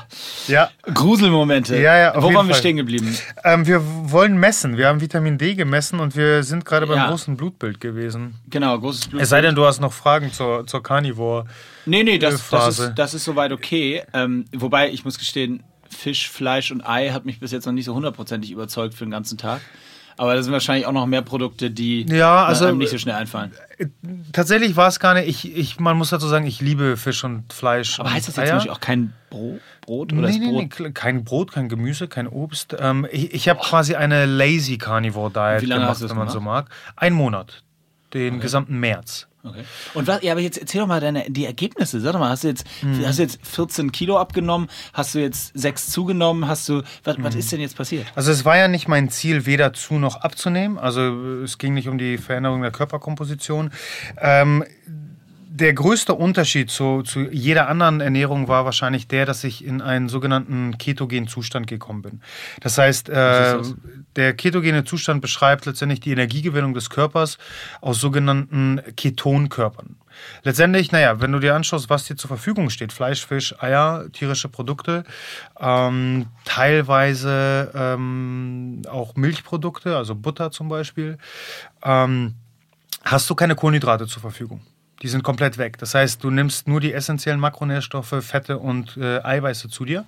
Ja. 0.48 0.70
Gruselmomente. 0.92 1.76
Ja, 1.78 1.96
ja, 1.96 2.14
auf 2.14 2.22
Wo 2.22 2.26
jeden 2.28 2.36
waren 2.36 2.48
wir 2.48 2.54
Fall. 2.54 2.60
stehen 2.60 2.76
geblieben? 2.78 3.16
Ähm, 3.44 3.66
wir 3.66 3.80
wollen 4.10 4.38
messen. 4.38 4.76
Wir 4.76 4.88
haben 4.88 5.00
Vitamin 5.00 5.38
D 5.38 5.54
gemessen 5.54 6.00
und 6.00 6.16
wir 6.16 6.42
sind 6.42 6.64
gerade 6.64 6.86
beim 6.86 6.96
Ja. 6.96 7.08
großen 7.10 7.36
Blutbild 7.36 7.80
gewesen. 7.92 8.36
Genau, 8.48 8.78
großes 8.78 9.08
Blut. 9.08 9.22
Es 9.22 9.28
sei 9.30 9.40
denn, 9.40 9.54
du 9.54 9.64
hast 9.64 9.80
noch 9.80 9.92
Fragen 9.92 10.32
zur, 10.32 10.66
zur 10.66 10.82
Carnivore. 10.82 11.44
Nee, 11.86 12.02
nee, 12.04 12.18
das, 12.18 12.48
das, 12.50 12.78
ist, 12.78 12.92
das 12.96 13.14
ist 13.14 13.24
soweit 13.24 13.52
okay. 13.52 14.02
Ähm, 14.12 14.44
wobei, 14.52 14.90
ich 14.90 15.04
muss 15.04 15.18
gestehen, 15.18 15.62
Fisch, 15.90 16.28
Fleisch 16.30 16.70
und 16.70 16.82
Ei 16.86 17.10
hat 17.10 17.24
mich 17.24 17.40
bis 17.40 17.50
jetzt 17.50 17.64
noch 17.66 17.72
nicht 17.72 17.86
so 17.86 17.94
hundertprozentig 17.94 18.50
überzeugt 18.50 18.94
für 18.94 19.04
den 19.04 19.10
ganzen 19.10 19.38
Tag. 19.38 19.60
Aber 20.20 20.34
da 20.34 20.42
sind 20.42 20.52
wahrscheinlich 20.52 20.84
auch 20.84 20.92
noch 20.92 21.06
mehr 21.06 21.22
Produkte, 21.22 21.70
die 21.70 22.04
Ja, 22.10 22.44
also- 22.44 22.64
einem 22.66 22.78
nicht 22.78 22.90
so 22.90 22.98
schnell 22.98 23.14
einfallen. 23.14 23.52
Tatsächlich 24.32 24.74
war 24.74 24.88
es 24.88 24.98
gar 24.98 25.14
nicht. 25.14 25.28
Ich, 25.28 25.56
ich, 25.56 25.78
man 25.80 25.96
muss 25.96 26.10
dazu 26.10 26.26
sagen, 26.26 26.44
ich 26.44 26.60
liebe 26.60 26.96
Fisch 26.96 27.22
und 27.22 27.52
Fleisch. 27.52 28.00
Aber 28.00 28.12
heißt 28.12 28.26
das 28.26 28.34
jetzt 28.36 28.38
Eier. 28.44 28.48
zum 28.48 28.56
Beispiel 28.58 28.72
auch 28.72 28.80
kein 28.80 29.12
Bro 29.30 29.58
Brot? 29.80 30.12
Oder 30.12 30.28
Nee, 30.28 30.38
nee, 30.38 30.46
Brot? 30.50 30.62
nee, 30.62 30.68
kl- 30.88 30.92
kein 30.92 31.22
Brot, 31.24 31.52
kein 31.52 31.68
Gemüse, 31.68 32.08
kein 32.08 32.26
Obst. 32.26 32.76
Ähm, 32.78 33.06
ich 33.12 33.32
ich 33.32 33.48
habe 33.48 33.60
quasi 33.60 33.94
eine 33.94 34.26
Lazy 34.26 34.76
Carnivore 34.76 35.30
Diet 35.30 35.62
Wie 35.62 35.66
lange 35.66 35.82
gemacht, 35.82 35.90
hast 35.90 36.00
du 36.00 36.04
das 36.06 36.10
wenn 36.10 36.18
man 36.18 36.26
gemacht? 36.26 36.32
so 36.34 36.40
mag. 36.40 36.68
Ein 36.96 37.12
Monat. 37.14 37.62
Den 38.14 38.40
gesamten 38.40 38.78
März. 38.80 39.26
Okay. 39.44 39.62
Und 39.94 40.06
was, 40.06 40.22
ja, 40.22 40.32
aber 40.32 40.40
jetzt 40.40 40.58
erzähl 40.58 40.80
doch 40.80 40.88
mal 40.88 41.00
deine, 41.00 41.24
die 41.30 41.44
Ergebnisse. 41.46 42.00
Sag 42.00 42.12
doch 42.12 42.18
mal, 42.18 42.30
hast 42.30 42.42
du 42.44 42.48
jetzt, 42.48 42.64
Mhm. 42.82 43.06
hast 43.06 43.18
du 43.18 43.22
jetzt 43.22 43.38
14 43.46 43.92
Kilo 43.92 44.18
abgenommen? 44.18 44.68
Hast 44.92 45.14
du 45.14 45.20
jetzt 45.20 45.52
6 45.54 45.90
zugenommen? 45.90 46.48
Hast 46.48 46.68
du, 46.68 46.82
was, 47.04 47.16
was 47.22 47.34
Mhm. 47.34 47.40
ist 47.40 47.52
denn 47.52 47.60
jetzt 47.60 47.76
passiert? 47.76 48.06
Also 48.14 48.32
es 48.32 48.44
war 48.44 48.56
ja 48.56 48.66
nicht 48.68 48.88
mein 48.88 49.10
Ziel, 49.10 49.46
weder 49.46 49.72
zu 49.72 49.94
noch 49.94 50.16
abzunehmen. 50.16 50.76
Also 50.78 51.42
es 51.44 51.56
ging 51.58 51.74
nicht 51.74 51.88
um 51.88 51.98
die 51.98 52.18
Veränderung 52.18 52.62
der 52.62 52.72
Körperkomposition. 52.72 53.70
Ähm, 54.20 54.64
der 55.58 55.74
größte 55.74 56.14
Unterschied 56.14 56.70
zu, 56.70 57.02
zu 57.02 57.28
jeder 57.30 57.68
anderen 57.68 58.00
Ernährung 58.00 58.48
war 58.48 58.64
wahrscheinlich 58.64 59.08
der, 59.08 59.26
dass 59.26 59.44
ich 59.44 59.64
in 59.64 59.82
einen 59.82 60.08
sogenannten 60.08 60.78
ketogenen 60.78 61.28
Zustand 61.28 61.66
gekommen 61.66 62.02
bin. 62.02 62.20
Das 62.60 62.78
heißt, 62.78 63.08
äh, 63.08 63.12
das? 63.12 63.74
der 64.16 64.34
ketogene 64.34 64.84
Zustand 64.84 65.20
beschreibt 65.20 65.66
letztendlich 65.66 66.00
die 66.00 66.12
Energiegewinnung 66.12 66.74
des 66.74 66.90
Körpers 66.90 67.38
aus 67.80 68.00
sogenannten 68.00 68.80
Ketonkörpern. 68.96 69.96
Letztendlich, 70.42 70.92
naja, 70.92 71.20
wenn 71.20 71.32
du 71.32 71.38
dir 71.38 71.54
anschaust, 71.54 71.90
was 71.90 72.04
dir 72.04 72.16
zur 72.16 72.28
Verfügung 72.28 72.70
steht, 72.70 72.92
Fleisch, 72.92 73.24
Fisch, 73.26 73.54
Eier, 73.60 74.06
tierische 74.12 74.48
Produkte, 74.48 75.04
ähm, 75.60 76.26
teilweise 76.44 77.70
ähm, 77.74 78.82
auch 78.88 79.14
Milchprodukte, 79.16 79.96
also 79.96 80.14
Butter 80.14 80.50
zum 80.50 80.68
Beispiel, 80.68 81.18
ähm, 81.82 82.34
hast 83.04 83.28
du 83.30 83.34
keine 83.34 83.54
Kohlenhydrate 83.54 84.06
zur 84.06 84.22
Verfügung. 84.22 84.60
Die 85.02 85.08
sind 85.08 85.22
komplett 85.22 85.58
weg. 85.58 85.78
Das 85.78 85.94
heißt, 85.94 86.24
du 86.24 86.30
nimmst 86.30 86.66
nur 86.66 86.80
die 86.80 86.92
essentiellen 86.92 87.38
Makronährstoffe, 87.38 88.14
Fette 88.20 88.58
und 88.58 88.96
äh, 88.96 89.20
Eiweiße 89.22 89.68
zu 89.68 89.84
dir, 89.84 90.04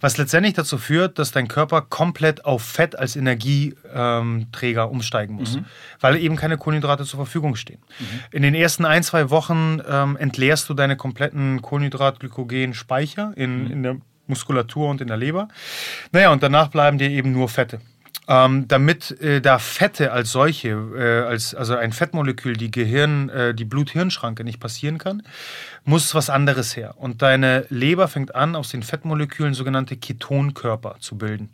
was 0.00 0.16
letztendlich 0.16 0.54
dazu 0.54 0.76
führt, 0.76 1.18
dass 1.18 1.30
dein 1.30 1.46
Körper 1.46 1.82
komplett 1.82 2.44
auf 2.44 2.62
Fett 2.62 2.98
als 2.98 3.14
Energieträger 3.14 4.84
ähm, 4.84 4.90
umsteigen 4.90 5.36
muss, 5.36 5.58
weil 6.00 6.16
eben 6.16 6.36
keine 6.36 6.58
Kohlenhydrate 6.58 7.04
zur 7.04 7.18
Verfügung 7.18 7.54
stehen. 7.54 7.78
In 8.32 8.42
den 8.42 8.54
ersten 8.54 8.84
ein, 8.84 9.02
zwei 9.02 9.30
Wochen 9.30 9.80
ähm, 9.88 10.16
entleerst 10.16 10.68
du 10.68 10.74
deine 10.74 10.96
kompletten 10.96 11.62
Kohlenhydrat-Glykogen-Speicher 11.62 13.32
in, 13.36 13.70
in 13.70 13.82
der 13.82 13.96
Muskulatur 14.26 14.88
und 14.88 15.00
in 15.00 15.08
der 15.08 15.16
Leber. 15.16 15.48
Naja, 16.12 16.32
und 16.32 16.42
danach 16.42 16.68
bleiben 16.68 16.98
dir 16.98 17.10
eben 17.10 17.32
nur 17.32 17.48
Fette. 17.48 17.80
Ähm, 18.26 18.66
damit 18.68 19.10
äh, 19.20 19.42
da 19.42 19.58
Fette 19.58 20.12
als 20.12 20.32
solche, 20.32 20.68
äh, 20.70 21.28
als, 21.28 21.54
also 21.54 21.76
ein 21.76 21.92
Fettmolekül, 21.92 22.56
die 22.56 22.70
Gehirn, 22.70 23.28
äh, 23.28 23.54
die 23.54 23.66
Blut-Hirn-Schranke 23.66 24.44
nicht 24.44 24.60
passieren 24.60 24.96
kann, 24.96 25.22
muss 25.84 26.14
was 26.14 26.30
anderes 26.30 26.74
her. 26.74 26.94
Und 26.96 27.20
deine 27.20 27.66
Leber 27.68 28.08
fängt 28.08 28.34
an, 28.34 28.56
aus 28.56 28.70
den 28.70 28.82
Fettmolekülen 28.82 29.52
sogenannte 29.52 29.98
Ketonkörper 29.98 30.96
zu 31.00 31.18
bilden. 31.18 31.50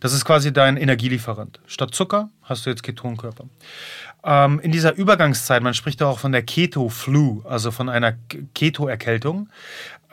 Das 0.00 0.12
ist 0.12 0.24
quasi 0.24 0.52
dein 0.52 0.76
Energielieferant. 0.76 1.60
Statt 1.66 1.94
Zucker 1.94 2.30
hast 2.42 2.64
du 2.64 2.70
jetzt 2.70 2.82
Ketonkörper. 2.82 3.44
Ähm, 4.24 4.60
in 4.60 4.70
dieser 4.70 4.94
Übergangszeit, 4.94 5.62
man 5.62 5.74
spricht 5.74 6.02
auch 6.02 6.18
von 6.18 6.32
der 6.32 6.42
Keto-Flu, 6.42 7.42
also 7.44 7.70
von 7.70 7.88
einer 7.88 8.14
Keto-Erkältung, 8.54 9.48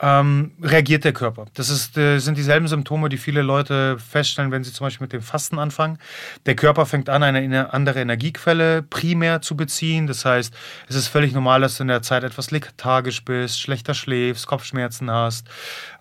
ähm, 0.02 0.52
reagiert 0.62 1.04
der 1.04 1.12
Körper. 1.12 1.46
Das 1.54 1.68
ist, 1.68 1.96
äh, 1.98 2.18
sind 2.18 2.38
dieselben 2.38 2.68
Symptome, 2.68 3.10
die 3.10 3.18
viele 3.18 3.42
Leute 3.42 3.98
feststellen, 3.98 4.50
wenn 4.50 4.64
sie 4.64 4.72
zum 4.72 4.86
Beispiel 4.86 5.04
mit 5.04 5.12
dem 5.12 5.20
Fasten 5.20 5.58
anfangen. 5.58 5.98
Der 6.46 6.56
Körper 6.56 6.86
fängt 6.86 7.10
an, 7.10 7.22
eine 7.22 7.74
andere 7.74 8.00
Energiequelle 8.00 8.82
primär 8.82 9.42
zu 9.42 9.56
beziehen. 9.56 10.06
Das 10.06 10.24
heißt, 10.24 10.54
es 10.88 10.96
ist 10.96 11.08
völlig 11.08 11.32
normal, 11.32 11.60
dass 11.60 11.76
du 11.76 11.82
in 11.82 11.88
der 11.88 12.02
Zeit 12.02 12.24
etwas 12.24 12.50
lethargisch 12.50 13.24
bist, 13.24 13.60
schlechter 13.60 13.92
schläfst, 13.92 14.46
Kopfschmerzen 14.46 15.10
hast. 15.10 15.48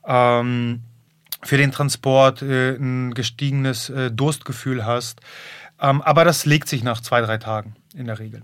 Ähm, 0.07 0.81
für 1.43 1.57
den 1.57 1.71
Transport 1.71 2.41
äh, 2.41 2.75
ein 2.75 3.13
gestiegenes 3.13 3.89
äh, 3.89 4.11
Durstgefühl 4.11 4.85
hast. 4.85 5.19
Ähm, 5.81 6.01
aber 6.01 6.25
das 6.25 6.45
legt 6.45 6.69
sich 6.69 6.83
nach 6.83 7.01
zwei, 7.01 7.21
drei 7.21 7.37
Tagen 7.37 7.75
in 7.93 8.05
der 8.05 8.19
Regel. 8.19 8.43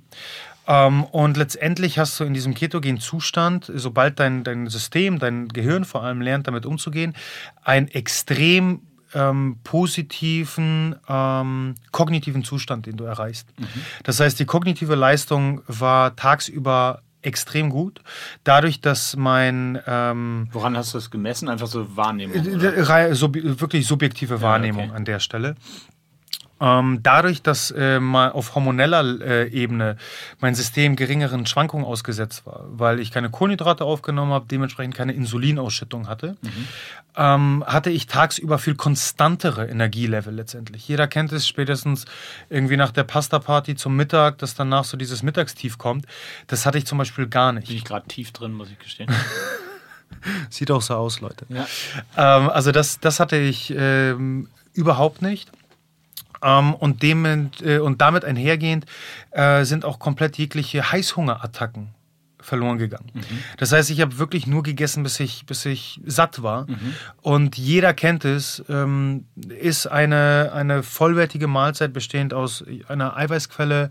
Ähm, 0.68 1.04
und 1.04 1.38
letztendlich 1.38 2.00
hast 2.00 2.20
du 2.20 2.24
in 2.24 2.34
diesem 2.34 2.54
ketogenen 2.54 3.00
Zustand, 3.00 3.72
sobald 3.74 4.20
dein, 4.20 4.44
dein 4.44 4.68
System, 4.68 5.20
dein 5.20 5.48
Gehirn 5.50 5.86
vor 5.86 6.04
allem 6.04 6.22
lernt, 6.22 6.48
damit 6.48 6.66
umzugehen, 6.66 7.16
einen 7.64 7.88
extrem 7.88 8.82
ähm, 9.14 9.58
positiven 9.64 10.96
ähm, 11.08 11.76
kognitiven 11.92 12.44
Zustand, 12.44 12.86
den 12.86 12.98
du 12.98 13.06
erreichst. 13.06 13.48
Mhm. 13.58 13.68
Das 14.04 14.20
heißt, 14.20 14.40
die 14.40 14.46
kognitive 14.46 14.96
Leistung 14.96 15.62
war 15.68 16.16
tagsüber 16.16 17.02
extrem 17.22 17.70
gut. 17.70 18.02
Dadurch, 18.44 18.82
dass 18.82 19.16
mein. 19.16 19.80
Ähm, 19.88 20.48
Woran 20.52 20.78
hast 20.78 20.94
du 20.94 20.98
das 20.98 21.10
gemessen? 21.10 21.50
Einfach 21.50 21.68
so 21.68 21.96
Wahrnehmung? 21.98 22.36
Äh, 22.36 23.16
sub 23.16 23.36
wirklich 23.36 23.88
subjektive 23.88 24.42
Wahrnehmung 24.42 24.84
ja, 24.84 24.90
okay. 24.90 24.98
an 24.98 25.06
der 25.06 25.20
Stelle. 25.20 25.56
Ähm, 26.62 27.00
dadurch, 27.04 27.42
dass 27.42 27.72
äh, 27.72 28.00
mal 28.00 28.32
auf 28.32 28.56
hormoneller 28.56 29.20
äh, 29.20 29.50
Ebene 29.50 29.98
mein 30.40 30.56
System 30.56 30.96
geringeren 30.96 31.46
Schwankungen 31.46 31.86
ausgesetzt 31.86 32.46
war, 32.46 32.64
weil 32.70 33.02
ich 33.02 33.12
keine 33.12 33.30
Kohlenhydrate 33.30 33.84
aufgenommen 33.84 34.32
habe, 34.32 34.46
dementsprechend 34.50 34.96
keine 34.96 35.12
Insulinausschüttung 35.12 36.08
hatte, 36.08 36.38
mhm. 36.42 36.68
ähm, 37.18 37.64
hatte 37.68 37.90
ich 37.90 38.08
tagsüber 38.08 38.58
viel 38.58 38.76
konstantere 38.76 39.68
Energielevel 39.68 40.34
letztendlich. 40.34 40.88
Jeder 40.88 41.08
kennt 41.08 41.34
es 41.34 41.46
spätestens 41.46 42.06
irgendwie 42.50 42.78
nach 42.78 42.92
der 42.92 43.04
Pasta-Party 43.04 43.76
zum 43.76 43.98
Mittag, 43.98 44.38
dass 44.38 44.56
danach 44.56 44.86
so 44.86 44.96
dieses 44.96 45.24
Mittagstief 45.24 45.78
kommt. 45.78 46.06
Das 46.48 46.66
hatte 46.66 46.78
ich 46.78 46.86
zum 46.86 46.98
Beispiel 46.98 47.28
gar 47.28 47.52
nicht. 47.52 47.68
Bin 47.68 47.76
ich 47.76 47.84
gerade 47.84 48.08
tief 48.08 48.32
drin, 48.32 48.54
muss 48.54 48.70
ich 48.72 48.80
gestehen. 48.80 49.12
Sieht 50.50 50.72
auch 50.72 50.82
so 50.82 50.96
aus, 50.96 51.20
Leute. 51.20 51.46
Ja. 51.50 51.68
Ähm, 52.16 52.50
also 52.50 52.72
das, 52.72 53.02
das 53.02 53.20
hatte 53.20 53.36
ich 53.36 53.74
ähm, 53.76 54.48
überhaupt 54.74 55.22
nicht. 55.22 55.52
Ähm, 56.46 56.76
und, 56.76 57.02
dem, 57.02 57.50
äh, 57.64 57.80
und 57.80 58.02
damit 58.02 58.24
einhergehend 58.24 58.86
äh, 59.32 59.66
sind 59.66 59.84
auch 59.84 60.00
komplett 60.00 60.38
jegliche 60.38 60.92
Heißhungerattacken 60.92 61.90
verloren 62.46 62.78
gegangen. 62.78 63.10
Mhm. 63.14 63.22
Das 63.58 63.72
heißt, 63.72 63.90
ich 63.90 64.02
habe 64.02 64.20
wirklich 64.20 64.46
nur 64.46 64.62
gegessen, 64.62 65.04
bis 65.04 65.20
ich, 65.20 65.46
bis 65.48 65.66
ich 65.66 66.00
satt 66.06 66.44
war. 66.44 66.70
Mhm. 66.70 66.94
Und 67.22 67.58
jeder 67.58 67.94
kennt 67.94 68.24
es, 68.24 68.64
ähm, 68.70 69.26
ist 69.50 69.88
eine, 69.88 70.52
eine 70.54 70.84
vollwertige 70.84 71.48
Mahlzeit 71.48 71.92
bestehend 71.92 72.34
aus 72.34 72.64
einer 72.88 73.18
Eiweißquelle, 73.18 73.90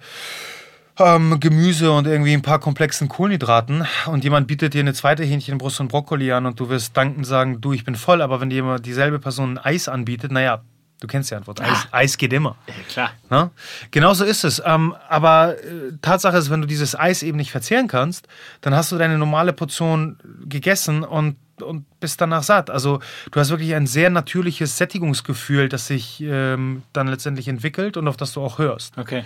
ähm, 0.97 1.41
Gemüse 1.41 1.91
und 1.91 2.07
irgendwie 2.07 2.35
ein 2.35 2.43
paar 2.43 2.61
komplexen 2.61 3.09
Kohlenhydraten 3.09 3.85
und 4.07 4.23
jemand 4.23 4.47
bietet 4.47 4.75
dir 4.75 4.81
eine 4.81 4.95
zweite 4.95 5.25
Hähnchenbrust 5.25 5.81
und 5.81 5.89
Brokkoli 5.89 6.31
an 6.31 6.47
und 6.47 6.61
du 6.61 6.69
wirst 6.69 6.97
dankend 6.97 7.27
sagen, 7.27 7.61
du, 7.61 7.73
ich 7.73 7.85
bin 7.85 7.97
voll, 7.97 8.23
aber 8.23 8.41
wenn 8.41 8.49
dir 8.49 8.57
jemand 8.57 8.87
dieselbe 8.87 9.19
Person 9.19 9.59
ein 9.59 9.65
Eis 9.65 9.89
anbietet, 9.89 10.31
naja, 10.31 10.63
Du 11.01 11.07
kennst 11.07 11.31
die 11.31 11.35
Antwort. 11.35 11.61
Eis. 11.61 11.89
Eis 11.91 12.17
geht 12.17 12.33
immer. 12.33 12.57
Ja, 12.67 12.75
klar. 12.89 13.11
Na? 13.29 13.51
Genauso 13.91 14.25
ist 14.25 14.45
es. 14.45 14.63
Ähm, 14.65 14.95
aber 15.09 15.57
äh, 15.63 15.93
Tatsache 16.01 16.37
ist, 16.37 16.51
wenn 16.51 16.61
du 16.61 16.67
dieses 16.67 16.99
Eis 16.99 17.23
eben 17.23 17.37
nicht 17.37 17.51
verzehren 17.51 17.89
kannst, 17.89 18.29
dann 18.61 18.75
hast 18.75 18.93
du 18.93 18.97
deine 18.97 19.19
normale 19.19 19.53
Portion 19.53 20.19
gegessen 20.47 21.03
und, 21.03 21.37
und 21.61 21.85
bist 22.01 22.21
danach 22.21 22.43
satt. 22.43 22.71
Also 22.71 23.01
du 23.31 23.41
hast 23.41 23.51
wirklich 23.51 23.75
ein 23.75 23.87
sehr 23.87 24.09
natürliches 24.09 24.79
Sättigungsgefühl, 24.79 25.69
das 25.69 25.89
sich 25.89 26.23
ähm, 26.23 26.83
dann 26.93 27.09
letztendlich 27.09 27.49
entwickelt 27.49 27.97
und 27.97 28.07
auf 28.09 28.17
das 28.17 28.33
du 28.33 28.41
auch 28.41 28.59
hörst. 28.59 28.97
Okay. 28.97 29.25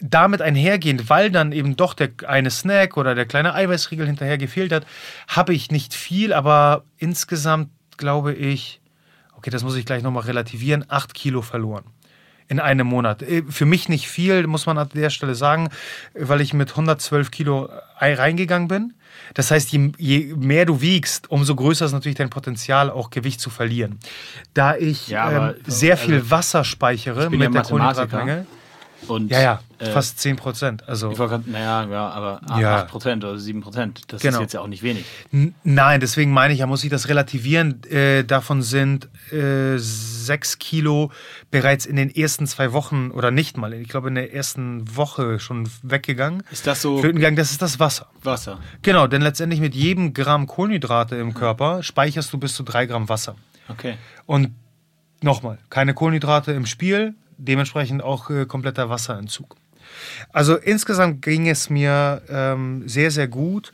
Damit 0.00 0.42
einhergehend, 0.42 1.08
weil 1.08 1.30
dann 1.30 1.50
eben 1.50 1.76
doch 1.76 1.94
der 1.94 2.10
eine 2.26 2.50
Snack 2.50 2.96
oder 2.96 3.14
der 3.14 3.26
kleine 3.26 3.54
Eiweißriegel 3.54 4.06
hinterher 4.06 4.38
gefehlt 4.38 4.70
hat, 4.70 4.86
habe 5.26 5.54
ich 5.54 5.70
nicht 5.70 5.94
viel, 5.94 6.32
aber 6.32 6.84
insgesamt 6.98 7.70
glaube 7.96 8.34
ich 8.34 8.80
okay, 9.36 9.50
das 9.50 9.62
muss 9.62 9.76
ich 9.76 9.86
gleich 9.86 10.02
nochmal 10.02 10.24
relativieren, 10.24 10.84
acht 10.88 11.14
Kilo 11.14 11.42
verloren 11.42 11.84
in 12.48 12.60
einem 12.60 12.86
Monat. 12.86 13.22
Äh, 13.22 13.42
für 13.48 13.64
mich 13.64 13.88
nicht 13.88 14.08
viel, 14.08 14.46
muss 14.46 14.66
man 14.66 14.78
an 14.78 14.88
der 14.94 15.10
Stelle 15.10 15.34
sagen, 15.34 15.68
weil 16.14 16.40
ich 16.40 16.54
mit 16.54 16.70
112 16.70 17.30
Kilo 17.30 17.68
Ei 17.98 18.14
reingegangen 18.14 18.68
bin. 18.68 18.94
Das 19.34 19.50
heißt, 19.50 19.72
je, 19.72 19.92
je, 19.98 20.34
mehr 20.36 20.66
du 20.66 20.80
wiegst, 20.80 21.30
umso 21.30 21.54
größer 21.56 21.86
ist 21.86 21.92
natürlich 21.92 22.16
dein 22.16 22.30
Potenzial, 22.30 22.90
auch 22.90 23.10
Gewicht 23.10 23.40
zu 23.40 23.50
verlieren. 23.50 23.98
Da 24.54 24.76
ich 24.76 25.08
ja, 25.08 25.24
aber, 25.24 25.56
ähm, 25.56 25.62
sehr 25.66 25.96
viel 25.96 26.16
also, 26.16 26.30
Wasser 26.30 26.64
speichere 26.64 27.30
mit 27.30 27.40
ja 27.40 27.48
der 27.48 27.62
Kohlenhydratmenge. 27.62 28.46
Und, 29.08 29.30
ja, 29.30 29.40
ja, 29.40 29.60
äh, 29.78 29.90
fast 29.90 30.18
10 30.20 30.36
Prozent. 30.36 30.88
Also, 30.88 31.10
naja, 31.46 31.86
ja, 31.88 32.08
aber 32.08 32.40
8 32.48 32.60
ja. 32.60 32.82
Prozent 32.84 33.24
oder 33.24 33.38
7 33.38 33.60
Prozent, 33.60 34.02
das 34.08 34.22
genau. 34.22 34.38
ist 34.38 34.42
jetzt 34.42 34.54
ja 34.54 34.60
auch 34.60 34.66
nicht 34.66 34.82
wenig. 34.82 35.04
N 35.32 35.54
nein, 35.64 36.00
deswegen 36.00 36.32
meine 36.32 36.52
ich, 36.52 36.60
ja, 36.60 36.66
muss 36.66 36.82
ich 36.84 36.90
das 36.90 37.08
relativieren. 37.08 37.82
Äh, 37.84 38.24
davon 38.24 38.62
sind 38.62 39.08
äh, 39.32 39.76
6 39.78 40.58
Kilo 40.58 41.10
bereits 41.50 41.86
in 41.86 41.96
den 41.96 42.14
ersten 42.14 42.46
zwei 42.46 42.72
Wochen 42.72 43.10
oder 43.10 43.30
nicht 43.30 43.56
mal, 43.56 43.72
ich 43.74 43.88
glaube 43.88 44.08
in 44.08 44.14
der 44.14 44.34
ersten 44.34 44.96
Woche 44.96 45.38
schon 45.38 45.68
weggegangen. 45.82 46.42
Ist 46.50 46.66
das 46.66 46.82
so? 46.82 47.00
Gegangen. 47.00 47.36
Das 47.36 47.50
ist 47.50 47.62
das 47.62 47.78
Wasser. 47.78 48.06
Wasser. 48.22 48.58
Genau, 48.82 49.06
denn 49.06 49.22
letztendlich 49.22 49.60
mit 49.60 49.74
jedem 49.74 50.14
Gramm 50.14 50.46
Kohlenhydrate 50.46 51.16
im 51.16 51.34
Körper 51.34 51.82
speicherst 51.82 52.32
du 52.32 52.38
bis 52.38 52.54
zu 52.54 52.62
3 52.62 52.86
Gramm 52.86 53.08
Wasser. 53.08 53.36
Okay. 53.68 53.96
Und 54.26 54.50
nochmal, 55.22 55.58
keine 55.70 55.94
Kohlenhydrate 55.94 56.52
im 56.52 56.66
Spiel, 56.66 57.14
dementsprechend 57.38 58.02
auch 58.02 58.30
äh, 58.30 58.46
kompletter 58.46 58.88
Wasserentzug. 58.88 59.56
Also 60.32 60.56
insgesamt 60.56 61.22
ging 61.22 61.48
es 61.48 61.70
mir 61.70 62.22
ähm, 62.28 62.88
sehr, 62.88 63.10
sehr 63.10 63.28
gut, 63.28 63.72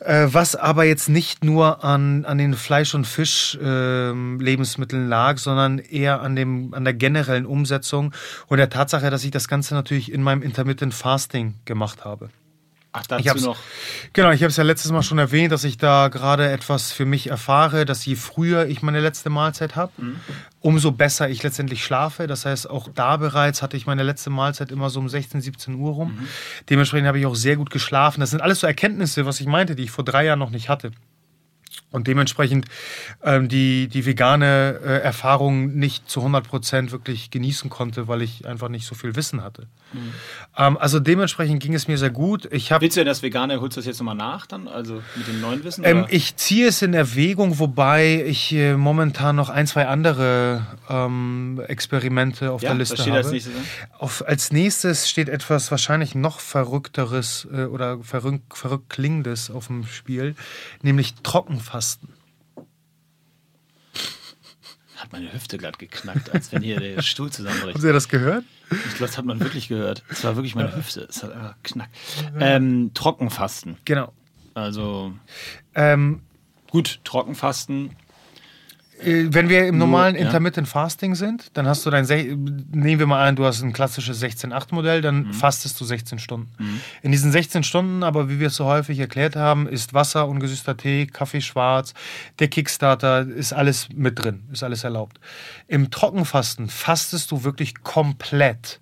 äh, 0.00 0.26
was 0.30 0.56
aber 0.56 0.84
jetzt 0.84 1.08
nicht 1.08 1.44
nur 1.44 1.84
an, 1.84 2.24
an 2.24 2.38
den 2.38 2.54
Fleisch- 2.54 2.94
und 2.94 3.06
Fisch-Lebensmitteln 3.06 5.04
ähm, 5.04 5.08
lag, 5.08 5.38
sondern 5.38 5.78
eher 5.78 6.20
an, 6.20 6.36
dem, 6.36 6.74
an 6.74 6.84
der 6.84 6.94
generellen 6.94 7.46
Umsetzung 7.46 8.12
und 8.46 8.58
der 8.58 8.70
Tatsache, 8.70 9.10
dass 9.10 9.24
ich 9.24 9.30
das 9.30 9.48
Ganze 9.48 9.74
natürlich 9.74 10.12
in 10.12 10.22
meinem 10.22 10.42
Intermittent 10.42 10.94
Fasting 10.94 11.54
gemacht 11.64 12.04
habe. 12.04 12.30
Ach, 12.92 13.06
dazu 13.06 13.36
ich 13.36 13.44
noch. 13.44 13.58
Genau, 14.14 14.30
ich 14.30 14.42
habe 14.42 14.50
es 14.50 14.56
ja 14.56 14.64
letztes 14.64 14.90
Mal 14.90 15.02
schon 15.02 15.18
erwähnt, 15.18 15.52
dass 15.52 15.64
ich 15.64 15.76
da 15.76 16.08
gerade 16.08 16.50
etwas 16.50 16.90
für 16.90 17.04
mich 17.04 17.28
erfahre, 17.28 17.84
dass 17.84 18.04
je 18.06 18.16
früher 18.16 18.66
ich 18.66 18.82
meine 18.82 19.00
letzte 19.00 19.28
Mahlzeit 19.30 19.76
habe, 19.76 19.92
mhm. 19.98 20.16
umso 20.60 20.92
besser 20.92 21.28
ich 21.28 21.42
letztendlich 21.42 21.84
schlafe. 21.84 22.26
Das 22.26 22.46
heißt, 22.46 22.68
auch 22.68 22.88
da 22.94 23.18
bereits 23.18 23.60
hatte 23.62 23.76
ich 23.76 23.86
meine 23.86 24.02
letzte 24.02 24.30
Mahlzeit 24.30 24.70
immer 24.70 24.88
so 24.88 25.00
um 25.00 25.08
16, 25.08 25.40
17 25.42 25.74
Uhr 25.74 25.92
rum. 25.92 26.14
Mhm. 26.14 26.28
Dementsprechend 26.70 27.06
habe 27.08 27.18
ich 27.18 27.26
auch 27.26 27.36
sehr 27.36 27.56
gut 27.56 27.70
geschlafen. 27.70 28.20
Das 28.20 28.30
sind 28.30 28.40
alles 28.40 28.60
so 28.60 28.66
Erkenntnisse, 28.66 29.26
was 29.26 29.40
ich 29.40 29.46
meinte, 29.46 29.76
die 29.76 29.84
ich 29.84 29.90
vor 29.90 30.04
drei 30.04 30.24
Jahren 30.24 30.38
noch 30.38 30.50
nicht 30.50 30.68
hatte 30.68 30.92
und 31.90 32.06
dementsprechend 32.06 32.66
ähm, 33.22 33.48
die, 33.48 33.88
die 33.88 34.04
vegane 34.04 34.78
äh, 34.84 34.98
Erfahrung 35.00 35.74
nicht 35.74 36.10
zu 36.10 36.20
100 36.20 36.46
Prozent 36.46 36.92
wirklich 36.92 37.30
genießen 37.30 37.70
konnte, 37.70 38.08
weil 38.08 38.20
ich 38.20 38.46
einfach 38.46 38.68
nicht 38.68 38.86
so 38.86 38.94
viel 38.94 39.16
Wissen 39.16 39.42
hatte. 39.42 39.62
Mhm. 39.94 40.12
Ähm, 40.56 40.76
also 40.76 41.00
dementsprechend 41.00 41.62
ging 41.62 41.74
es 41.74 41.88
mir 41.88 41.96
sehr 41.96 42.10
gut. 42.10 42.46
Ich 42.52 42.70
Willst 42.70 42.96
du 42.96 43.00
denn 43.00 43.06
das 43.06 43.22
Vegane, 43.22 43.60
holst 43.60 43.76
du 43.76 43.80
das 43.80 43.86
jetzt 43.86 44.00
nochmal 44.00 44.16
nach 44.16 44.46
dann, 44.46 44.68
also 44.68 45.02
mit 45.16 45.28
dem 45.28 45.40
neuen 45.40 45.64
Wissen? 45.64 45.82
Ähm, 45.84 46.04
ich 46.10 46.36
ziehe 46.36 46.68
es 46.68 46.82
in 46.82 46.92
Erwägung, 46.92 47.58
wobei 47.58 48.22
ich 48.26 48.52
äh, 48.52 48.76
momentan 48.76 49.36
noch 49.36 49.48
ein, 49.48 49.66
zwei 49.66 49.86
andere 49.86 50.66
ähm, 50.90 51.62
Experimente 51.68 52.52
auf 52.52 52.60
ja, 52.60 52.70
der 52.70 52.78
Liste 52.78 52.98
was 52.98 53.02
steht 53.02 53.14
habe. 53.14 53.24
Als 53.24 53.32
nächstes, 53.32 53.54
auf, 53.98 54.28
als 54.28 54.52
nächstes 54.52 55.08
steht 55.08 55.30
etwas 55.30 55.70
wahrscheinlich 55.70 56.14
noch 56.14 56.40
verrückteres 56.40 57.48
äh, 57.50 57.64
oder 57.64 57.98
verrückt, 58.02 58.54
verrückt 58.54 58.90
klingendes 58.90 59.50
auf 59.50 59.68
dem 59.68 59.86
Spiel, 59.86 60.34
nämlich 60.82 61.14
Trockenfasten. 61.22 61.77
Fasten. 61.78 62.08
Hat 64.96 65.12
meine 65.12 65.32
Hüfte 65.32 65.58
gerade 65.58 65.78
geknackt, 65.78 66.34
als 66.34 66.50
wenn 66.50 66.60
hier 66.60 66.80
der 66.80 67.02
Stuhl 67.02 67.30
zusammenbricht. 67.30 67.76
Haben 67.76 67.82
Sie 67.82 67.92
das 67.92 68.08
gehört? 68.08 68.42
Ich 68.70 68.96
glaube, 68.96 69.06
das 69.06 69.16
hat 69.16 69.24
man 69.24 69.38
wirklich 69.38 69.68
gehört. 69.68 70.02
Es 70.08 70.24
war 70.24 70.34
wirklich 70.34 70.56
meine 70.56 70.74
Hüfte. 70.74 71.06
Es 71.08 71.22
hat 71.22 71.30
einfach 71.30 71.54
knackt. 71.62 71.94
Ähm, 72.40 72.90
Trockenfasten. 72.94 73.76
Genau. 73.84 74.12
Also. 74.54 75.14
Ähm, 75.76 76.22
gut, 76.68 76.98
Trockenfasten. 77.04 77.94
Äh, 79.00 79.26
wenn 79.30 79.48
wir 79.48 79.66
im 79.66 79.78
normalen 79.78 80.14
ja. 80.16 80.22
Intermittent 80.22 80.68
Fasting 80.68 81.14
sind, 81.14 81.50
dann 81.56 81.66
hast 81.66 81.84
du 81.86 81.90
dein, 81.90 82.04
nehmen 82.72 82.98
wir 82.98 83.06
mal 83.06 83.26
an, 83.26 83.36
du 83.36 83.44
hast 83.44 83.62
ein 83.62 83.72
klassisches 83.72 84.22
16-8-Modell, 84.22 85.00
dann 85.00 85.24
Mhm. 85.28 85.32
fastest 85.32 85.80
du 85.80 85.84
16 85.84 86.18
Stunden. 86.18 86.50
In 87.02 87.12
diesen 87.12 87.30
16 87.32 87.62
Stunden, 87.62 88.02
aber 88.02 88.28
wie 88.28 88.40
wir 88.40 88.48
es 88.48 88.56
so 88.56 88.64
häufig 88.64 88.98
erklärt 88.98 89.36
haben, 89.36 89.68
ist 89.68 89.94
Wasser, 89.94 90.28
ungesüßter 90.28 90.76
Tee, 90.76 91.06
Kaffee 91.06 91.40
schwarz, 91.40 91.94
der 92.38 92.48
Kickstarter, 92.48 93.26
ist 93.26 93.52
alles 93.52 93.88
mit 93.94 94.22
drin, 94.22 94.44
ist 94.52 94.62
alles 94.62 94.84
erlaubt. 94.84 95.20
Im 95.66 95.90
Trockenfasten 95.90 96.68
fastest 96.68 97.30
du 97.30 97.44
wirklich 97.44 97.82
komplett. 97.82 98.80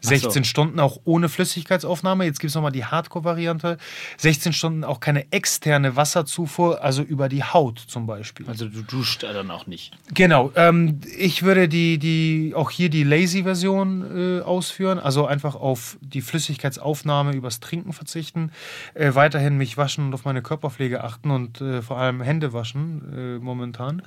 So. 0.00 0.10
16 0.10 0.44
Stunden 0.44 0.80
auch 0.80 1.00
ohne 1.04 1.28
Flüssigkeitsaufnahme. 1.28 2.24
Jetzt 2.24 2.38
gibt 2.38 2.50
es 2.50 2.54
nochmal 2.54 2.72
die 2.72 2.84
Hardcore-Variante. 2.84 3.78
16 4.18 4.52
Stunden 4.52 4.84
auch 4.84 5.00
keine 5.00 5.32
externe 5.32 5.96
Wasserzufuhr, 5.96 6.82
also 6.82 7.02
über 7.02 7.28
die 7.28 7.42
Haut 7.42 7.78
zum 7.78 8.06
Beispiel. 8.06 8.46
Also 8.48 8.68
du 8.68 8.82
duscht 8.82 9.22
da 9.22 9.32
dann 9.32 9.50
auch 9.50 9.66
nicht. 9.66 9.92
Genau, 10.14 10.52
ähm, 10.54 11.00
ich 11.16 11.42
würde 11.42 11.68
die, 11.68 11.98
die, 11.98 12.52
auch 12.54 12.70
hier 12.70 12.90
die 12.90 13.02
Lazy-Version 13.02 14.38
äh, 14.38 14.42
ausführen, 14.42 14.98
also 14.98 15.26
einfach 15.26 15.54
auf 15.54 15.98
die 16.00 16.20
Flüssigkeitsaufnahme 16.20 17.32
übers 17.32 17.60
Trinken 17.60 17.92
verzichten, 17.92 18.52
äh, 18.94 19.14
weiterhin 19.14 19.56
mich 19.56 19.76
waschen 19.76 20.06
und 20.06 20.14
auf 20.14 20.24
meine 20.24 20.42
Körperpflege 20.42 21.02
achten 21.02 21.30
und 21.30 21.60
äh, 21.60 21.82
vor 21.82 21.98
allem 21.98 22.20
Hände 22.20 22.52
waschen 22.52 23.38
äh, 23.38 23.38
momentan. 23.38 24.02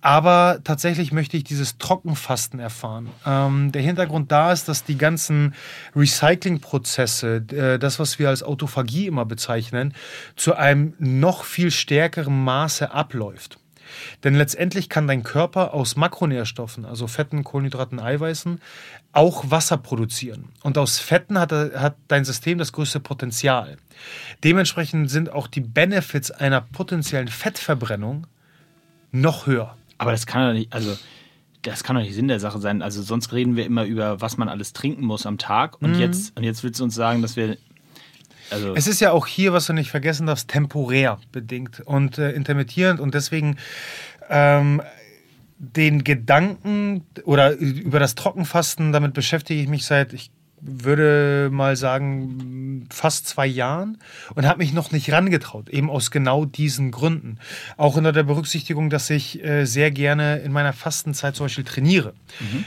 Aber 0.00 0.60
tatsächlich 0.62 1.10
möchte 1.10 1.36
ich 1.36 1.44
dieses 1.44 1.76
Trockenfasten 1.78 2.60
erfahren. 2.60 3.08
Ähm, 3.26 3.72
der 3.72 3.82
Hintergrund 3.82 4.30
da 4.30 4.52
ist, 4.52 4.68
dass 4.68 4.84
die 4.84 4.96
ganzen 4.96 5.54
Recyclingprozesse, 5.96 7.44
äh, 7.50 7.78
das, 7.78 7.98
was 7.98 8.18
wir 8.20 8.28
als 8.28 8.44
Autophagie 8.44 9.06
immer 9.06 9.24
bezeichnen, 9.24 9.94
zu 10.36 10.54
einem 10.54 10.94
noch 10.98 11.42
viel 11.42 11.72
stärkeren 11.72 12.44
Maße 12.44 12.92
abläuft. 12.92 13.58
Denn 14.22 14.34
letztendlich 14.34 14.88
kann 14.88 15.08
dein 15.08 15.22
Körper 15.22 15.74
aus 15.74 15.96
Makronährstoffen, 15.96 16.84
also 16.84 17.06
Fetten, 17.06 17.44
Kohlenhydraten, 17.44 17.98
Eiweißen, 17.98 18.60
auch 19.12 19.50
Wasser 19.50 19.78
produzieren. 19.78 20.50
Und 20.62 20.78
aus 20.78 20.98
Fetten 20.98 21.38
hat, 21.38 21.52
hat 21.52 21.96
dein 22.08 22.24
System 22.24 22.58
das 22.58 22.72
größte 22.72 23.00
Potenzial. 23.00 23.78
Dementsprechend 24.44 25.10
sind 25.10 25.32
auch 25.32 25.46
die 25.46 25.60
Benefits 25.60 26.30
einer 26.30 26.60
potenziellen 26.60 27.28
Fettverbrennung 27.28 28.26
noch 29.10 29.46
höher. 29.46 29.76
Aber 29.98 30.12
das 30.12 30.26
kann 30.26 30.46
doch 30.46 30.52
nicht, 30.58 30.72
also 30.72 30.96
das 31.62 31.82
kann 31.84 31.96
doch 31.96 32.02
nicht 32.02 32.14
Sinn 32.14 32.28
der 32.28 32.40
Sache 32.40 32.60
sein. 32.60 32.82
Also 32.82 33.02
sonst 33.02 33.32
reden 33.32 33.56
wir 33.56 33.66
immer 33.66 33.84
über, 33.84 34.20
was 34.20 34.36
man 34.36 34.48
alles 34.48 34.72
trinken 34.72 35.04
muss 35.04 35.26
am 35.26 35.38
Tag. 35.38 35.82
Und, 35.82 35.98
jetzt, 35.98 36.36
und 36.36 36.44
jetzt 36.44 36.62
willst 36.62 36.80
du 36.80 36.84
uns 36.84 36.94
sagen, 36.94 37.22
dass 37.22 37.36
wir. 37.36 37.56
Also, 38.50 38.74
Es 38.74 38.86
ist 38.86 39.00
ja 39.00 39.12
auch 39.12 39.26
hier, 39.26 39.52
was 39.52 39.66
du 39.66 39.74
nicht 39.74 39.90
vergessen 39.90 40.26
darfst, 40.26 40.48
temporär 40.48 41.18
bedingt 41.32 41.80
und 41.80 42.16
äh, 42.16 42.30
intermittierend 42.32 42.98
und 42.98 43.12
deswegen 43.12 43.56
ähm, 44.30 44.80
den 45.58 46.04
Gedanken 46.04 47.04
oder 47.24 47.52
über 47.52 47.98
das 47.98 48.14
Trockenfasten, 48.14 48.92
damit 48.92 49.12
beschäftige 49.12 49.60
ich 49.60 49.68
mich 49.68 49.84
seit, 49.84 50.12
ich 50.12 50.30
würde 50.60 51.48
mal 51.52 51.76
sagen, 51.76 52.86
fast 52.90 53.28
zwei 53.28 53.46
Jahren 53.46 53.98
und 54.34 54.46
habe 54.46 54.58
mich 54.58 54.72
noch 54.72 54.92
nicht 54.92 55.12
rangetraut, 55.12 55.68
eben 55.68 55.90
aus 55.90 56.10
genau 56.10 56.44
diesen 56.44 56.90
Gründen. 56.90 57.38
Auch 57.76 57.96
unter 57.96 58.12
der 58.12 58.22
Berücksichtigung, 58.22 58.90
dass 58.90 59.10
ich 59.10 59.44
äh, 59.44 59.64
sehr 59.64 59.90
gerne 59.90 60.38
in 60.38 60.52
meiner 60.52 60.72
Fastenzeit 60.72 61.36
zum 61.36 61.46
Beispiel 61.46 61.64
trainiere. 61.64 62.14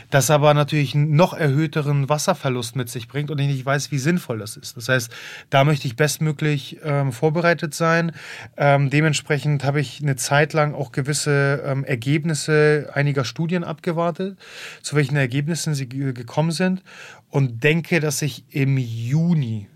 Das 0.10 0.30
aber 0.30 0.54
natürlich 0.54 0.96
einen 0.96 1.16
noch 1.16 1.34
erhöhteren 1.34 2.10
Wasserverlust 2.10 2.76
mit 2.76 2.90
sich 2.90 3.08
bringt 3.08 3.32
und 3.32 3.40
ich 3.40 3.48
nicht 3.48 3.66
weiß, 3.66 3.92
wie 3.92 4.00
sinnvoll 4.00 4.40
das 4.40 4.58
ist. 4.58 4.78
Das 4.78 4.90
heißt, 4.90 5.12
da 5.50 5.64
möchte 5.64 5.88
ich 5.88 5.96
bestmöglich 5.96 6.78
ähm, 6.84 7.12
vorbereitet 7.12 7.74
sein. 7.74 8.12
Ähm, 8.58 8.90
dementsprechend 8.90 9.64
habe 9.64 9.80
ich 9.80 10.02
eine 10.02 10.16
Zeit 10.16 10.54
lang 10.54 10.74
auch 10.74 10.92
gewisse 10.92 11.64
ähm, 11.66 11.84
Ergebnisse 11.84 12.90
einiger 12.94 13.26
Studien 13.26 13.64
abgewartet, 13.64 14.38
zu 14.82 14.96
welchen 14.96 15.16
Ergebnissen 15.16 15.74
sie 15.74 15.88
ge- 15.88 16.14
gekommen 16.14 16.52
sind 16.52 16.84
und 17.32 17.64
denke, 17.64 18.00
dass 18.00 18.22
ich 18.22 18.44
im 18.50 18.78
Juni 18.78 19.68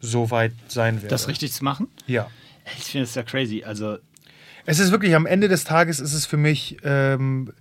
soweit 0.00 0.52
sein 0.68 0.96
werde. 0.96 1.08
das 1.08 1.26
richtig 1.26 1.52
zu 1.52 1.64
machen? 1.64 1.88
Ja. 2.06 2.28
Ich 2.76 2.84
finde 2.84 3.06
das 3.06 3.14
ja 3.14 3.22
crazy. 3.22 3.64
Also, 3.64 3.98
Es 4.66 4.78
ist 4.78 4.92
wirklich 4.92 5.14
am 5.16 5.26
Ende 5.26 5.48
des 5.48 5.64
Tages 5.64 5.98
ist 6.00 6.12
es 6.12 6.26
für 6.26 6.36
mich 6.36 6.76
ähm, 6.84 7.52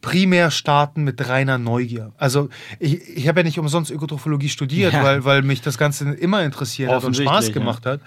primär 0.00 0.50
starten 0.50 1.02
mit 1.04 1.28
reiner 1.28 1.58
Neugier. 1.58 2.12
Also 2.16 2.48
ich, 2.78 3.00
ich 3.08 3.28
habe 3.28 3.40
ja 3.40 3.44
nicht 3.44 3.58
umsonst 3.58 3.90
Ökotrophologie 3.90 4.48
studiert, 4.48 4.92
Ja. 4.92 5.02
weil, 5.02 5.24
weil 5.24 5.42
mich 5.42 5.60
das 5.62 5.78
Ganze 5.78 6.10
immer 6.12 6.44
interessiert 6.44 6.90
hat 6.90 7.04
und 7.04 7.16
Spaß 7.16 7.52
gemacht 7.52 7.84
hat. 7.86 8.00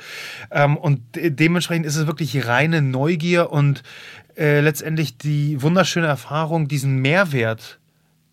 Ähm, 0.51 0.77
und 0.77 1.15
de 1.15 1.29
dementsprechend 1.29 1.85
ist 1.85 1.95
es 1.97 2.07
wirklich 2.07 2.47
reine 2.47 2.81
Neugier 2.81 3.51
und 3.51 3.83
äh, 4.37 4.61
letztendlich 4.61 5.17
die 5.17 5.61
wunderschöne 5.61 6.07
Erfahrung, 6.07 6.67
diesen 6.69 6.97
Mehrwert 6.97 7.79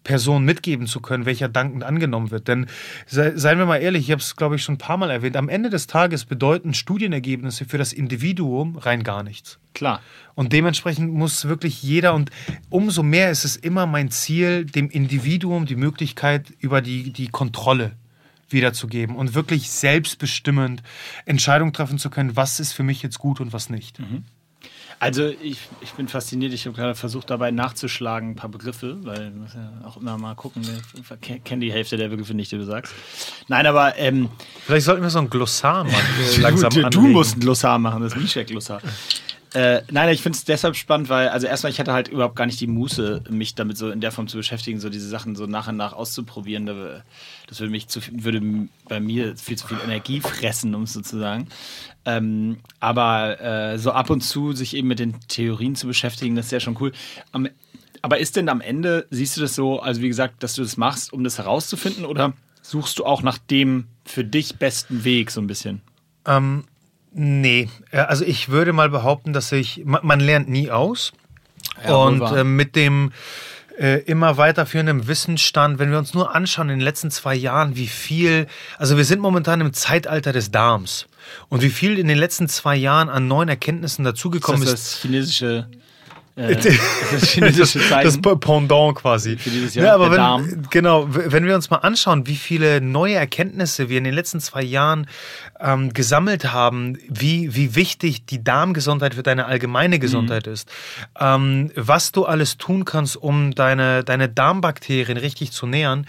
Person 0.06 0.44
mitgeben 0.44 0.86
zu 0.86 1.00
können, 1.00 1.26
welcher 1.26 1.48
dankend 1.48 1.82
angenommen 1.82 2.30
wird. 2.30 2.46
Denn 2.46 2.66
sei, 3.06 3.36
seien 3.36 3.58
wir 3.58 3.66
mal 3.66 3.78
ehrlich, 3.78 4.04
ich 4.04 4.12
habe 4.12 4.22
es, 4.22 4.36
glaube 4.36 4.54
ich, 4.54 4.62
schon 4.62 4.76
ein 4.76 4.78
paar 4.78 4.96
Mal 4.96 5.10
erwähnt, 5.10 5.36
am 5.36 5.48
Ende 5.48 5.68
des 5.68 5.88
Tages 5.88 6.24
bedeuten 6.24 6.74
Studienergebnisse 6.74 7.64
für 7.64 7.76
das 7.76 7.92
Individuum 7.92 8.76
rein 8.76 9.02
gar 9.02 9.24
nichts. 9.24 9.58
klar. 9.74 10.00
Und 10.36 10.52
dementsprechend 10.52 11.12
muss 11.12 11.48
wirklich 11.48 11.82
jeder, 11.82 12.14
und 12.14 12.30
umso 12.70 13.02
mehr 13.02 13.30
ist 13.32 13.44
es 13.44 13.56
immer 13.56 13.86
mein 13.86 14.10
Ziel, 14.10 14.64
dem 14.64 14.90
Individuum 14.90 15.66
die 15.66 15.76
Möglichkeit 15.76 16.52
über 16.60 16.80
die, 16.80 17.12
die 17.12 17.26
Kontrolle 17.28 17.92
wiederzugeben 18.48 19.16
und 19.16 19.34
wirklich 19.34 19.70
selbstbestimmend 19.70 20.84
Entscheidungen 21.24 21.72
treffen 21.72 21.98
zu 21.98 22.10
können, 22.10 22.36
was 22.36 22.60
ist 22.60 22.72
für 22.72 22.84
mich 22.84 23.02
jetzt 23.02 23.18
gut 23.18 23.40
und 23.40 23.52
was 23.52 23.70
nicht. 23.70 23.98
Also 24.98 25.28
ich, 25.28 25.58
ich 25.82 25.92
bin 25.92 26.08
fasziniert. 26.08 26.52
Ich 26.52 26.66
habe 26.66 26.74
gerade 26.74 26.94
versucht, 26.94 27.28
dabei 27.30 27.50
nachzuschlagen, 27.50 28.30
ein 28.30 28.34
paar 28.34 28.48
Begriffe, 28.48 28.96
weil 29.04 29.30
musst 29.30 29.54
ja 29.54 29.70
auch 29.86 29.96
immer 29.98 30.16
mal 30.16 30.34
gucken. 30.34 30.62
Ich 31.20 31.44
kenne 31.44 31.64
die 31.64 31.72
Hälfte 31.72 31.96
der 31.96 32.08
Begriffe 32.08 32.34
nicht, 32.34 32.50
die 32.50 32.56
du 32.56 32.64
sagst. 32.64 32.94
Nein, 33.48 33.66
aber 33.66 33.98
ähm, 33.98 34.30
Vielleicht 34.64 34.86
sollten 34.86 35.02
wir 35.02 35.10
so 35.10 35.18
ein 35.18 35.28
Glossar 35.28 35.86
äh, 35.86 36.36
langsam 36.40 36.70
du, 36.70 36.88
du 36.88 37.00
musst 37.02 37.36
ein 37.36 37.40
Glossar 37.40 37.78
machen, 37.78 38.02
das 38.02 38.16
Mischek-Glossar. 38.16 38.80
Äh, 39.56 39.82
nein, 39.90 40.10
ich 40.10 40.20
finde 40.20 40.36
es 40.36 40.44
deshalb 40.44 40.76
spannend, 40.76 41.08
weil, 41.08 41.30
also 41.30 41.46
erstmal, 41.46 41.72
ich 41.72 41.80
hatte 41.80 41.94
halt 41.94 42.08
überhaupt 42.08 42.36
gar 42.36 42.44
nicht 42.44 42.60
die 42.60 42.66
Muße, 42.66 43.22
mich 43.30 43.54
damit 43.54 43.78
so 43.78 43.90
in 43.90 44.02
der 44.02 44.12
Form 44.12 44.28
zu 44.28 44.36
beschäftigen, 44.36 44.80
so 44.80 44.90
diese 44.90 45.08
Sachen 45.08 45.34
so 45.34 45.46
nach 45.46 45.68
und 45.68 45.78
nach 45.78 45.94
auszuprobieren. 45.94 46.66
Da- 46.66 47.02
Das 47.46 47.60
würde 47.60 47.70
mich 47.70 47.88
zu 47.88 48.00
würde 48.12 48.42
bei 48.86 49.00
mir 49.00 49.34
viel 49.36 49.56
zu 49.56 49.66
viel 49.66 49.78
Energie 49.82 50.20
fressen, 50.20 50.74
um 50.74 50.82
es 50.82 50.92
so 50.92 51.00
zu 51.00 51.18
sagen. 51.18 51.48
Ähm, 52.04 52.58
aber 52.80 53.40
äh, 53.40 53.78
so 53.78 53.92
ab 53.92 54.10
und 54.10 54.20
zu 54.20 54.52
sich 54.52 54.76
eben 54.76 54.88
mit 54.88 54.98
den 54.98 55.18
Theorien 55.28 55.74
zu 55.74 55.86
beschäftigen, 55.86 56.36
das 56.36 56.46
ist 56.46 56.52
ja 56.52 56.60
schon 56.60 56.76
cool. 56.80 56.92
Am, 57.32 57.48
aber 58.02 58.18
ist 58.18 58.36
denn 58.36 58.50
am 58.50 58.60
Ende, 58.60 59.06
siehst 59.10 59.38
du 59.38 59.40
das 59.40 59.54
so, 59.54 59.80
also 59.80 60.02
wie 60.02 60.08
gesagt, 60.08 60.42
dass 60.42 60.52
du 60.52 60.62
das 60.64 60.76
machst, 60.76 61.14
um 61.14 61.24
das 61.24 61.38
herauszufinden, 61.38 62.04
oder 62.04 62.34
suchst 62.60 62.98
du 62.98 63.06
auch 63.06 63.22
nach 63.22 63.38
dem 63.38 63.86
für 64.04 64.22
dich 64.22 64.56
besten 64.56 65.04
Weg 65.04 65.30
so 65.30 65.40
ein 65.40 65.46
bisschen? 65.46 65.80
Ähm, 66.26 66.64
nee, 67.12 67.68
Äh, 67.90 67.98
also 67.98 68.24
ich 68.24 68.48
würde 68.48 68.72
mal 68.72 68.88
behaupten, 68.88 69.32
dass 69.32 69.52
ich, 69.52 69.82
man, 69.84 70.04
man 70.04 70.20
lernt 70.20 70.48
nie 70.48 70.70
aus. 70.70 71.12
Ja, 71.84 71.94
und 71.94 72.22
äh, 72.22 72.44
mit 72.44 72.76
dem 72.76 73.12
äh, 73.78 74.00
immer 74.02 74.36
weiterführenden 74.36 75.06
Wissensstand, 75.06 75.78
wenn 75.78 75.90
wir 75.90 75.98
uns 75.98 76.14
nur 76.14 76.34
anschauen 76.34 76.70
in 76.70 76.78
den 76.78 76.84
letzten 76.84 77.10
zwei 77.10 77.34
Jahren, 77.34 77.76
wie 77.76 77.88
viel, 77.88 78.46
also 78.78 78.96
wir 78.96 79.04
sind 79.04 79.20
momentan 79.20 79.60
im 79.60 79.72
Zeitalter 79.72 80.32
des 80.32 80.50
Darms. 80.50 81.06
Und 81.48 81.62
wie 81.62 81.70
viel 81.70 81.98
in 81.98 82.08
den 82.08 82.18
letzten 82.18 82.48
zwei 82.48 82.76
Jahren 82.76 83.08
an 83.08 83.28
neuen 83.28 83.48
Erkenntnissen 83.48 84.04
dazugekommen 84.04 84.62
ist 84.62 84.68
ist. 84.68 84.72
das, 84.72 84.92
das 84.92 85.02
chinesische, 85.02 85.68
äh, 86.36 86.54
das 87.40 87.72
das. 87.72 88.20
Pendant 88.20 88.94
quasi. 88.94 89.38
Für 89.38 89.48
dieses 89.48 89.74
Jahr, 89.74 89.86
ja, 89.86 89.94
aber 89.94 90.10
wenn, 90.10 90.18
Darm. 90.18 90.62
genau, 90.70 91.06
wenn 91.08 91.46
wir 91.46 91.54
uns 91.54 91.70
mal 91.70 91.78
anschauen, 91.78 92.26
wie 92.26 92.36
viele 92.36 92.82
neue 92.82 93.14
Erkenntnisse 93.14 93.88
wir 93.88 93.96
in 93.96 94.04
den 94.04 94.12
letzten 94.12 94.40
zwei 94.40 94.62
Jahren 94.62 95.06
ähm, 95.58 95.94
gesammelt 95.94 96.52
haben, 96.52 96.98
wie, 97.08 97.54
wie 97.54 97.74
wichtig 97.74 98.26
die 98.26 98.44
Darmgesundheit 98.44 99.14
für 99.14 99.22
deine 99.22 99.46
allgemeine 99.46 99.98
Gesundheit 99.98 100.46
ist, 100.46 100.70
ähm, 101.18 101.70
was 101.74 102.12
du 102.12 102.26
alles 102.26 102.58
tun 102.58 102.84
kannst, 102.84 103.16
um 103.16 103.54
deine, 103.54 104.04
deine 104.04 104.28
Darmbakterien 104.28 105.16
richtig 105.16 105.52
zu 105.52 105.66
nähern. 105.66 106.06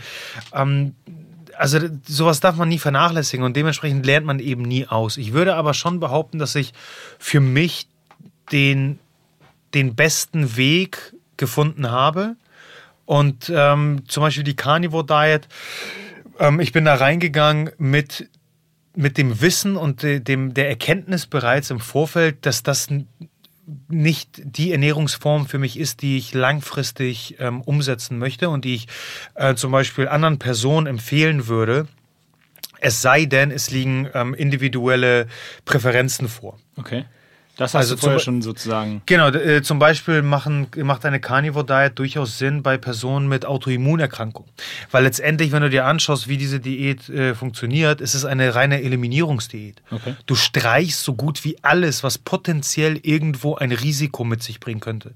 Ähm, 0.53 0.93
also 1.57 1.79
sowas 2.05 2.41
darf 2.41 2.57
man 2.57 2.69
nie 2.69 2.79
vernachlässigen 2.79 3.45
und 3.45 3.55
dementsprechend 3.55 4.05
lernt 4.05 4.25
man 4.25 4.39
eben 4.39 4.63
nie 4.63 4.87
aus. 4.87 5.17
Ich 5.17 5.33
würde 5.33 5.55
aber 5.55 5.73
schon 5.73 5.99
behaupten, 5.99 6.37
dass 6.37 6.53
ich 6.55 6.73
für 7.17 7.39
mich 7.39 7.87
den, 8.51 8.99
den 9.77 9.95
besten 9.95 10.57
Weg 10.57 11.13
gefunden 11.37 11.91
habe. 11.91 12.35
Und 13.05 13.51
ähm, 13.53 14.03
zum 14.07 14.21
Beispiel 14.21 14.43
die 14.43 14.55
Carnivore 14.55 15.05
Diet, 15.05 15.47
ähm, 16.39 16.59
ich 16.59 16.71
bin 16.71 16.83
da 16.85 16.95
reingegangen 16.95 17.69
mit, 17.77 18.29
mit 18.95 19.17
dem 19.17 19.39
Wissen 19.39 19.77
und 19.77 20.03
de, 20.03 20.19
dem, 20.19 20.53
der 20.53 20.67
Erkenntnis 20.67 21.27
bereits 21.27 21.69
im 21.69 21.79
Vorfeld, 21.79 22.45
dass 22.45 22.63
das 22.63 22.89
nicht 23.87 24.41
die 24.43 24.71
Ernährungsform 24.71 25.45
für 25.45 25.59
mich 25.59 25.77
ist, 25.77 26.01
die 26.01 26.17
ich 26.17 26.33
langfristig 26.33 27.35
ähm, 27.39 27.61
umsetzen 27.61 28.17
möchte 28.17 28.49
und 28.49 28.65
die 28.65 28.75
ich 28.75 28.87
äh, 29.35 29.55
zum 29.55 29.71
Beispiel 29.71 30.07
anderen 30.07 30.39
Personen 30.39 30.87
empfehlen 30.87 31.47
würde. 31.47 31.87
Es 32.79 33.01
sei 33.01 33.25
denn, 33.25 33.51
es 33.51 33.71
liegen 33.71 34.09
ähm, 34.13 34.33
individuelle 34.33 35.27
Präferenzen 35.65 36.27
vor. 36.27 36.57
Okay. 36.77 37.05
Das 37.57 37.73
hast 37.73 37.81
Also 37.81 37.95
du 37.95 38.01
vorher 38.01 38.19
schon 38.19 38.43
sozusagen. 38.43 39.01
Genau, 39.07 39.29
äh, 39.29 39.63
zum 39.63 39.79
Beispiel 39.79 40.21
machen, 40.21 40.67
macht 40.77 41.05
eine 41.05 41.19
Carnivore 41.19 41.65
Diet 41.65 41.97
durchaus 41.97 42.37
Sinn 42.37 42.61
bei 42.61 42.77
Personen 42.77 43.27
mit 43.27 43.47
Autoimmunerkrankungen. 43.47 44.49
Weil 44.91 45.03
letztendlich, 45.03 45.51
wenn 45.51 45.63
du 45.63 45.69
dir 45.71 45.85
anschaust, 45.85 46.27
wie 46.27 46.37
diese 46.37 46.59
Diät 46.59 47.09
äh, 47.09 47.33
funktioniert, 47.33 47.99
ist 47.99 48.13
es 48.13 48.25
eine 48.25 48.53
reine 48.53 48.83
Eliminierungsdiät. 48.83 49.81
Okay. 49.89 50.15
Du 50.27 50.35
streichst 50.35 51.03
so 51.03 51.15
gut 51.15 51.43
wie 51.43 51.57
alles, 51.63 52.03
was 52.03 52.19
potenziell 52.19 52.99
irgendwo 53.01 53.55
ein 53.55 53.71
Risiko 53.71 54.23
mit 54.23 54.43
sich 54.43 54.59
bringen 54.59 54.79
könnte. 54.79 55.13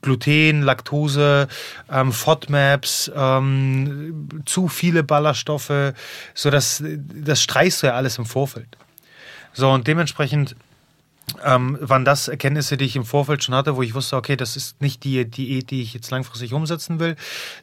Gluten, 0.00 0.62
Laktose, 0.62 1.46
ähm, 1.90 2.10
FODMAPs, 2.10 3.12
ähm, 3.14 4.42
zu 4.46 4.68
viele 4.68 5.02
Ballaststoffe, 5.02 5.92
so 6.34 6.50
dass 6.50 6.82
das 6.82 7.42
streichst 7.42 7.82
du 7.82 7.88
ja 7.88 7.92
alles 7.94 8.16
im 8.16 8.24
Vorfeld. 8.24 8.78
So 9.52 9.70
und 9.70 9.86
dementsprechend 9.86 10.56
ähm, 11.44 11.78
waren 11.80 12.04
das 12.04 12.28
Erkenntnisse, 12.28 12.76
die 12.76 12.84
ich 12.84 12.96
im 12.96 13.04
Vorfeld 13.04 13.42
schon 13.42 13.54
hatte, 13.54 13.76
wo 13.76 13.82
ich 13.82 13.94
wusste, 13.94 14.16
okay, 14.16 14.36
das 14.36 14.56
ist 14.56 14.80
nicht 14.80 15.04
die 15.04 15.24
Diät, 15.24 15.70
die 15.70 15.82
ich 15.82 15.94
jetzt 15.94 16.10
langfristig 16.10 16.52
umsetzen 16.52 17.00
will. 17.00 17.16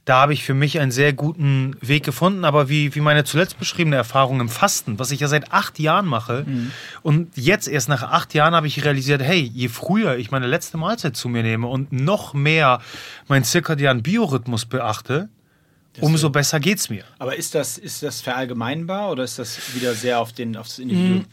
Da 0.05 0.21
habe 0.21 0.33
ich 0.33 0.43
für 0.43 0.53
mich 0.53 0.79
einen 0.79 0.91
sehr 0.91 1.13
guten 1.13 1.75
Weg 1.81 2.03
gefunden, 2.03 2.45
aber 2.45 2.69
wie, 2.69 2.95
wie 2.95 3.01
meine 3.01 3.23
zuletzt 3.23 3.59
beschriebene 3.59 3.95
Erfahrung 3.95 4.39
im 4.39 4.49
Fasten, 4.49 4.99
was 4.99 5.11
ich 5.11 5.19
ja 5.19 5.27
seit 5.27 5.51
acht 5.51 5.79
Jahren 5.79 6.05
mache 6.05 6.45
und 7.01 7.35
jetzt 7.37 7.67
erst 7.67 7.89
nach 7.89 8.03
acht 8.03 8.33
Jahren 8.33 8.55
habe 8.55 8.67
ich 8.67 8.83
realisiert, 8.83 9.21
hey, 9.21 9.41
je 9.41 9.67
früher 9.67 10.17
ich 10.17 10.31
meine 10.31 10.47
letzte 10.47 10.77
Mahlzeit 10.77 11.15
zu 11.15 11.29
mir 11.29 11.43
nehme 11.43 11.67
und 11.67 11.91
noch 11.91 12.33
mehr 12.33 12.81
meinen 13.27 13.43
zirkadianen 13.43 14.03
Biorhythmus 14.03 14.65
beachte, 14.65 15.29
umso 16.01 16.29
besser 16.29 16.59
geht's 16.59 16.89
mir. 16.89 17.03
Aber 17.17 17.35
ist 17.35 17.55
das, 17.55 17.77
ist 17.77 18.03
das 18.03 18.21
verallgemeinbar 18.21 19.11
oder 19.11 19.23
ist 19.23 19.39
das 19.39 19.75
wieder 19.75 19.93
sehr 19.93 20.19
auf, 20.19 20.33
den, 20.33 20.55
auf 20.55 20.67
das 20.67 20.79
Individuum? 20.79 21.25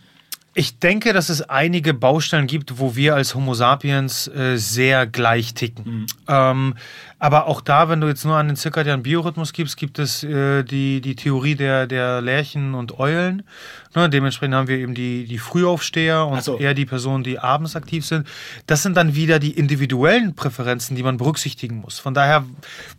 Ich 0.59 0.79
denke, 0.79 1.13
dass 1.13 1.29
es 1.29 1.43
einige 1.43 1.93
Baustellen 1.93 2.47
gibt, 2.47 2.79
wo 2.79 2.97
wir 2.97 3.15
als 3.15 3.35
Homo 3.35 3.53
sapiens 3.53 4.27
äh, 4.29 4.57
sehr 4.57 5.07
gleich 5.07 5.53
ticken. 5.53 6.07
Ähm, 6.29 6.75
aber 7.19 7.47
auch 7.47 7.61
da, 7.61 7.91
wenn 7.91 8.01
du 8.01 8.07
jetzt 8.07 8.25
nur 8.25 8.37
an 8.37 8.47
den 8.47 8.57
zirkadianen 8.57 9.03
Biorhythmus 9.03 9.53
gibst, 9.53 9.77
gibt 9.77 9.99
es 9.99 10.25
äh, 10.25 10.65
die, 10.65 11.03
die 11.03 11.15
Theorie 11.15 11.57
der, 11.57 11.87
der 11.87 12.23
Lerchen 12.23 12.73
und 12.73 12.99
Eulen. 12.99 13.43
Ne, 13.95 14.09
dementsprechend 14.09 14.55
haben 14.55 14.67
wir 14.67 14.79
eben 14.79 14.95
die, 14.95 15.27
die 15.27 15.37
Frühaufsteher 15.37 16.27
und 16.27 16.43
so. 16.43 16.57
eher 16.57 16.73
die 16.73 16.87
Personen, 16.87 17.23
die 17.23 17.39
abends 17.39 17.77
aktiv 17.77 18.07
sind. 18.07 18.27
Das 18.67 18.83
sind 18.83 18.97
dann 18.97 19.15
wieder 19.15 19.39
die 19.39 19.59
individuellen 19.59 20.35
Präferenzen, 20.35 20.97
die 20.97 21.03
man 21.03 21.19
berücksichtigen 21.19 21.77
muss. 21.77 21.99
Von 21.99 22.15
daher 22.15 22.47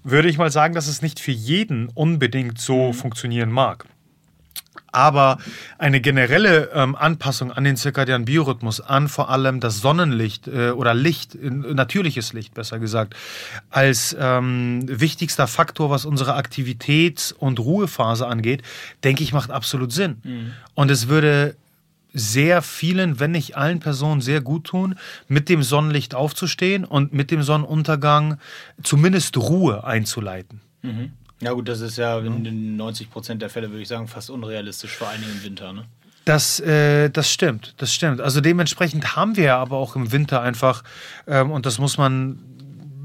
würde 0.04 0.30
ich 0.30 0.38
mal 0.38 0.52
sagen, 0.52 0.76
dass 0.76 0.86
es 0.86 1.02
nicht 1.02 1.20
für 1.20 1.32
jeden 1.32 1.90
unbedingt 1.90 2.62
so 2.62 2.94
funktionieren 2.94 3.52
mag. 3.52 3.86
Aber 4.98 5.38
eine 5.78 6.02
generelle 6.02 6.72
ähm, 6.74 6.96
Anpassung 6.96 7.52
an 7.52 7.64
den 7.64 7.78
zirkadianen 7.78 8.26
Biorhythmus, 8.26 8.82
an 8.82 9.10
vor 9.10 9.30
allem 9.30 9.60
das 9.60 9.80
Sonnenlicht 9.80 10.48
äh, 10.48 10.72
oder 10.72 10.96
Licht, 10.96 11.36
äh, 11.36 11.52
natürliches 11.52 12.34
Licht 12.34 12.56
besser 12.56 12.80
gesagt, 12.80 13.16
als 13.70 14.18
ähm, 14.20 14.82
wichtigster 14.88 15.46
Faktor, 15.46 15.92
was 15.92 16.04
unsere 16.06 16.34
Aktivitäts- 16.34 17.32
und 17.32 17.60
Ruhephase 17.60 18.26
angeht, 18.26 18.64
denke 19.04 19.22
ich, 19.22 19.34
macht 19.34 19.52
absolut 19.52 19.92
Sinn. 19.92 20.18
Und 20.74 20.90
es 20.90 21.08
würde 21.08 21.56
sehr 22.12 22.64
vielen, 22.64 23.20
wenn 23.20 23.30
nicht 23.30 23.56
allen 23.56 23.80
Personen 23.80 24.22
sehr 24.22 24.42
gut 24.42 24.64
tun, 24.64 24.96
mit 25.28 25.48
dem 25.48 25.62
Sonnenlicht 25.62 26.16
aufzustehen 26.16 26.86
und 26.86 27.14
mit 27.14 27.30
dem 27.30 27.44
Sonnenuntergang 27.44 28.40
zumindest 28.82 29.38
Ruhe 29.38 29.84
einzuleiten. 29.84 30.60
Ja, 31.40 31.52
gut, 31.52 31.68
das 31.68 31.82
ist 31.82 31.98
ja 31.98 32.18
in 32.20 32.44
den 32.44 32.76
90 32.78 33.12
Prozent 33.12 33.42
der 33.42 33.50
Fälle, 33.50 33.70
würde 33.70 33.82
ich 33.82 33.88
sagen, 33.88 34.08
fast 34.08 34.30
unrealistisch, 34.30 34.92
vor 34.92 35.08
allen 35.08 35.22
Dingen 35.22 35.34
im 35.34 35.44
Winter. 35.44 35.72
Ne? 35.72 35.86
Das, 36.26 36.60
äh, 36.60 37.10
das 37.10 37.32
stimmt, 37.32 37.76
das 37.78 37.94
stimmt. 37.94 38.22
Also 38.22 38.42
dementsprechend 38.42 39.16
haben 39.16 39.38
wir 39.38 39.44
ja 39.46 39.58
aber 39.58 39.78
auch 39.78 39.96
im 39.96 40.12
Winter 40.12 40.42
einfach, 40.42 40.84
ähm, 41.28 41.52
und 41.52 41.66
das 41.66 41.80
muss 41.80 41.98
man 41.98 42.40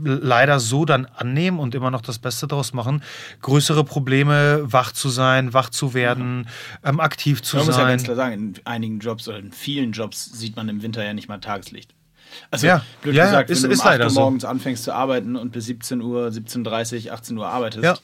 leider 0.04 0.58
so 0.58 0.84
dann 0.84 1.06
annehmen 1.06 1.58
und 1.58 1.74
immer 1.74 1.90
noch 1.90 2.00
das 2.00 2.18
Beste 2.18 2.46
daraus 2.48 2.72
machen, 2.72 3.02
größere 3.40 3.84
Probleme, 3.84 4.62
wach 4.64 4.92
zu 4.92 5.08
sein, 5.08 5.54
wach 5.54 5.70
zu 5.70 5.94
werden, 5.94 6.48
ähm, 6.82 7.00
aktiv 7.00 7.42
zu 7.42 7.58
Man 7.58 7.66
muss 7.66 7.76
ja 7.76 7.86
ganz 7.86 8.02
sein. 8.02 8.06
klar 8.06 8.16
sagen, 8.16 8.34
in 8.34 8.54
einigen 8.64 8.98
Jobs 8.98 9.28
oder 9.28 9.38
in 9.38 9.52
vielen 9.52 9.92
Jobs 9.92 10.24
sieht 10.24 10.56
man 10.56 10.68
im 10.68 10.82
Winter 10.82 11.04
ja 11.04 11.14
nicht 11.14 11.28
mal 11.28 11.38
Tageslicht. 11.38 11.94
Also, 12.50 12.66
Ja, 12.66 12.82
blöd 13.02 13.14
ja, 13.14 13.24
gesagt, 13.26 13.50
ist- 13.50 13.62
wenn 13.62 13.70
du 13.70 13.76
um 13.76 13.80
8 13.80 13.86
leider 13.86 14.04
Uhr 14.04 14.10
so. 14.10 14.20
morgens 14.20 14.44
anfängst 14.44 14.84
zu 14.84 14.92
arbeiten 14.94 15.36
und 15.36 15.52
bis 15.52 15.66
17 15.66 16.00
Uhr, 16.00 16.30
17.30 16.30 17.06
Uhr, 17.06 17.12
18 17.14 17.38
Uhr 17.38 17.46
arbeitest, 17.48 17.84
Ja. 17.84 17.96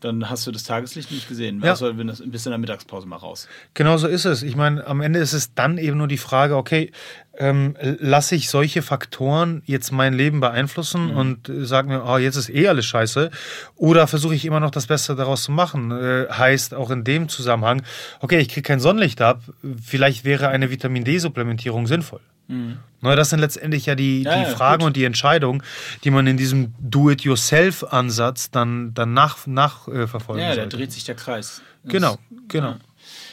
dann 0.00 0.28
hast 0.28 0.46
du 0.46 0.50
das 0.52 0.64
Tageslicht 0.64 1.10
nicht 1.10 1.28
gesehen. 1.28 1.62
Ja. 1.64 1.72
Außer 1.72 1.96
wenn 1.96 2.06
das 2.08 2.22
bist 2.26 2.46
in 2.46 2.50
der 2.50 2.58
Mittagspause 2.58 3.06
mal 3.06 3.16
raus. 3.16 3.48
Genau 3.72 3.96
so 3.96 4.06
ist 4.06 4.26
es. 4.26 4.42
Ich 4.42 4.54
meine, 4.54 4.86
am 4.86 5.00
Ende 5.00 5.18
ist 5.18 5.32
es 5.32 5.54
dann 5.54 5.78
eben 5.78 5.96
nur 5.96 6.08
die 6.08 6.18
Frage, 6.18 6.56
okay, 6.56 6.92
ähm, 7.38 7.74
lasse 7.80 8.34
ich 8.36 8.48
solche 8.50 8.82
Faktoren 8.82 9.62
jetzt 9.64 9.90
mein 9.92 10.12
Leben 10.12 10.40
beeinflussen 10.40 11.10
und 11.10 11.48
äh, 11.48 11.64
sage 11.64 11.88
mir, 11.88 12.04
oh, 12.04 12.18
jetzt 12.18 12.36
ist 12.36 12.48
eh 12.50 12.68
alles 12.68 12.84
scheiße, 12.84 13.30
oder 13.76 14.06
versuche 14.06 14.34
ich 14.34 14.44
immer 14.44 14.60
noch 14.60 14.70
das 14.70 14.86
Beste 14.86 15.16
daraus 15.16 15.42
zu 15.44 15.52
machen? 15.52 15.90
Äh, 15.90 16.26
heißt 16.30 16.74
auch 16.74 16.90
in 16.90 17.02
dem 17.02 17.28
Zusammenhang, 17.30 17.82
okay, 18.20 18.38
ich 18.38 18.48
kriege 18.50 18.62
kein 18.62 18.78
Sonnenlicht 18.80 19.20
ab, 19.22 19.40
vielleicht 19.82 20.24
wäre 20.24 20.48
eine 20.48 20.70
Vitamin 20.70 21.02
D-Supplementierung 21.04 21.86
sinnvoll. 21.86 22.20
Na, 22.46 23.16
das 23.16 23.30
sind 23.30 23.40
letztendlich 23.40 23.86
ja 23.86 23.94
die, 23.94 24.22
Ja, 24.22 24.36
die 24.36 24.42
ja, 24.42 24.48
Fragen 24.56 24.80
gut. 24.80 24.88
und 24.88 24.96
die 24.96 25.04
Entscheidungen, 25.04 25.62
die 26.04 26.10
man 26.10 26.26
in 26.26 26.36
diesem 26.36 26.74
Do-it-yourself-Ansatz 26.78 28.50
dann, 28.50 28.94
dann 28.94 29.12
nach, 29.14 29.46
nachverfolgen 29.46 30.42
Ja, 30.42 30.50
da 30.50 30.54
sollte. 30.62 30.76
dreht 30.76 30.92
sich 30.92 31.04
der 31.04 31.14
Kreis. 31.14 31.62
Das- 31.82 31.92
Genau, 31.92 32.18
genau. 32.48 32.70
Ja. 32.70 32.78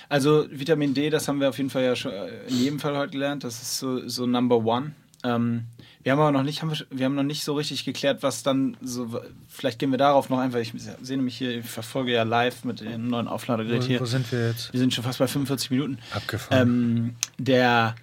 Also 0.09 0.45
Vitamin 0.51 0.93
D, 0.93 1.09
das 1.09 1.27
haben 1.27 1.39
wir 1.39 1.47
auf 1.49 1.57
jeden 1.57 1.69
Fall 1.69 1.83
ja 1.83 1.95
schon 1.95 2.11
äh, 2.11 2.27
in 2.49 2.57
jedem 2.57 2.79
Fall 2.79 2.97
heute 2.97 3.11
gelernt. 3.11 3.43
Das 3.45 3.61
ist 3.61 3.79
so, 3.79 4.07
so 4.09 4.25
Number 4.25 4.57
One. 4.57 4.91
Ähm, 5.23 5.65
wir 6.03 6.11
haben 6.11 6.19
aber 6.19 6.31
noch 6.31 6.43
nicht, 6.43 6.61
haben 6.61 6.71
wir, 6.71 6.85
wir 6.89 7.05
haben 7.05 7.15
noch 7.15 7.23
nicht 7.23 7.43
so 7.45 7.53
richtig 7.53 7.85
geklärt, 7.85 8.23
was 8.23 8.43
dann 8.43 8.75
so. 8.81 9.21
Vielleicht 9.47 9.79
gehen 9.79 9.91
wir 9.91 9.97
darauf 9.99 10.29
noch 10.29 10.39
einfach. 10.39 10.59
Ich 10.59 10.73
sehe 11.01 11.15
nämlich 11.15 11.37
hier, 11.37 11.59
ich 11.59 11.65
verfolge 11.65 12.11
ja 12.11 12.23
live 12.23 12.65
mit 12.65 12.81
dem 12.81 13.07
neuen 13.07 13.27
Aufladegerät 13.29 13.83
Wo, 13.83 13.87
hier. 13.87 13.99
wo 14.01 14.05
sind 14.05 14.29
wir 14.31 14.47
jetzt? 14.49 14.73
Wir 14.73 14.79
sind 14.79 14.93
schon 14.93 15.03
fast 15.03 15.19
bei 15.19 15.27
45 15.27 15.69
Minuten. 15.71 15.99
Abgefahren. 16.13 16.67
Ähm, 16.67 17.15
der, 17.37 17.95
äh, 17.97 18.00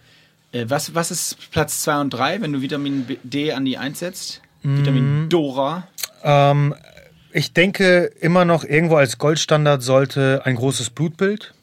was, 0.53 0.95
was 0.95 1.11
ist 1.11 1.51
Platz 1.51 1.83
2 1.83 2.01
und 2.01 2.11
3, 2.11 2.41
wenn 2.41 2.53
du 2.53 2.63
Vitamin 2.63 3.07
D 3.23 3.53
an 3.53 3.65
die 3.65 3.79
1 3.79 3.99
setzt? 3.99 4.43
Mhm. 4.63 4.79
Vitamin 4.79 5.29
Dora. 5.29 5.87
Ähm, 6.23 6.75
ich 7.33 7.53
denke 7.53 8.11
immer 8.21 8.45
noch 8.45 8.65
irgendwo 8.65 8.97
als 8.97 9.19
Goldstandard 9.19 9.83
sollte 9.83 10.43
ein 10.45 10.57
großes 10.57 10.91
Blutbild 10.91 11.55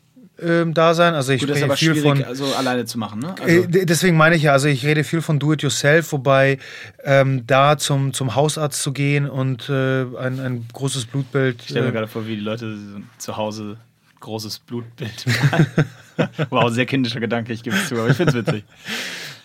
ähm, 0.42 0.74
da 0.74 0.94
sein. 0.94 1.14
Also 1.14 1.32
ich 1.32 1.42
Gut, 1.42 1.50
das 1.50 1.58
ist 1.58 1.64
aber 1.64 1.78
viel 1.78 1.96
schwierig, 1.96 2.20
von. 2.20 2.24
also 2.24 2.46
alleine 2.56 2.86
zu 2.86 2.98
machen, 2.98 3.20
ne? 3.20 3.36
Äh, 3.46 3.58
Also, 3.58 3.68
Deswegen 3.86 4.18
meine 4.18 4.36
ich 4.36 4.44
ja, 4.44 4.52
also 4.52 4.68
ich 4.68 4.86
rede 4.86 5.04
viel 5.04 5.22
von 5.22 5.40
Do-it-yourself, 5.40 6.12
wobei 6.12 6.60
ähm, 7.04 7.48
da 7.48 7.78
zum, 7.78 8.14
zum 8.14 8.36
Hausarzt 8.36 8.82
zu 8.82 8.92
gehen 8.92 9.30
und 9.30 9.70
äh, 9.70 10.04
ein, 10.18 10.40
ein 10.40 10.66
großes 10.74 11.06
Blutbild. 11.06 11.62
Ich 11.62 11.70
stelle 11.70 11.84
mir 11.86 11.90
äh, 11.90 11.94
gerade 11.94 12.08
vor, 12.08 12.28
wie 12.28 12.36
die 12.36 12.42
Leute 12.42 12.78
zu 13.18 13.38
Hause 13.38 13.78
großes 14.20 14.60
Blutbild 14.60 15.26
Wow, 16.50 16.72
sehr 16.72 16.86
kindischer 16.86 17.20
Gedanke, 17.20 17.54
ich 17.54 17.64
gebe 17.64 17.76
es 17.76 17.90
zu, 17.90 17.96
aber 17.96 18.10
ich 18.10 18.18
finde 18.18 18.38
es 18.38 18.46
witzig. 18.46 18.64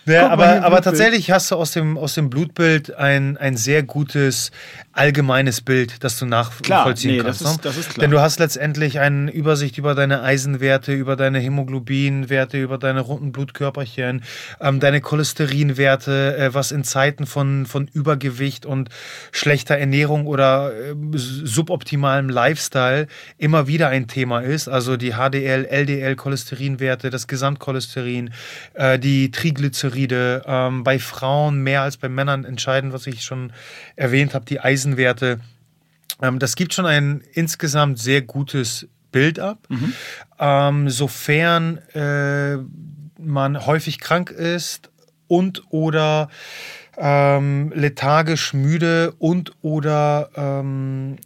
Ja, 0.05 0.29
aber, 0.29 0.63
aber 0.63 0.81
tatsächlich 0.81 1.29
hast 1.29 1.51
du 1.51 1.55
aus 1.55 1.71
dem, 1.73 1.97
aus 1.97 2.15
dem 2.15 2.29
Blutbild 2.29 2.95
ein, 2.95 3.37
ein 3.37 3.55
sehr 3.55 3.83
gutes 3.83 4.51
allgemeines 4.93 5.61
Bild, 5.61 6.03
das 6.03 6.17
du 6.19 6.25
nachvollziehen 6.25 7.17
nee, 7.17 7.23
das 7.23 7.39
kannst. 7.39 7.41
ist- 7.41 7.51
ne? 7.51 7.59
das 7.63 7.77
ist 7.77 7.89
klar. 7.91 8.01
Denn 8.01 8.11
du 8.11 8.19
hast 8.19 8.39
letztendlich 8.39 8.99
eine 8.99 9.31
Übersicht 9.31 9.77
über 9.77 9.95
deine 9.95 10.21
Eisenwerte, 10.23 10.91
über 10.93 11.15
deine 11.15 11.39
Hämoglobinwerte, 11.39 12.59
über 12.61 12.77
deine 12.77 12.99
runden 13.01 13.31
Blutkörperchen, 13.31 14.23
ähm, 14.59 14.79
deine 14.79 14.99
Cholesterinwerte, 15.01 16.35
äh, 16.37 16.53
was 16.53 16.71
in 16.71 16.83
Zeiten 16.83 17.25
von, 17.25 17.65
von 17.65 17.87
Übergewicht 17.93 18.65
und 18.65 18.89
schlechter 19.31 19.77
Ernährung 19.77 20.25
oder 20.27 20.71
äh, 20.73 20.95
suboptimalem 21.13 22.29
Lifestyle 22.29 23.07
immer 23.37 23.67
wieder 23.67 23.89
ein 23.89 24.07
Thema 24.07 24.39
ist. 24.41 24.67
Also 24.67 24.97
die 24.97 25.11
HDL, 25.13 25.65
LDL, 25.65 26.15
Cholesterinwerte, 26.15 27.09
das 27.09 27.27
Gesamtcholesterin, 27.27 28.31
äh, 28.73 28.99
die 28.99 29.31
Triglyceride, 29.91 30.43
ähm, 30.45 30.83
bei 30.83 30.99
Frauen 30.99 31.61
mehr 31.61 31.81
als 31.81 31.97
bei 31.97 32.09
Männern 32.09 32.45
entscheidend, 32.45 32.93
was 32.93 33.07
ich 33.07 33.23
schon 33.23 33.51
erwähnt 33.95 34.33
habe, 34.33 34.45
die 34.45 34.59
Eisenwerte. 34.59 35.39
Ähm, 36.21 36.39
das 36.39 36.55
gibt 36.55 36.73
schon 36.73 36.85
ein 36.85 37.21
insgesamt 37.33 37.99
sehr 37.99 38.21
gutes 38.21 38.87
Bild 39.11 39.39
ab. 39.39 39.67
Ähm, 40.39 40.89
sofern 40.89 41.77
äh, 41.93 42.57
man 43.19 43.65
häufig 43.65 43.99
krank 43.99 44.31
ist 44.31 44.89
und 45.27 45.63
oder 45.69 46.29
ähm, 46.97 47.71
lethargisch 47.75 48.53
müde 48.53 49.13
und 49.17 49.53
oder 49.61 50.29
ähm, 50.35 51.17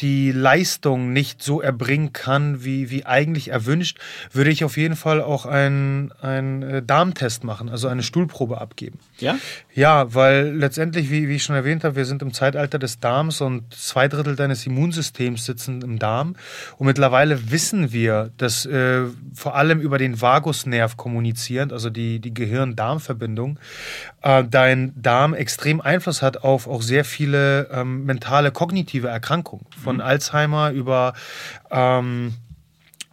die 0.00 0.32
Leistung 0.32 1.12
nicht 1.12 1.42
so 1.42 1.60
erbringen 1.60 2.12
kann, 2.12 2.64
wie, 2.64 2.90
wie 2.90 3.06
eigentlich 3.06 3.48
erwünscht, 3.48 3.98
würde 4.32 4.50
ich 4.50 4.64
auf 4.64 4.76
jeden 4.76 4.96
Fall 4.96 5.20
auch 5.20 5.46
einen, 5.46 6.12
einen 6.20 6.86
Darmtest 6.86 7.44
machen, 7.44 7.68
also 7.68 7.88
eine 7.88 8.02
Stuhlprobe 8.02 8.60
abgeben. 8.60 8.98
Ja? 9.20 9.38
Ja, 9.74 10.12
weil 10.14 10.52
letztendlich, 10.54 11.10
wie, 11.10 11.28
wie 11.28 11.36
ich 11.36 11.44
schon 11.44 11.56
erwähnt 11.56 11.84
habe, 11.84 11.96
wir 11.96 12.04
sind 12.04 12.22
im 12.22 12.32
Zeitalter 12.32 12.78
des 12.78 12.98
Darms 12.98 13.40
und 13.40 13.72
zwei 13.72 14.08
Drittel 14.08 14.36
deines 14.36 14.66
Immunsystems 14.66 15.44
sitzen 15.44 15.82
im 15.82 15.98
Darm. 15.98 16.36
Und 16.78 16.86
mittlerweile 16.86 17.50
wissen 17.50 17.92
wir, 17.92 18.30
dass 18.36 18.66
äh, 18.66 19.02
vor 19.34 19.54
allem 19.54 19.80
über 19.80 19.98
den 19.98 20.20
Vagusnerv 20.20 20.96
kommunizierend, 20.96 21.72
also 21.72 21.90
die, 21.90 22.18
die 22.18 22.34
Gehirn-Darm-Verbindung, 22.34 23.58
äh, 24.22 24.44
dein 24.44 24.92
Darm 25.00 25.34
extrem 25.34 25.80
Einfluss 25.80 26.22
hat 26.22 26.38
auf 26.38 26.66
auch 26.66 26.82
sehr 26.82 27.04
viele 27.04 27.68
ähm, 27.70 28.04
mentale, 28.04 28.50
kognitive 28.50 29.08
Erkrankungen. 29.08 29.66
Von 29.82 29.96
mhm. 29.96 30.02
Alzheimer 30.02 30.70
über 30.70 31.14
ähm, 31.70 32.34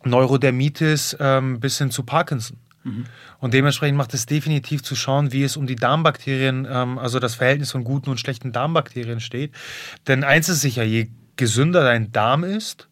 Neurodermitis 0.03 1.17
ähm, 1.19 1.59
bis 1.59 1.77
hin 1.77 1.91
zu 1.91 2.03
Parkinson. 2.03 2.57
Mhm. 2.87 3.05
Und 3.39 3.53
dementsprechend 3.53 3.97
macht 3.97 4.13
es 4.13 4.25
definitiv 4.25 4.81
zu 4.81 4.95
schauen, 4.95 5.31
wie 5.31 5.43
es 5.43 5.57
um 5.57 5.67
die 5.67 5.75
Darmbakterien, 5.75 6.67
ähm, 6.69 6.97
also 6.97 7.19
das 7.19 7.35
Verhältnis 7.35 7.71
von 7.71 7.83
guten 7.83 8.09
und 8.09 8.19
schlechten 8.19 8.51
Darmbakterien 8.51 9.19
steht. 9.19 9.53
Denn 10.07 10.23
eins 10.23 10.49
ist 10.49 10.61
sicher, 10.61 10.83
je 10.83 11.09
gesünder 11.35 11.83
dein 11.83 12.11
Darm 12.11 12.43
ist, 12.43 12.87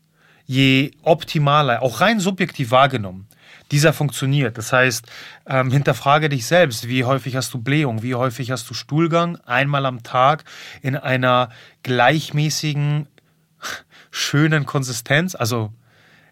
je 0.46 0.92
optimaler, 1.02 1.82
auch 1.82 2.02
rein 2.02 2.20
subjektiv 2.20 2.72
wahrgenommen, 2.72 3.28
dieser 3.72 3.94
funktioniert. 3.94 4.58
Das 4.58 4.72
heißt, 4.72 5.08
ähm, 5.48 5.72
hinterfrage 5.72 6.30
dich 6.30 6.46
selbst, 6.46 6.88
wie 6.88 7.04
häufig 7.04 7.36
hast 7.36 7.54
du 7.54 7.60
Blähung, 7.60 8.04
wie 8.04 8.14
häufig 8.14 8.52
hast 8.52 8.70
du 8.70 8.74
Stuhlgang, 8.76 9.38
einmal 9.46 9.86
am 9.88 10.04
Tag 10.04 10.44
in 10.82 10.96
einer 10.96 11.50
gleichmäßigen, 11.82 13.08
schönen 14.12 14.66
Konsistenz. 14.66 15.34
Also 15.34 15.74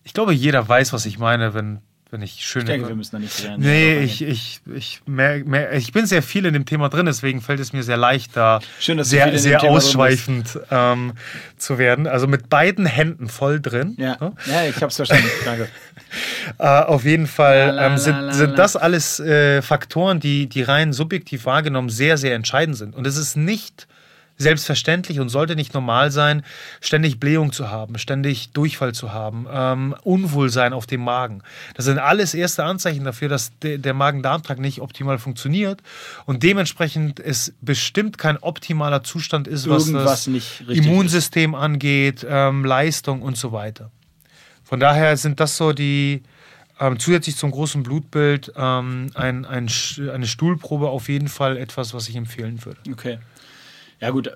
ich 0.04 0.14
glaube, 0.14 0.34
jeder 0.34 0.68
weiß, 0.68 0.94
was 0.94 1.08
ich 1.08 1.18
meine, 1.18 1.56
wenn 1.56 1.82
wenn 2.14 2.22
ich 2.22 2.46
schön. 2.46 2.62
Ich 2.62 2.68
denke, 2.68 2.88
wir 2.88 2.96
müssen 2.96 3.16
da 3.16 3.20
nicht 3.20 3.42
lernen. 3.42 3.64
Nee, 3.64 3.98
ich, 3.98 4.22
ich, 4.22 4.62
ich, 4.74 5.02
mehr, 5.08 5.44
mehr, 5.44 5.74
ich 5.74 5.92
bin 5.92 6.06
sehr 6.06 6.22
viel 6.22 6.46
in 6.46 6.54
dem 6.54 6.66
Thema 6.66 6.88
drin, 6.88 7.08
deswegen 7.08 7.42
fällt 7.42 7.60
es 7.60 7.74
mir 7.74 7.82
sehr 7.82 7.98
leicht, 7.98 8.38
da 8.38 8.60
Schön, 8.80 9.00
dass 9.00 9.10
sehr, 9.10 9.38
sehr 9.40 9.64
ausschweifend 9.64 10.60
ähm, 10.70 11.14
zu 11.58 11.80
werden. 11.80 12.06
Also 12.06 12.28
mit 12.28 12.50
beiden 12.50 12.86
Händen 12.86 13.30
voll 13.30 13.60
drin. 13.60 13.96
Ja, 13.98 14.18
ja 14.46 14.66
ich 14.70 14.76
habe 14.76 14.88
es 14.88 14.96
verstanden. 14.96 15.28
Danke. 15.44 15.68
äh, 16.60 16.64
auf 16.64 17.04
jeden 17.04 17.26
Fall 17.26 17.80
ähm, 17.82 17.98
sind, 17.98 18.32
sind 18.32 18.60
das 18.60 18.76
alles 18.76 19.20
äh, 19.20 19.64
Faktoren, 19.64 20.20
die, 20.20 20.48
die 20.48 20.62
rein 20.62 20.94
subjektiv 20.94 21.46
wahrgenommen 21.46 21.90
sehr, 21.90 22.18
sehr 22.20 22.36
entscheidend 22.36 22.78
sind. 22.78 22.96
Und 22.96 23.08
es 23.08 23.18
ist 23.18 23.36
nicht 23.36 23.88
selbstverständlich 24.44 25.20
und 25.20 25.30
sollte 25.30 25.56
nicht 25.56 25.74
normal 25.74 26.12
sein, 26.12 26.44
ständig 26.82 27.20
Blähung 27.20 27.52
zu 27.52 27.72
haben, 27.72 27.98
ständig 27.98 28.52
Durchfall 28.52 28.94
zu 28.94 29.12
haben, 29.12 29.48
ähm, 29.52 29.96
Unwohlsein 30.04 30.74
auf 30.74 30.86
dem 30.86 31.02
Magen. 31.02 31.42
Das 31.74 31.86
sind 31.86 31.98
alles 31.98 32.34
erste 32.34 32.64
Anzeichen 32.64 33.04
dafür, 33.04 33.30
dass 33.30 33.58
de 33.60 33.78
der 33.78 33.94
Magen-Darm-Trakt 33.94 34.60
nicht 34.60 34.82
optimal 34.82 35.18
funktioniert 35.18 35.82
und 36.26 36.44
dementsprechend 36.44 37.20
es 37.20 37.54
bestimmt 37.62 38.18
kein 38.18 38.38
optimaler 38.38 39.04
Zustand 39.04 39.48
ist, 39.48 39.68
was 39.68 39.88
Irgendwas 39.88 40.26
das 40.26 40.78
Immunsystem 40.78 41.54
ist. 41.54 41.60
angeht, 41.60 42.26
ähm, 42.30 42.66
Leistung 42.66 43.22
und 43.22 43.38
so 43.38 43.52
weiter. 43.52 43.90
Von 44.64 44.80
daher 44.80 45.18
sind 45.18 45.40
das 45.40 45.58
so 45.58 45.74
die, 45.74 46.24
ähm, 46.80 47.00
zusätzlich 47.00 47.36
zum 47.38 47.52
großen 47.52 47.84
Blutbild 47.84 48.52
ähm, 48.56 49.12
ein, 49.14 49.46
ein, 49.46 49.70
eine 50.12 50.26
Stuhlprobe 50.28 50.90
auf 50.90 51.10
jeden 51.10 51.28
Fall 51.28 51.58
etwas, 51.58 51.94
was 51.94 52.10
ich 52.10 52.16
empfehlen 52.16 52.64
würde. 52.66 52.80
Okay. 52.92 53.20
Ja, 54.00 54.10
gut. 54.10 54.32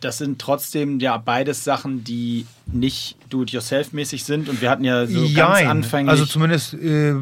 Das 0.00 0.18
sind 0.18 0.38
trotzdem 0.38 1.00
ja 1.00 1.16
beides 1.16 1.64
Sachen, 1.64 2.04
die 2.04 2.46
nicht 2.66 3.16
do-it-yourself-mäßig 3.30 4.24
sind. 4.24 4.48
Und 4.48 4.60
wir 4.60 4.70
hatten 4.70 4.84
ja 4.84 5.06
so 5.06 5.24
Jein. 5.24 5.34
ganz 5.34 5.66
anfänglich. 5.66 6.10
Also 6.10 6.26
zumindest, 6.26 6.74
äh, 6.74 7.14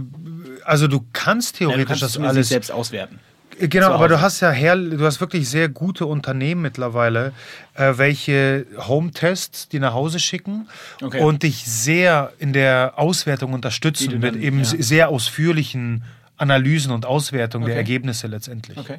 also 0.64 0.88
du 0.88 1.04
kannst 1.12 1.56
theoretisch 1.56 1.78
ja, 1.78 1.84
du 1.84 2.00
kannst 2.00 2.02
das 2.02 2.18
alles 2.18 2.48
selbst 2.48 2.72
auswerten. 2.72 3.20
Äh, 3.58 3.68
genau, 3.68 3.90
aber 3.92 4.08
du 4.08 4.20
hast 4.20 4.40
ja 4.40 4.50
her, 4.50 4.76
du 4.76 5.04
hast 5.04 5.20
wirklich 5.20 5.48
sehr 5.48 5.68
gute 5.68 6.06
Unternehmen 6.06 6.62
mittlerweile, 6.62 7.32
äh, 7.74 7.92
welche 7.96 8.66
Home-Tests 8.76 9.68
die 9.68 9.78
nach 9.78 9.94
Hause 9.94 10.18
schicken 10.18 10.68
okay. 11.02 11.20
und 11.20 11.42
dich 11.42 11.64
sehr 11.64 12.32
in 12.38 12.52
der 12.52 12.94
Auswertung 12.96 13.52
unterstützen 13.52 14.20
dann, 14.20 14.20
mit 14.20 14.36
eben 14.36 14.58
ja. 14.58 14.64
sehr 14.64 15.08
ausführlichen 15.08 16.04
Analysen 16.36 16.92
und 16.92 17.06
Auswertungen 17.06 17.64
okay. 17.64 17.72
der 17.72 17.78
Ergebnisse 17.78 18.26
letztendlich. 18.26 18.76
Okay. 18.76 18.98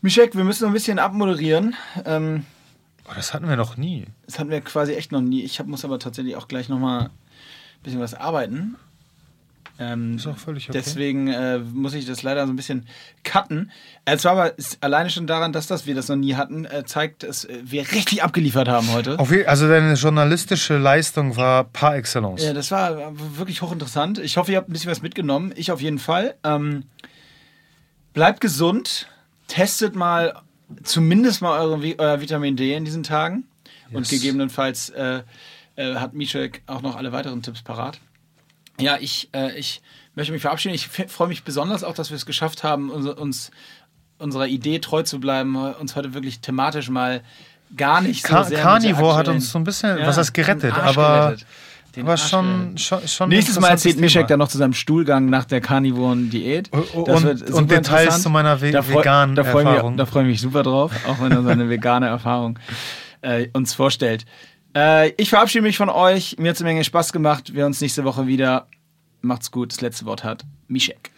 Mischek, 0.00 0.36
wir 0.36 0.44
müssen 0.44 0.62
noch 0.62 0.70
ein 0.70 0.74
bisschen 0.74 0.98
abmoderieren. 1.00 1.74
Ähm, 2.04 2.44
oh, 3.08 3.12
das 3.16 3.34
hatten 3.34 3.48
wir 3.48 3.56
noch 3.56 3.76
nie. 3.76 4.06
Das 4.26 4.38
hatten 4.38 4.50
wir 4.50 4.60
quasi 4.60 4.94
echt 4.94 5.10
noch 5.10 5.20
nie. 5.20 5.42
Ich 5.42 5.58
hab, 5.58 5.66
muss 5.66 5.84
aber 5.84 5.98
tatsächlich 5.98 6.36
auch 6.36 6.46
gleich 6.46 6.68
noch 6.68 6.78
mal 6.78 7.06
ein 7.06 7.10
bisschen 7.82 8.00
was 8.00 8.14
arbeiten. 8.14 8.76
Ähm, 9.80 10.16
ist 10.16 10.26
auch 10.26 10.36
völlig 10.36 10.68
okay. 10.68 10.78
Deswegen 10.78 11.28
äh, 11.28 11.58
muss 11.58 11.94
ich 11.94 12.04
das 12.04 12.22
leider 12.22 12.46
so 12.46 12.52
ein 12.52 12.56
bisschen 12.56 12.86
cutten. 13.24 13.70
Äh, 14.04 14.16
zwar 14.18 14.32
aber 14.32 14.54
alleine 14.80 15.10
schon 15.10 15.26
daran, 15.26 15.52
dass 15.52 15.66
das 15.66 15.86
wir 15.86 15.94
das 15.94 16.08
noch 16.08 16.16
nie 16.16 16.34
hatten, 16.34 16.64
äh, 16.64 16.84
zeigt, 16.84 17.22
dass 17.24 17.44
äh, 17.44 17.58
wir 17.62 17.82
richtig 17.92 18.22
abgeliefert 18.22 18.68
haben 18.68 18.92
heute. 18.92 19.18
Auf, 19.18 19.32
also 19.46 19.68
deine 19.68 19.94
journalistische 19.94 20.78
Leistung 20.78 21.36
war 21.36 21.64
par 21.64 21.96
excellence. 21.96 22.44
Ja, 22.44 22.52
das 22.52 22.70
war 22.70 23.12
wirklich 23.36 23.62
hochinteressant. 23.62 24.18
Ich 24.18 24.36
hoffe, 24.36 24.52
ihr 24.52 24.58
habt 24.58 24.68
ein 24.68 24.72
bisschen 24.72 24.90
was 24.90 25.02
mitgenommen. 25.02 25.52
Ich 25.56 25.70
auf 25.70 25.80
jeden 25.80 25.98
Fall. 25.98 26.34
Ähm, 26.44 26.84
bleibt 28.14 28.40
gesund 28.40 29.08
testet 29.48 29.96
mal 29.96 30.40
zumindest 30.84 31.42
mal 31.42 31.58
eure, 31.60 31.98
euer 31.98 32.20
Vitamin 32.20 32.56
D 32.56 32.74
in 32.74 32.84
diesen 32.84 33.02
Tagen. 33.02 33.44
Yes. 33.88 33.96
Und 33.96 34.08
gegebenenfalls 34.08 34.90
äh, 34.90 35.22
äh, 35.76 35.94
hat 35.96 36.14
Mischek 36.14 36.62
auch 36.66 36.82
noch 36.82 36.96
alle 36.96 37.12
weiteren 37.12 37.42
Tipps 37.42 37.62
parat. 37.62 38.00
Ja, 38.78 38.96
ich, 39.00 39.28
äh, 39.34 39.58
ich 39.58 39.82
möchte 40.14 40.32
mich 40.32 40.42
verabschieden. 40.42 40.74
Ich 40.74 40.88
freue 40.88 41.28
mich 41.28 41.42
besonders 41.42 41.82
auch, 41.82 41.94
dass 41.94 42.10
wir 42.10 42.16
es 42.16 42.26
geschafft 42.26 42.62
haben, 42.62 42.90
uns, 42.90 43.06
uns 43.06 43.50
unserer 44.18 44.46
Idee 44.46 44.78
treu 44.78 45.02
zu 45.02 45.20
bleiben, 45.20 45.56
uns 45.56 45.96
heute 45.96 46.14
wirklich 46.14 46.40
thematisch 46.40 46.90
mal 46.90 47.22
gar 47.76 48.00
nicht 48.00 48.22
so 48.22 48.28
Car 48.28 48.44
sehr 48.44 48.60
Carnivore 48.60 49.16
hat 49.16 49.28
uns 49.28 49.50
so 49.50 49.58
ein 49.58 49.64
bisschen, 49.64 49.98
ja, 49.98 50.06
was 50.06 50.16
heißt 50.16 50.34
gerettet, 50.34 50.74
aber 50.74 51.28
gerettet. 51.28 51.46
Den 51.98 52.06
aber 52.06 52.16
schon, 52.16 52.78
schon, 52.78 53.08
schon 53.08 53.28
Nächstes 53.28 53.58
Mal 53.58 53.70
erzählt 53.70 53.98
Mischek 53.98 54.28
dann 54.28 54.38
noch 54.38 54.46
zu 54.46 54.56
seinem 54.56 54.72
Stuhlgang 54.72 55.26
nach 55.26 55.44
der 55.44 55.60
Carnivoren-Diät. 55.60 56.70
Und, 56.94 57.50
und 57.50 57.68
Details 57.68 58.22
zu 58.22 58.30
meiner 58.30 58.60
ve 58.60 58.70
da 58.70 58.86
veganen 58.86 59.34
da 59.34 59.42
Erfahrung. 59.42 59.90
Mich, 59.90 59.98
da 59.98 60.06
freue 60.06 60.22
ich 60.22 60.28
mich 60.28 60.40
super 60.40 60.62
drauf, 60.62 60.92
auch 61.08 61.20
wenn 61.20 61.32
er 61.32 61.42
seine 61.42 61.68
vegane 61.68 62.06
Erfahrung 62.06 62.60
äh, 63.22 63.48
uns 63.52 63.74
vorstellt. 63.74 64.26
Äh, 64.76 65.08
ich 65.16 65.28
verabschiede 65.28 65.62
mich 65.62 65.76
von 65.76 65.90
euch. 65.90 66.36
Mir 66.38 66.50
hat 66.50 66.54
es 66.54 66.62
eine 66.62 66.70
Menge 66.70 66.84
Spaß 66.84 67.12
gemacht. 67.12 67.52
Wir 67.52 67.66
uns 67.66 67.80
nächste 67.80 68.04
Woche 68.04 68.28
wieder. 68.28 68.68
Macht's 69.20 69.50
gut. 69.50 69.72
Das 69.72 69.80
letzte 69.80 70.06
Wort 70.06 70.22
hat 70.22 70.44
Mischek. 70.68 71.10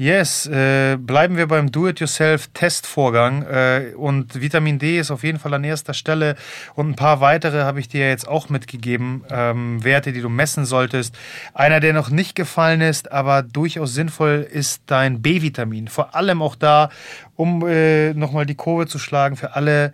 Yes, 0.00 0.46
äh, 0.46 0.96
bleiben 0.96 1.36
wir 1.36 1.48
beim 1.48 1.72
Do-it-yourself-Testvorgang 1.72 3.42
äh, 3.42 3.94
und 3.96 4.40
Vitamin 4.40 4.78
D 4.78 5.00
ist 5.00 5.10
auf 5.10 5.24
jeden 5.24 5.40
Fall 5.40 5.54
an 5.54 5.64
erster 5.64 5.92
Stelle 5.92 6.36
und 6.76 6.90
ein 6.90 6.94
paar 6.94 7.20
weitere 7.20 7.62
habe 7.62 7.80
ich 7.80 7.88
dir 7.88 8.08
jetzt 8.08 8.28
auch 8.28 8.48
mitgegeben, 8.48 9.24
ähm, 9.28 9.82
Werte, 9.82 10.12
die 10.12 10.20
du 10.20 10.28
messen 10.28 10.66
solltest. 10.66 11.18
Einer, 11.52 11.80
der 11.80 11.94
noch 11.94 12.10
nicht 12.10 12.36
gefallen 12.36 12.80
ist, 12.80 13.10
aber 13.10 13.42
durchaus 13.42 13.92
sinnvoll 13.92 14.46
ist 14.48 14.82
dein 14.86 15.20
B-Vitamin. 15.20 15.88
Vor 15.88 16.14
allem 16.14 16.42
auch 16.42 16.54
da, 16.54 16.90
um 17.34 17.66
äh, 17.66 18.14
nochmal 18.14 18.46
die 18.46 18.54
Kurve 18.54 18.86
zu 18.86 19.00
schlagen 19.00 19.34
für 19.34 19.56
alle 19.56 19.92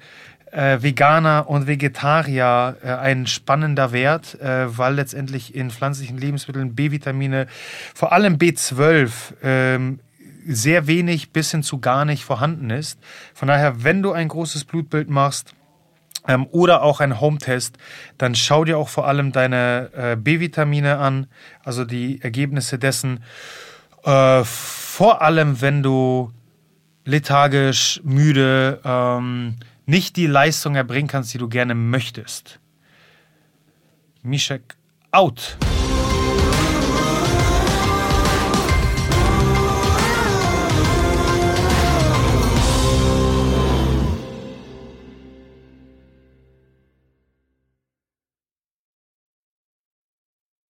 äh, 0.54 0.82
Veganer 0.82 1.48
und 1.48 1.66
Vegetarier 1.66 2.76
äh, 2.82 2.92
ein 2.92 3.26
spannender 3.26 3.92
Wert, 3.92 4.40
äh, 4.40 4.78
weil 4.78 4.94
letztendlich 4.94 5.54
in 5.54 5.70
pflanzlichen 5.70 6.16
Lebensmitteln 6.16 6.74
B-Vitamine, 6.74 7.46
vor 7.94 8.12
allem 8.12 8.36
B12, 8.36 9.10
ähm, 9.42 10.00
sehr 10.46 10.86
wenig 10.86 11.32
bis 11.32 11.50
hin 11.50 11.62
zu 11.62 11.80
gar 11.80 12.04
nicht 12.04 12.24
vorhanden 12.24 12.70
ist. 12.70 13.00
Von 13.32 13.48
daher, 13.48 13.82
wenn 13.82 14.02
du 14.02 14.12
ein 14.12 14.28
großes 14.28 14.64
Blutbild 14.64 15.08
machst, 15.08 15.54
ähm, 16.26 16.46
oder 16.52 16.82
auch 16.82 17.00
ein 17.00 17.20
Home-Test, 17.20 17.76
dann 18.16 18.34
schau 18.34 18.64
dir 18.64 18.78
auch 18.78 18.88
vor 18.88 19.06
allem 19.06 19.32
deine 19.32 19.90
äh, 19.94 20.16
B-Vitamine 20.16 20.96
an, 20.96 21.26
also 21.64 21.84
die 21.84 22.22
Ergebnisse 22.22 22.78
dessen. 22.78 23.22
Äh, 24.04 24.42
vor 24.44 25.20
allem, 25.20 25.60
wenn 25.60 25.82
du 25.82 26.32
lethargisch, 27.04 28.00
müde, 28.04 28.80
ähm, 28.84 29.56
nicht 29.86 30.16
die 30.16 30.26
Leistung 30.26 30.76
erbringen 30.76 31.08
kannst, 31.08 31.34
die 31.34 31.38
du 31.38 31.48
gerne 31.48 31.74
möchtest. 31.74 32.60
Mishek 34.22 34.76
out. 35.10 35.58